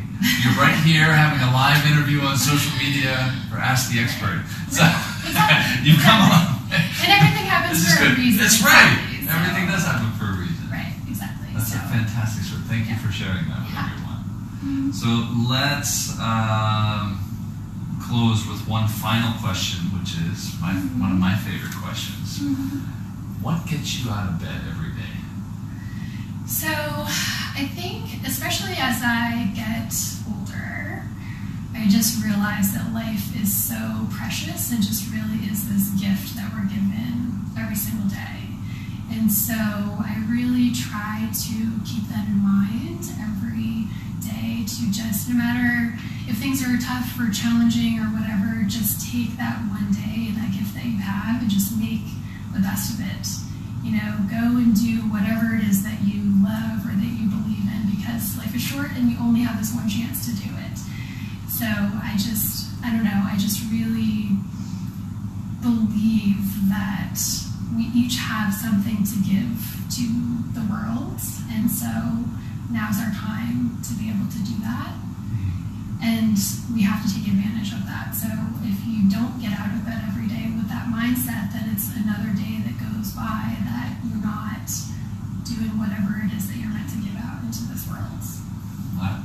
You're 0.43 0.55
right 0.55 0.75
here 0.87 1.11
having 1.11 1.43
a 1.43 1.51
live 1.51 1.83
interview 1.85 2.21
on 2.23 2.37
social 2.37 2.71
media 2.79 3.35
for 3.51 3.57
Ask 3.59 3.91
the 3.91 3.99
Expert. 3.99 4.39
So 4.71 4.83
Exactly. 5.27 5.83
you've 5.91 5.99
come 6.01 6.21
on. 6.31 6.63
And 6.71 7.11
everything 7.11 7.45
happens 7.51 7.83
This 7.83 7.97
for 7.99 8.07
a 8.07 8.15
reason. 8.15 8.39
That's 8.39 8.63
right. 8.63 8.95
exactly. 9.19 9.27
Everything 9.27 9.67
does 9.67 9.83
happen 9.83 10.11
for 10.15 10.25
a 10.31 10.35
reason. 10.39 10.63
Right, 10.71 10.95
exactly. 11.07 11.47
That's 11.53 11.71
so, 11.71 11.77
a 11.77 11.87
fantastic 11.91 12.43
story. 12.47 12.63
Thank 12.71 12.87
you 12.89 12.95
for 13.03 13.11
sharing 13.11 13.43
that 13.51 13.67
with 13.67 13.73
Yeah. 13.75 13.91
everyone. 13.91 14.21
Mhm. 14.63 14.93
So 14.95 15.09
let's 15.51 16.15
um, 16.23 17.19
close 17.99 18.47
with 18.47 18.63
one 18.67 18.87
final 18.87 19.33
question, 19.43 19.91
which 19.91 20.15
is 20.23 20.55
my, 20.63 20.71
one 21.03 21.11
of 21.11 21.19
my 21.19 21.35
favorite 21.35 21.75
questions. 21.83 22.39
What 23.43 23.67
gets 23.67 23.99
you 23.99 24.09
out 24.09 24.29
of 24.29 24.39
bed 24.39 24.61
every 24.71 24.91
day? 24.95 25.11
So, 26.47 26.69
I 27.55 27.67
think, 27.67 28.25
especially 28.25 28.73
as 28.81 29.01
I 29.05 29.51
get 29.53 29.93
older, 30.25 31.05
I 31.75 31.87
just 31.87 32.23
realize 32.23 32.73
that 32.73 32.91
life 32.93 33.29
is 33.37 33.53
so 33.53 34.07
precious 34.09 34.71
and 34.71 34.81
just 34.81 35.13
really 35.13 35.45
is 35.45 35.69
this 35.69 35.93
gift 36.01 36.33
that 36.35 36.49
we're 36.49 36.65
given 36.65 37.45
every 37.53 37.75
single 37.75 38.09
day. 38.09 38.49
And 39.13 39.31
so, 39.31 39.53
I 39.53 40.17
really 40.25 40.73
try 40.73 41.29
to 41.29 41.57
keep 41.85 42.09
that 42.09 42.25
in 42.25 42.41
mind 42.41 43.05
every 43.21 43.85
day 44.25 44.65
to 44.65 44.81
just, 44.89 45.29
no 45.29 45.37
matter 45.37 45.93
if 46.25 46.37
things 46.41 46.65
are 46.65 46.73
tough 46.81 47.13
or 47.21 47.29
challenging 47.29 48.01
or 48.01 48.09
whatever, 48.17 48.65
just 48.65 49.13
take 49.13 49.37
that 49.37 49.61
one 49.69 49.93
day 49.93 50.33
and 50.33 50.37
that 50.41 50.49
gift 50.57 50.73
that 50.73 50.85
you 50.85 50.97
have 50.97 51.41
and 51.41 51.51
just 51.51 51.77
make 51.77 52.01
the 52.57 52.61
best 52.65 52.97
of 52.97 53.05
it 53.05 53.27
you 53.83 53.91
know, 53.91 54.15
go 54.31 54.55
and 54.57 54.73
do 54.79 55.03
whatever 55.11 55.55
it 55.55 55.63
is 55.67 55.83
that 55.83 55.99
you 56.07 56.23
love 56.39 56.87
or 56.87 56.95
that 56.95 57.13
you 57.19 57.27
because 58.03 58.37
life 58.37 58.53
is 58.53 58.61
short 58.61 58.91
and 58.95 59.09
you 59.09 59.17
only 59.19 59.41
have 59.41 59.57
this 59.57 59.73
one 59.73 59.87
chance 59.87 60.27
to 60.27 60.35
do 60.35 60.51
it. 60.59 60.75
So 61.47 61.65
I 61.65 62.13
just, 62.19 62.67
I 62.83 62.91
don't 62.91 63.03
know, 63.03 63.23
I 63.23 63.37
just 63.39 63.63
really 63.71 64.35
believe 65.63 66.67
that 66.67 67.15
we 67.71 67.87
each 67.95 68.19
have 68.19 68.53
something 68.53 69.07
to 69.07 69.15
give 69.23 69.55
to 69.95 70.05
the 70.51 70.67
world. 70.67 71.15
And 71.47 71.71
so 71.71 71.87
now's 72.67 72.99
our 72.99 73.15
time 73.15 73.79
to 73.87 73.91
be 73.95 74.11
able 74.11 74.27
to 74.27 74.41
do 74.43 74.59
that. 74.67 74.99
And 76.03 76.35
we 76.75 76.83
have 76.83 76.99
to 77.07 77.07
take 77.07 77.31
advantage 77.31 77.71
of 77.71 77.87
that. 77.87 78.11
So 78.11 78.27
if 78.67 78.83
you 78.83 79.07
don't 79.07 79.39
get 79.39 79.55
out 79.55 79.71
of 79.71 79.87
bed 79.87 80.03
every 80.11 80.27
day 80.27 80.51
with 80.51 80.67
that 80.67 80.91
mindset, 80.91 81.55
then 81.55 81.71
it's 81.71 81.95
another 81.95 82.35
day 82.35 82.59
that 82.67 82.75
goes 82.75 83.15
by 83.15 83.55
that 83.63 83.95
you're 84.03 84.19
not 84.19 84.67
doing 85.53 85.77
whatever 85.77 86.17
it 86.25 86.33
is 86.33 86.49
that 86.49 86.57
you're 86.57 86.73
meant 86.73 86.89
to 86.89 86.97
give 86.97 87.13
out 87.21 87.45
into 87.45 87.69
this 87.69 87.85
world. 87.85 88.09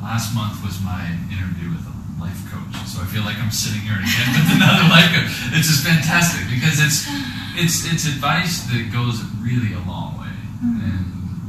Last 0.02 0.34
month 0.34 0.60
was 0.64 0.80
my 0.80 1.04
interview 1.30 1.70
with 1.70 1.84
a 1.84 1.94
life 2.18 2.40
coach, 2.50 2.74
so 2.88 3.04
I 3.04 3.06
feel 3.06 3.22
like 3.22 3.38
I'm 3.38 3.52
sitting 3.52 3.84
here 3.84 4.00
again 4.00 4.28
with 4.36 4.56
another 4.56 4.88
life 4.90 5.12
coach. 5.12 5.30
It's 5.54 5.68
just 5.68 5.84
fantastic 5.84 6.48
because 6.50 6.80
it's 6.80 7.06
it's 7.54 7.84
it's 7.86 8.04
advice 8.08 8.66
that 8.72 8.90
goes 8.90 9.22
really 9.38 9.76
a 9.76 9.82
long 9.86 10.18
way, 10.18 10.34
mm-hmm. 10.64 10.80
and 10.82 11.04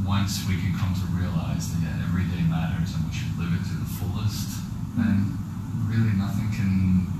once 0.06 0.44
we 0.46 0.60
can 0.60 0.76
come 0.76 0.92
to 0.94 1.06
realize 1.16 1.72
that 1.72 1.80
yeah, 1.82 2.06
every 2.06 2.28
day 2.30 2.44
matters 2.46 2.94
and 2.94 3.02
we 3.08 3.12
should 3.16 3.32
live 3.40 3.50
it 3.50 3.64
to 3.68 3.74
the 3.80 3.90
fullest, 3.98 4.60
then 4.94 5.34
mm-hmm. 5.34 5.90
really 5.90 6.14
nothing 6.14 6.52
can 6.54 7.10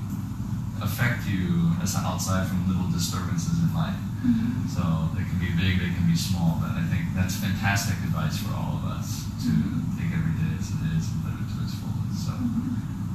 affect 0.80 1.26
you 1.26 1.72
as 1.82 1.96
outside 1.96 2.46
from 2.48 2.68
little 2.68 2.88
disturbances 2.92 3.58
in 3.58 3.70
life. 3.74 3.98
Mm-hmm. 4.22 4.68
So 4.68 5.08
they 5.16 5.24
can 5.24 5.40
be 5.40 5.50
big, 5.56 5.80
they 5.80 5.92
can 5.92 6.04
be 6.04 6.16
small, 6.16 6.60
but 6.60 6.76
I 6.76 6.84
think 6.86 7.09
that's 7.20 7.36
fantastic 7.36 8.00
advice 8.00 8.40
for 8.40 8.56
all 8.56 8.80
of 8.80 8.84
us 8.96 9.28
to 9.44 9.52
take 10.00 10.08
every 10.08 10.32
day 10.40 10.56
as 10.56 10.72
it 10.72 10.80
is 10.96 11.04
and 11.12 11.20
live 11.28 11.36
it 11.36 11.48
to 11.52 11.60
its 11.60 11.76
fullest. 11.76 12.16
So 12.16 12.32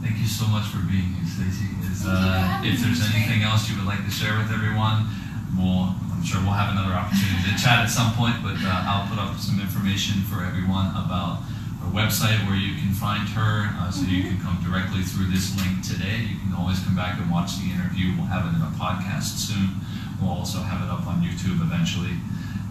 thank 0.06 0.22
you 0.22 0.30
so 0.30 0.46
much 0.54 0.70
for 0.70 0.86
being 0.86 1.18
here, 1.18 1.26
Stacy. 1.26 1.74
Is 1.90 2.06
Thank 2.06 2.14
you 2.14 2.22
for 2.22 2.38
uh, 2.38 2.70
if 2.70 2.76
there's 2.86 3.02
anything 3.02 3.42
else 3.42 3.66
you 3.66 3.74
would 3.82 3.90
like 3.90 4.06
to 4.06 4.14
share 4.14 4.38
with 4.38 4.54
everyone, 4.54 5.10
we'll 5.58 5.98
I'm 6.14 6.22
sure 6.22 6.38
we'll 6.46 6.54
have 6.54 6.70
another 6.70 6.94
opportunity 6.94 7.50
to 7.50 7.58
chat 7.58 7.82
at 7.82 7.90
some 7.90 8.14
point, 8.14 8.46
but 8.46 8.62
uh, 8.62 8.86
I'll 8.86 9.10
put 9.10 9.18
up 9.18 9.42
some 9.42 9.58
information 9.58 10.22
for 10.30 10.46
everyone 10.46 10.94
about 10.94 11.42
her 11.82 11.90
website 11.90 12.46
where 12.46 12.58
you 12.58 12.78
can 12.78 12.94
find 12.94 13.26
her, 13.34 13.74
uh, 13.82 13.90
so 13.90 14.06
you 14.06 14.24
can 14.30 14.38
come 14.38 14.62
directly 14.62 15.02
through 15.02 15.34
this 15.34 15.54
link 15.58 15.82
today. 15.82 16.30
You 16.30 16.38
can 16.46 16.54
always 16.54 16.78
come 16.86 16.96
back 16.96 17.18
and 17.18 17.30
watch 17.34 17.58
the 17.58 17.74
interview. 17.74 18.14
We'll 18.18 18.30
have 18.30 18.46
it 18.46 18.54
in 18.54 18.62
a 18.62 18.74
podcast 18.78 19.38
soon. 19.50 19.82
We'll 20.22 20.34
also 20.34 20.62
have 20.62 20.82
it 20.86 20.90
up 20.90 21.06
on 21.06 21.22
YouTube 21.22 21.62
eventually. 21.62 22.16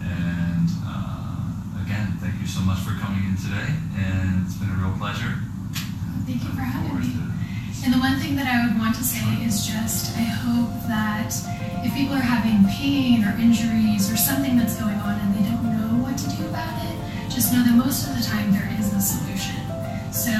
And 0.02 0.66
uh, 0.82 1.23
thank 2.24 2.40
you 2.40 2.48
so 2.48 2.64
much 2.64 2.80
for 2.80 2.96
coming 2.96 3.20
in 3.28 3.36
today, 3.36 3.68
and 4.00 4.48
it's 4.48 4.56
been 4.56 4.72
a 4.72 4.78
real 4.80 4.96
pleasure. 4.96 5.44
Thank 6.24 6.40
you 6.40 6.56
for 6.56 6.64
having 6.64 6.96
me. 6.96 7.12
And 7.84 7.92
the 7.92 8.00
one 8.00 8.16
thing 8.16 8.32
that 8.40 8.48
I 8.48 8.64
would 8.64 8.80
want 8.80 8.96
to 8.96 9.04
say 9.04 9.20
is 9.44 9.68
just 9.68 10.16
I 10.16 10.24
hope 10.24 10.72
that 10.88 11.36
if 11.84 11.92
people 11.92 12.16
are 12.16 12.24
having 12.24 12.64
pain 12.72 13.28
or 13.28 13.36
injuries 13.36 14.08
or 14.08 14.16
something 14.16 14.56
that's 14.56 14.80
going 14.80 14.96
on 15.04 15.20
and 15.20 15.36
they 15.36 15.44
don't 15.44 15.68
know 15.68 16.00
what 16.00 16.16
to 16.16 16.28
do 16.32 16.48
about 16.48 16.72
it, 16.88 16.96
just 17.28 17.52
know 17.52 17.60
that 17.60 17.76
most 17.76 18.08
of 18.08 18.16
the 18.16 18.24
time 18.24 18.56
there 18.56 18.72
is 18.80 18.88
a 18.96 19.00
solution. 19.04 19.60
So, 20.08 20.32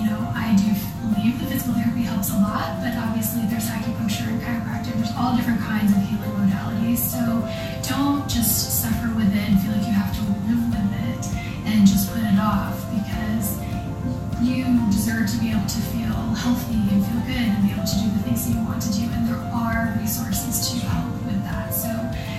you 0.00 0.08
know, 0.08 0.32
I 0.32 0.56
do 0.56 0.72
believe 1.12 1.36
that 1.44 1.52
physical 1.52 1.76
therapy 1.76 2.08
helps 2.08 2.32
a 2.32 2.40
lot, 2.40 2.80
but 2.80 2.96
obviously 2.96 3.44
there's 3.52 3.68
acupuncture 3.68 4.32
and 4.32 4.40
chiropractic, 4.40 4.96
there's 4.96 5.12
all 5.20 5.36
different 5.36 5.60
kinds 5.60 5.92
of 5.92 6.00
healing 6.08 6.32
modalities. 6.40 7.04
So 7.04 7.20
don't 7.84 8.24
just 8.32 8.80
suffer 8.80 9.12
with 9.12 9.28
it 9.28 9.44
and 9.44 9.60
feel 9.60 9.76
like 9.76 9.84
you 9.84 9.92
have 9.92 10.16
to 10.16 10.22
live 10.48 10.72
with 10.72 10.88
it 10.88 10.91
off 12.52 12.76
because 12.92 13.56
you 14.44 14.64
deserve 14.90 15.30
to 15.30 15.38
be 15.38 15.50
able 15.50 15.64
to 15.64 15.80
feel 15.88 16.12
healthy 16.36 16.76
and 16.92 17.00
feel 17.06 17.22
good 17.24 17.48
and 17.48 17.62
be 17.64 17.72
able 17.72 17.86
to 17.86 17.96
do 17.96 18.10
the 18.12 18.22
things 18.28 18.44
that 18.46 18.52
you 18.52 18.64
want 18.64 18.82
to 18.82 18.92
do. 18.92 19.08
And 19.16 19.26
there 19.26 19.40
are 19.54 19.96
resources 19.98 20.68
to 20.68 20.86
help 20.86 21.12
with 21.24 21.40
that. 21.44 21.72
So 21.72 21.88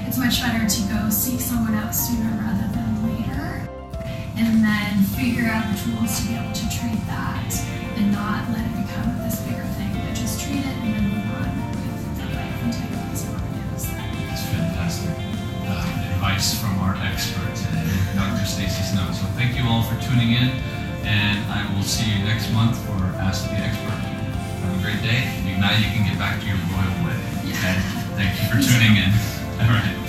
it's 0.06 0.18
much 0.18 0.42
better 0.42 0.68
to 0.68 0.82
go 0.94 1.10
seek 1.10 1.40
someone 1.40 1.74
out 1.76 1.96
sooner 1.96 2.30
rather 2.44 2.68
than 2.76 2.90
later 3.10 3.68
and 4.38 4.64
then 4.64 5.04
figure 5.18 5.50
out 5.50 5.66
the 5.72 5.78
tools 5.82 6.20
to 6.20 6.28
be 6.28 6.36
able 6.36 6.54
to 6.54 6.66
treat 6.70 7.00
that 7.08 7.52
and 7.98 8.12
not 8.12 8.50
let 8.50 8.66
it 8.66 8.76
become 8.86 9.18
this 9.20 9.40
bigger 9.42 9.66
thing, 9.78 9.94
but 9.94 10.14
just 10.16 10.42
treat 10.42 10.66
it 10.66 10.83
expert 17.06 17.56
today, 17.56 17.88
Dr. 18.16 18.46
Stacy 18.46 18.84
Snow. 18.84 19.12
So 19.12 19.26
thank 19.36 19.58
you 19.58 19.68
all 19.68 19.84
for 19.84 20.00
tuning 20.02 20.32
in, 20.32 20.50
and 21.04 21.40
I 21.52 21.68
will 21.74 21.84
see 21.84 22.10
you 22.12 22.24
next 22.26 22.52
month 22.52 22.78
for 22.86 23.04
Ask 23.20 23.50
the 23.50 23.58
Expert. 23.58 24.00
Have 24.64 24.80
a 24.80 24.82
great 24.82 25.02
day. 25.02 25.28
You, 25.46 25.58
now 25.58 25.72
you 25.76 25.86
can 25.92 26.08
get 26.08 26.18
back 26.18 26.40
to 26.42 26.48
your 26.48 26.58
royal 26.72 26.96
way. 27.06 27.20
Okay? 27.52 27.76
Thank 28.16 28.40
you 28.42 28.48
for 28.48 28.60
tuning 28.62 28.98
in. 28.98 29.12
All 29.60 29.70
right. 29.70 30.04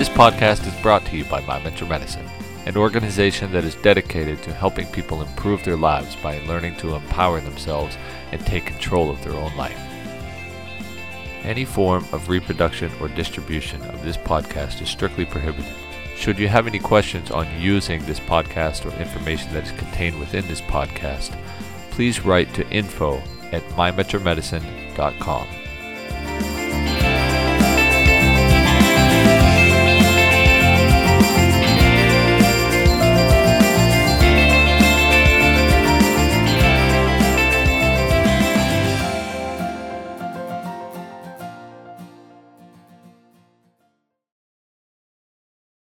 This 0.00 0.08
podcast 0.08 0.66
is 0.66 0.74
brought 0.80 1.04
to 1.06 1.16
you 1.18 1.24
by 1.26 1.42
My 1.42 1.62
Mentor 1.62 1.84
Medicine, 1.84 2.26
an 2.66 2.76
organization 2.76 3.50
that 3.52 3.64
is 3.64 3.74
dedicated 3.76 4.42
to 4.42 4.52
helping 4.52 4.86
people 4.88 5.22
improve 5.22 5.64
their 5.64 5.76
lives 5.76 6.16
by 6.16 6.38
learning 6.40 6.76
to 6.76 6.94
empower 6.94 7.40
themselves 7.40 7.96
and 8.32 8.44
take 8.44 8.66
control 8.66 9.10
of 9.10 9.22
their 9.24 9.34
own 9.34 9.54
life. 9.56 9.78
Any 11.42 11.64
form 11.64 12.04
of 12.12 12.28
reproduction 12.28 12.90
or 13.00 13.08
distribution 13.08 13.80
of 13.82 14.04
this 14.04 14.16
podcast 14.16 14.82
is 14.82 14.90
strictly 14.90 15.24
prohibited. 15.24 15.74
Should 16.16 16.38
you 16.38 16.48
have 16.48 16.66
any 16.66 16.78
questions 16.78 17.30
on 17.30 17.48
using 17.58 18.04
this 18.04 18.20
podcast 18.20 18.84
or 18.84 19.00
information 19.00 19.52
that 19.54 19.64
is 19.64 19.72
contained 19.72 20.20
within 20.20 20.46
this 20.48 20.60
podcast, 20.60 21.34
please 21.90 22.24
write 22.26 22.52
to 22.54 22.68
info 22.68 23.22
at 23.52 23.62
mymetromedicine.com. 23.70 25.59